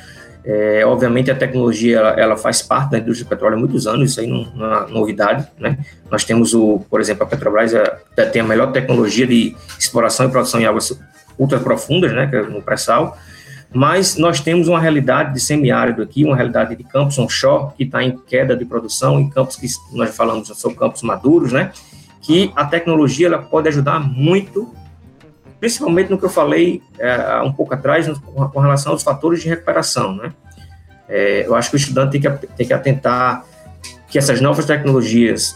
É, 0.42 0.84
obviamente 0.86 1.30
a 1.30 1.34
tecnologia 1.34 1.98
ela, 1.98 2.08
ela, 2.10 2.36
faz 2.36 2.62
parte 2.62 2.92
da 2.92 2.98
indústria 2.98 3.28
petróleo 3.28 3.56
há 3.56 3.58
muitos 3.58 3.86
anos, 3.86 4.10
isso 4.10 4.20
aí 4.20 4.26
não, 4.26 4.44
não 4.54 4.74
é 4.74 4.90
novidade, 4.90 5.46
né? 5.58 5.78
Nós 6.10 6.24
temos 6.24 6.54
o, 6.54 6.84
por 6.88 7.00
exemplo, 7.00 7.24
a 7.24 7.26
Petrobras 7.26 7.72
tem 8.32 8.40
a 8.40 8.44
melhor 8.44 8.72
tecnologia 8.72 9.26
de 9.26 9.54
exploração 9.78 10.26
e 10.26 10.30
produção 10.30 10.60
em 10.60 10.64
águas 10.64 10.98
ultra 11.38 11.58
profundas, 11.60 12.12
né? 12.12 12.26
Que 12.26 12.36
é 12.36 12.42
no 12.42 12.62
pré-sal. 12.62 13.18
Mas 13.72 14.16
nós 14.16 14.40
temos 14.40 14.66
uma 14.66 14.80
realidade 14.80 15.32
de 15.34 15.40
semiárido 15.40 16.02
aqui, 16.02 16.24
uma 16.24 16.34
realidade 16.34 16.74
de 16.74 16.82
campos 16.82 17.18
onshore 17.18 17.72
que 17.76 17.84
está 17.84 18.02
em 18.02 18.16
queda 18.16 18.56
de 18.56 18.64
produção, 18.64 19.20
em 19.20 19.30
campos 19.30 19.56
que 19.56 19.66
nós 19.92 20.14
falamos 20.16 20.48
são 20.48 20.74
campos 20.74 21.02
maduros, 21.02 21.52
né? 21.52 21.70
Que 22.22 22.50
a 22.56 22.64
tecnologia 22.64 23.28
ela 23.28 23.38
pode 23.38 23.68
ajudar 23.68 24.00
muito 24.00 24.74
principalmente 25.60 26.10
no 26.10 26.18
que 26.18 26.24
eu 26.24 26.30
falei 26.30 26.82
é, 26.98 27.40
um 27.42 27.52
pouco 27.52 27.74
atrás, 27.74 28.08
com 28.08 28.60
relação 28.60 28.92
aos 28.92 29.02
fatores 29.02 29.42
de 29.42 29.48
recuperação, 29.48 30.16
né? 30.16 30.32
É, 31.06 31.46
eu 31.46 31.54
acho 31.54 31.70
que 31.70 31.76
o 31.76 31.78
estudante 31.78 32.18
tem 32.18 32.20
que, 32.20 32.46
tem 32.46 32.66
que 32.66 32.72
atentar 32.72 33.44
que 34.08 34.16
essas 34.16 34.40
novas 34.40 34.64
tecnologias 34.64 35.54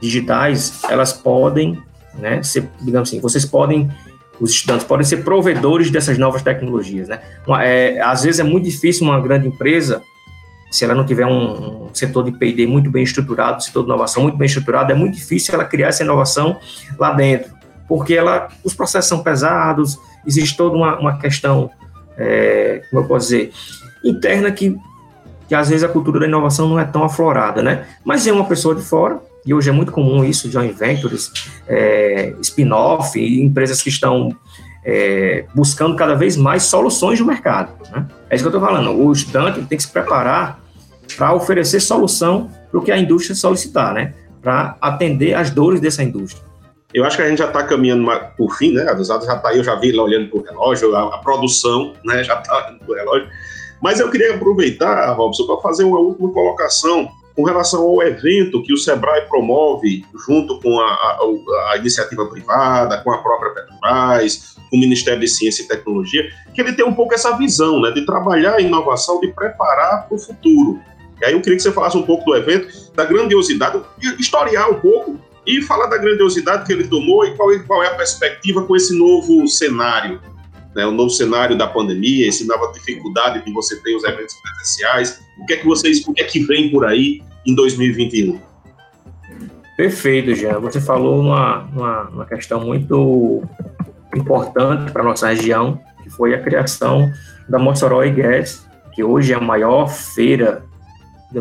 digitais, 0.00 0.80
elas 0.88 1.12
podem, 1.12 1.82
né, 2.14 2.42
ser, 2.42 2.68
digamos 2.80 3.08
assim, 3.08 3.20
vocês 3.20 3.44
podem, 3.44 3.90
os 4.40 4.50
estudantes 4.52 4.86
podem 4.86 5.04
ser 5.04 5.18
provedores 5.18 5.90
dessas 5.90 6.16
novas 6.18 6.42
tecnologias, 6.42 7.08
né? 7.08 7.20
É, 7.60 8.00
às 8.00 8.22
vezes 8.22 8.40
é 8.40 8.44
muito 8.44 8.64
difícil 8.64 9.06
uma 9.06 9.20
grande 9.20 9.48
empresa, 9.48 10.02
se 10.70 10.84
ela 10.84 10.94
não 10.94 11.04
tiver 11.04 11.26
um, 11.26 11.86
um 11.86 11.94
setor 11.94 12.24
de 12.24 12.32
P&D 12.32 12.66
muito 12.66 12.90
bem 12.90 13.02
estruturado, 13.02 13.58
um 13.58 13.60
setor 13.60 13.82
de 13.82 13.88
inovação 13.88 14.22
muito 14.22 14.36
bem 14.36 14.46
estruturado, 14.46 14.92
é 14.92 14.94
muito 14.94 15.14
difícil 15.14 15.54
ela 15.54 15.64
criar 15.64 15.88
essa 15.88 16.02
inovação 16.02 16.58
lá 16.98 17.12
dentro 17.12 17.55
porque 17.88 18.14
ela, 18.14 18.48
os 18.64 18.74
processos 18.74 19.08
são 19.08 19.22
pesados, 19.22 19.98
existe 20.26 20.56
toda 20.56 20.76
uma, 20.76 20.98
uma 20.98 21.18
questão, 21.18 21.70
é, 22.16 22.82
como 22.90 23.02
eu 23.02 23.08
posso 23.08 23.26
dizer, 23.26 23.52
interna 24.04 24.50
que, 24.50 24.76
que 25.48 25.54
às 25.54 25.68
vezes 25.68 25.84
a 25.84 25.88
cultura 25.88 26.20
da 26.20 26.26
inovação 26.26 26.68
não 26.68 26.78
é 26.78 26.84
tão 26.84 27.04
aflorada, 27.04 27.62
né? 27.62 27.86
Mas 28.04 28.26
é 28.26 28.32
uma 28.32 28.44
pessoa 28.44 28.74
de 28.74 28.82
fora, 28.82 29.20
e 29.46 29.54
hoje 29.54 29.70
é 29.70 29.72
muito 29.72 29.92
comum 29.92 30.24
isso, 30.24 30.50
joint 30.50 30.76
ventures, 30.76 31.30
é, 31.68 32.34
spin-off, 32.40 33.16
empresas 33.16 33.80
que 33.80 33.88
estão 33.88 34.36
é, 34.84 35.44
buscando 35.54 35.94
cada 35.94 36.14
vez 36.14 36.36
mais 36.36 36.64
soluções 36.64 37.20
do 37.20 37.24
mercado. 37.24 37.70
Né? 37.92 38.06
É 38.28 38.34
isso 38.34 38.44
que 38.44 38.48
eu 38.48 38.56
estou 38.56 38.60
falando. 38.60 38.90
O 38.90 39.12
estudante 39.12 39.62
tem 39.62 39.78
que 39.78 39.82
se 39.82 39.90
preparar 39.90 40.60
para 41.16 41.32
oferecer 41.32 41.78
solução 41.78 42.50
para 42.70 42.80
o 42.80 42.82
que 42.82 42.90
a 42.90 42.98
indústria 42.98 43.36
solicitar, 43.36 43.94
né? 43.94 44.14
para 44.42 44.76
atender 44.80 45.34
às 45.34 45.50
dores 45.50 45.80
dessa 45.80 46.02
indústria. 46.02 46.44
Eu 46.94 47.04
acho 47.04 47.16
que 47.16 47.22
a 47.22 47.28
gente 47.28 47.38
já 47.38 47.46
está 47.46 47.62
caminhando 47.64 48.08
por 48.36 48.56
fim, 48.56 48.72
né? 48.72 48.82
A 48.82 48.96
já 49.02 49.16
está 49.16 49.48
aí, 49.48 49.58
eu 49.58 49.64
já 49.64 49.74
vi 49.74 49.92
lá 49.92 50.04
olhando 50.04 50.28
para 50.30 50.38
o 50.38 50.42
relógio, 50.42 50.94
a, 50.94 51.16
a, 51.16 51.18
produção 51.18 51.94
né, 52.04 52.22
já 52.22 52.38
está 52.40 52.56
olhando 52.56 52.78
para 52.78 52.90
o 52.90 52.94
relógio. 52.94 53.28
Mas 53.82 54.00
eu 54.00 54.10
queria 54.10 54.34
aproveitar, 54.34 55.12
Robson, 55.12 55.46
para 55.46 55.58
fazer 55.58 55.84
uma 55.84 55.98
última 55.98 56.32
colocação 56.32 57.08
com 57.34 57.44
relação 57.44 57.82
ao 57.82 58.02
evento 58.02 58.62
que 58.62 58.72
o 58.72 58.78
Sebrae 58.78 59.28
promove 59.28 60.04
junto 60.26 60.58
com 60.60 60.80
a, 60.80 60.86
a, 60.86 61.72
a 61.72 61.76
iniciativa 61.76 62.24
privada, 62.26 63.02
com 63.02 63.12
a 63.12 63.18
própria 63.18 63.50
Petrobras, 63.50 64.56
com 64.70 64.76
o 64.76 64.80
Ministério 64.80 65.20
de 65.20 65.28
Ciência 65.28 65.62
e 65.62 65.68
Tecnologia, 65.68 66.26
que 66.54 66.60
ele 66.62 66.72
tem 66.72 66.84
um 66.84 66.94
pouco 66.94 67.14
essa 67.14 67.36
visão 67.36 67.80
né, 67.82 67.90
de 67.90 68.06
trabalhar 68.06 68.54
a 68.54 68.60
inovação, 68.60 69.20
de 69.20 69.28
preparar 69.28 70.08
para 70.08 70.16
o 70.16 70.18
futuro. 70.18 70.80
E 71.20 71.26
aí 71.26 71.32
eu 71.32 71.40
queria 71.42 71.56
que 71.56 71.62
você 71.62 71.72
falasse 71.72 71.96
um 71.96 72.02
pouco 72.02 72.24
do 72.24 72.34
evento, 72.34 72.68
da 72.94 73.04
grandiosidade, 73.04 73.82
historiar 74.18 74.70
um 74.70 74.80
pouco 74.80 75.18
e 75.46 75.62
falar 75.62 75.86
da 75.86 75.98
grandiosidade 75.98 76.64
que 76.64 76.72
ele 76.72 76.88
tomou 76.88 77.24
e 77.24 77.34
qual, 77.36 77.48
qual 77.66 77.82
é 77.84 77.88
a 77.88 77.94
perspectiva 77.94 78.64
com 78.64 78.74
esse 78.74 78.96
novo 78.98 79.46
cenário, 79.46 80.20
né, 80.74 80.84
o 80.84 80.90
novo 80.90 81.10
cenário 81.10 81.56
da 81.56 81.66
pandemia, 81.66 82.28
essa 82.28 82.44
nova 82.44 82.72
dificuldade 82.72 83.44
de 83.44 83.52
você 83.52 83.76
ter 83.82 83.94
os 83.94 84.04
eventos 84.04 84.34
presenciais. 84.34 85.22
O 85.40 85.46
que 85.46 85.54
é 85.54 85.56
que 85.58 85.66
vocês, 85.66 86.04
o 86.06 86.12
que 86.12 86.22
é 86.22 86.24
que 86.24 86.40
vem 86.40 86.70
por 86.70 86.84
aí 86.84 87.22
em 87.46 87.54
2021? 87.54 88.40
Perfeito, 89.76 90.34
Jean. 90.34 90.58
Você 90.60 90.80
falou 90.80 91.20
uma, 91.20 91.64
uma, 91.64 92.02
uma 92.08 92.26
questão 92.26 92.60
muito 92.60 93.42
importante 94.14 94.90
para 94.90 95.02
a 95.02 95.04
nossa 95.04 95.28
região, 95.28 95.78
que 96.02 96.10
foi 96.10 96.34
a 96.34 96.42
criação 96.42 97.12
da 97.48 97.58
Mossoró 97.58 98.00
Gas, 98.10 98.66
que 98.94 99.04
hoje 99.04 99.32
é 99.32 99.36
a 99.36 99.40
maior 99.40 99.88
feira, 99.88 100.64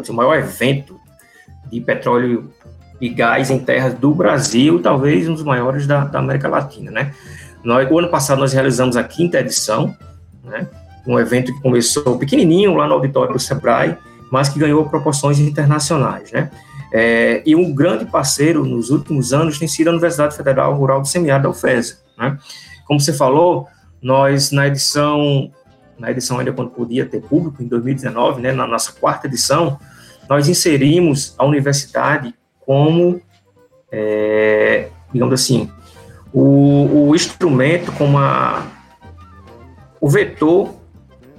o 0.09 0.13
maior 0.13 0.37
evento 0.37 0.99
de 1.71 1.79
petróleo 1.79 2.51
e 2.99 3.09
gás 3.09 3.49
em 3.49 3.59
terras 3.59 3.93
do 3.93 4.13
Brasil, 4.13 4.81
talvez 4.81 5.27
um 5.27 5.33
dos 5.33 5.43
maiores 5.43 5.85
da, 5.85 6.05
da 6.05 6.19
América 6.19 6.47
Latina, 6.47 6.91
né? 6.91 7.13
Nós, 7.63 7.89
o 7.89 7.99
ano 7.99 8.09
passado 8.09 8.39
nós 8.39 8.53
realizamos 8.53 8.95
a 8.95 9.03
quinta 9.03 9.39
edição, 9.39 9.95
né? 10.43 10.67
Um 11.05 11.19
evento 11.19 11.53
que 11.53 11.61
começou 11.61 12.17
pequenininho 12.17 12.75
lá 12.75 12.87
no 12.87 12.93
auditório 12.93 13.33
do 13.33 13.39
Sebrae, 13.39 13.97
mas 14.31 14.49
que 14.49 14.59
ganhou 14.59 14.87
proporções 14.89 15.39
internacionais, 15.39 16.31
né? 16.31 16.49
É, 16.93 17.41
e 17.45 17.55
um 17.55 17.73
grande 17.73 18.05
parceiro 18.05 18.63
nos 18.63 18.89
últimos 18.89 19.33
anos 19.33 19.59
tem 19.59 19.67
sido 19.67 19.89
a 19.89 19.91
Universidade 19.91 20.35
Federal 20.35 20.73
Rural 20.75 21.01
do 21.01 21.07
Semiárido 21.07 21.49
da 21.49 21.49
UFES, 21.49 22.01
né? 22.17 22.37
Como 22.85 22.99
você 22.99 23.11
falou, 23.11 23.67
nós 24.01 24.51
na 24.51 24.67
edição, 24.67 25.51
na 25.97 26.11
edição 26.11 26.39
ainda 26.39 26.53
quando 26.53 26.69
podia 26.69 27.05
ter 27.05 27.21
público, 27.21 27.61
em 27.61 27.67
2019, 27.67 28.41
né, 28.41 28.51
na 28.51 28.67
nossa 28.67 28.91
quarta 28.93 29.27
edição, 29.27 29.79
nós 30.29 30.47
inserimos 30.47 31.33
a 31.37 31.45
universidade 31.45 32.33
como, 32.65 33.21
é, 33.91 34.89
digamos 35.11 35.33
assim, 35.33 35.69
o, 36.33 37.09
o 37.09 37.15
instrumento, 37.15 37.91
como 37.93 38.17
a, 38.17 38.65
o 40.01 40.09
vetor 40.09 40.73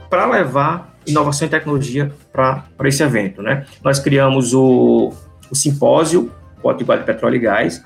para 0.09 0.27
levar 0.27 0.97
inovação 1.07 1.47
e 1.47 1.51
tecnologia 1.51 2.13
para 2.33 2.65
esse 2.85 3.03
evento. 3.03 3.43
Né? 3.43 3.67
Nós 3.83 3.99
criamos 3.99 4.55
o, 4.55 5.13
o 5.51 5.55
simpósio 5.55 6.33
Potiguar 6.63 6.99
de 6.99 7.05
Petróleo 7.05 7.37
e 7.37 7.39
Gás, 7.41 7.85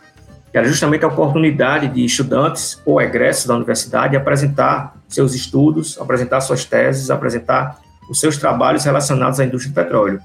que 0.50 0.56
era 0.56 0.66
justamente 0.66 1.04
a 1.04 1.08
oportunidade 1.08 1.88
de 1.88 2.04
estudantes 2.04 2.80
ou 2.84 3.00
egressos 3.00 3.46
da 3.46 3.54
universidade 3.54 4.16
apresentar 4.16 4.96
seus 5.08 5.34
estudos, 5.34 5.98
apresentar 6.00 6.40
suas 6.40 6.64
teses, 6.64 7.10
apresentar 7.10 7.78
os 8.08 8.18
seus 8.18 8.36
trabalhos 8.36 8.84
relacionados 8.84 9.38
à 9.38 9.44
indústria 9.44 9.72
do 9.72 9.74
petróleo. 9.74 10.20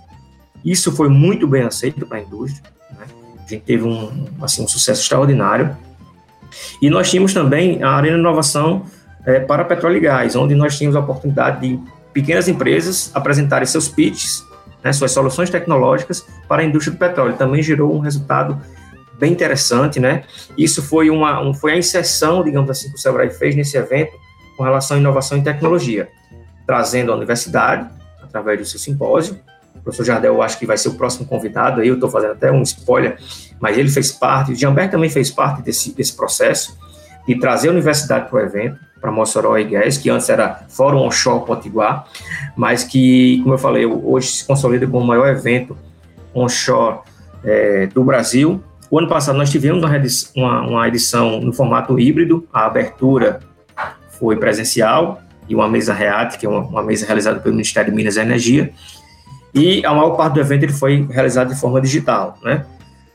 Isso 0.66 0.92
foi 0.92 1.08
muito 1.08 1.48
bem 1.48 1.62
aceito 1.62 2.08
para 2.08 2.18
a 2.18 2.22
indústria. 2.22 2.64
A 3.00 3.48
gente 3.48 3.62
teve 3.62 3.84
um, 3.84 4.26
assim, 4.42 4.64
um 4.64 4.68
sucesso 4.68 5.04
extraordinário. 5.04 5.78
E 6.82 6.90
nós 6.90 7.12
tínhamos 7.12 7.34
também 7.34 7.84
a 7.84 7.92
Arena 7.92 8.18
Inovação 8.18 8.84
é, 9.24 9.40
para 9.40 9.64
Petróleo 9.64 9.98
e 9.98 10.00
Gás, 10.00 10.36
onde 10.36 10.56
nós 10.56 10.76
tínhamos 10.76 10.96
a 10.96 11.00
oportunidade 11.00 11.62
de 11.62 11.80
pequenas 12.12 12.48
empresas 12.48 13.12
apresentarem 13.14 13.68
seus 13.68 13.88
pitches, 13.88 14.44
né, 14.84 14.92
suas 14.92 15.12
soluções 15.12 15.50
tecnológicas 15.50 16.26
para 16.48 16.64
a 16.64 16.66
indústria 16.66 16.96
do 16.96 17.00
petróleo. 17.00 17.36
Também 17.36 17.62
gerou 17.62 17.94
um 17.94 18.00
resultado 18.00 18.60
bem 19.20 19.32
interessante, 19.32 20.00
né? 20.00 20.24
Isso 20.58 20.82
foi 20.82 21.10
uma 21.10 21.42
um, 21.42 21.54
foi 21.54 21.74
a 21.74 21.78
inserção, 21.78 22.44
digamos 22.44 22.70
assim, 22.70 22.90
que 22.90 22.96
o 22.96 22.98
Sebrae 22.98 23.30
fez 23.30 23.56
nesse 23.56 23.78
evento 23.78 24.12
com 24.58 24.64
relação 24.64 24.98
à 24.98 25.00
inovação 25.00 25.38
e 25.38 25.42
tecnologia, 25.42 26.10
trazendo 26.66 27.12
a 27.12 27.16
universidade 27.16 27.90
através 28.22 28.60
do 28.60 28.66
seu 28.66 28.80
simpósio, 28.80 29.40
professor 29.84 30.04
Jardel, 30.04 30.36
eu 30.36 30.42
acho 30.42 30.58
que 30.58 30.66
vai 30.66 30.78
ser 30.78 30.90
o 30.90 30.94
próximo 30.96 31.26
convidado, 31.26 31.82
aí 31.82 31.88
eu 31.88 31.96
estou 31.96 32.10
fazendo 32.10 32.32
até 32.32 32.52
um 32.52 32.62
spoiler, 32.62 33.18
mas 33.60 33.78
ele 33.78 33.90
fez 33.90 34.12
parte, 34.12 34.52
o 34.52 34.56
Jamberg 34.56 34.92
também 34.92 35.10
fez 35.10 35.30
parte 35.30 35.62
desse, 35.62 35.94
desse 35.94 36.16
processo 36.16 36.78
de 37.28 37.36
trazer 37.40 37.70
a 37.70 37.72
universidade 37.72 38.30
para 38.30 38.38
o 38.38 38.40
evento, 38.40 38.80
para 39.02 39.12
Mossoró 39.12 39.58
e 39.58 39.64
Gués, 39.64 39.98
que 39.98 40.10
antes 40.10 40.30
era 40.30 40.66
Fórum 40.70 41.00
Onshore 41.00 41.46
Potiguar, 41.46 42.06
mas 42.56 42.84
que, 42.84 43.40
como 43.44 43.54
eu 43.54 43.58
falei, 43.58 43.86
hoje 43.86 44.28
se 44.28 44.46
consolida 44.46 44.88
como 44.88 45.04
o 45.04 45.08
maior 45.08 45.28
evento 45.28 45.78
onshore 46.34 47.00
é, 47.44 47.88
do 47.88 48.04
Brasil. 48.04 48.64
O 48.90 49.00
ano 49.00 49.08
passado 49.08 49.38
nós 49.38 49.50
tivemos 49.50 49.84
uma 49.84 49.96
edição, 49.96 50.32
uma, 50.36 50.62
uma 50.62 50.88
edição 50.88 51.40
no 51.40 51.54
formato 51.54 52.00
híbrido, 52.00 52.48
a 52.52 52.66
abertura 52.66 53.40
foi 54.10 54.38
presencial, 54.38 55.22
e 55.48 55.54
uma 55.54 55.70
mesa 55.70 55.94
REAT, 55.94 56.38
que 56.38 56.46
é 56.46 56.50
uma, 56.50 56.62
uma 56.62 56.84
mesa 56.84 57.06
realizada 57.06 57.40
pelo 57.40 57.54
Ministério 57.54 57.92
de 57.92 57.96
Minas 57.96 58.16
e 58.16 58.20
Energia, 58.20 58.74
e 59.56 59.86
a 59.86 59.94
maior 59.94 60.18
parte 60.18 60.34
do 60.34 60.42
evento 60.42 60.64
ele 60.64 60.74
foi 60.74 61.08
realizado 61.10 61.54
de 61.54 61.60
forma 61.60 61.80
digital, 61.80 62.38
né? 62.44 62.66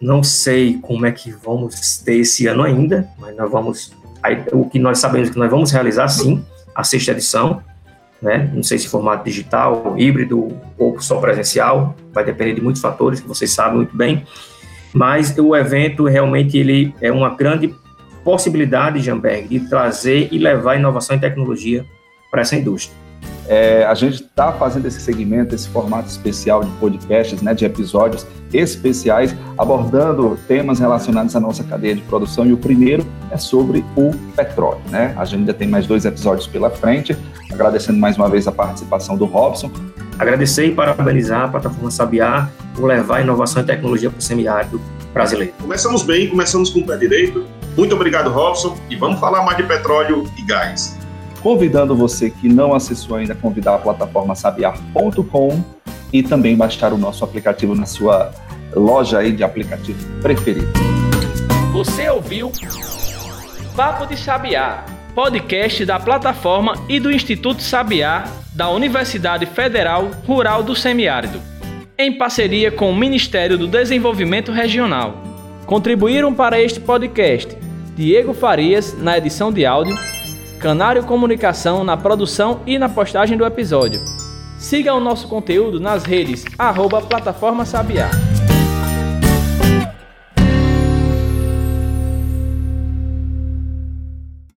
Não 0.00 0.22
sei 0.22 0.78
como 0.80 1.04
é 1.04 1.12
que 1.12 1.30
vamos 1.30 1.98
ter 1.98 2.16
esse 2.16 2.46
ano 2.46 2.62
ainda, 2.62 3.06
mas 3.18 3.36
nós 3.36 3.50
vamos. 3.50 3.92
Aí, 4.22 4.42
o 4.50 4.64
que 4.64 4.78
nós 4.78 4.98
sabemos 4.98 5.28
é 5.28 5.32
que 5.32 5.38
nós 5.38 5.50
vamos 5.50 5.70
realizar 5.70 6.08
sim 6.08 6.42
a 6.74 6.82
sexta 6.82 7.12
edição, 7.12 7.62
né? 8.22 8.50
Não 8.54 8.62
sei 8.62 8.78
se 8.78 8.88
formato 8.88 9.24
digital, 9.24 9.94
híbrido 9.98 10.56
ou 10.78 10.98
só 10.98 11.20
presencial, 11.20 11.94
vai 12.10 12.24
depender 12.24 12.54
de 12.54 12.62
muitos 12.62 12.80
fatores 12.80 13.20
que 13.20 13.28
vocês 13.28 13.50
sabem 13.50 13.76
muito 13.76 13.94
bem. 13.94 14.24
Mas 14.94 15.36
o 15.36 15.54
evento 15.54 16.04
realmente 16.04 16.56
ele 16.56 16.94
é 17.02 17.12
uma 17.12 17.34
grande 17.34 17.74
possibilidade, 18.24 19.00
Jamberg, 19.00 19.46
de 19.46 19.68
trazer 19.68 20.28
e 20.32 20.38
levar 20.38 20.76
inovação 20.76 21.16
e 21.16 21.20
tecnologia 21.20 21.84
para 22.30 22.40
essa 22.40 22.56
indústria. 22.56 22.96
É, 23.50 23.84
a 23.84 23.94
gente 23.94 24.22
está 24.22 24.52
fazendo 24.52 24.86
esse 24.86 25.00
segmento, 25.00 25.56
esse 25.56 25.68
formato 25.68 26.08
especial 26.08 26.62
de 26.62 26.70
podcasts, 26.76 27.42
né, 27.42 27.52
de 27.52 27.64
episódios 27.64 28.24
especiais, 28.54 29.34
abordando 29.58 30.38
temas 30.46 30.78
relacionados 30.78 31.34
à 31.34 31.40
nossa 31.40 31.64
cadeia 31.64 31.96
de 31.96 32.00
produção. 32.02 32.46
E 32.46 32.52
o 32.52 32.56
primeiro 32.56 33.04
é 33.28 33.36
sobre 33.36 33.84
o 33.96 34.12
petróleo. 34.36 34.80
Né? 34.88 35.12
A 35.18 35.24
gente 35.24 35.40
ainda 35.40 35.52
tem 35.52 35.66
mais 35.66 35.84
dois 35.84 36.04
episódios 36.04 36.46
pela 36.46 36.70
frente. 36.70 37.16
Agradecendo 37.52 37.98
mais 37.98 38.16
uma 38.16 38.28
vez 38.28 38.46
a 38.46 38.52
participação 38.52 39.16
do 39.16 39.24
Robson. 39.24 39.68
Agradecer 40.16 40.66
e 40.66 40.70
parabenizar 40.72 41.46
a 41.46 41.48
plataforma 41.48 41.90
Sabiá 41.90 42.48
por 42.76 42.86
levar 42.86 43.20
inovação 43.20 43.62
e 43.62 43.66
tecnologia 43.66 44.10
para 44.10 44.18
o 44.20 44.22
semiárido 44.22 44.80
brasileiro. 45.12 45.52
Começamos 45.60 46.04
bem, 46.04 46.28
começamos 46.28 46.70
com 46.70 46.78
o 46.80 46.86
pé 46.86 46.96
direito. 46.96 47.44
Muito 47.76 47.96
obrigado, 47.96 48.30
Robson. 48.30 48.76
E 48.88 48.94
vamos 48.94 49.18
falar 49.18 49.42
mais 49.42 49.56
de 49.56 49.64
petróleo 49.64 50.24
e 50.38 50.42
gás 50.42 50.99
convidando 51.42 51.96
você 51.96 52.30
que 52.30 52.48
não 52.48 52.74
acessou 52.74 53.16
ainda 53.16 53.34
convidar 53.34 53.74
a 53.74 53.78
plataforma 53.78 54.34
sabiar.com 54.34 55.62
e 56.12 56.22
também 56.22 56.56
baixar 56.56 56.92
o 56.92 56.98
nosso 56.98 57.24
aplicativo 57.24 57.74
na 57.74 57.86
sua 57.86 58.32
loja 58.74 59.18
aí 59.18 59.32
de 59.32 59.42
aplicativo 59.42 59.98
preferido. 60.20 60.72
Você 61.72 62.08
ouviu 62.08 62.52
Papo 63.76 64.06
de 64.06 64.16
Sabiá, 64.16 64.84
podcast 65.14 65.84
da 65.84 65.98
plataforma 65.98 66.74
e 66.88 66.98
do 66.98 67.10
Instituto 67.10 67.62
Sabiá 67.62 68.24
da 68.52 68.68
Universidade 68.68 69.46
Federal 69.46 70.10
Rural 70.26 70.62
do 70.62 70.74
Semiárido, 70.74 71.40
em 71.96 72.18
parceria 72.18 72.70
com 72.70 72.90
o 72.90 72.96
Ministério 72.96 73.56
do 73.56 73.66
Desenvolvimento 73.66 74.52
Regional. 74.52 75.22
Contribuíram 75.64 76.34
para 76.34 76.60
este 76.60 76.80
podcast 76.80 77.56
Diego 77.94 78.34
Farias 78.34 78.96
na 78.98 79.16
edição 79.16 79.52
de 79.52 79.64
áudio 79.64 79.96
Canário 80.60 81.02
Comunicação 81.04 81.82
na 81.82 81.96
produção 81.96 82.60
e 82.66 82.78
na 82.78 82.86
postagem 82.86 83.36
do 83.36 83.46
episódio. 83.46 84.02
Siga 84.58 84.92
o 84.92 85.00
nosso 85.00 85.26
conteúdo 85.26 85.80
nas 85.80 86.04
redes 86.04 86.44
arroba 86.58 87.00
Plataforma 87.00 87.64
Sabiá. 87.64 88.10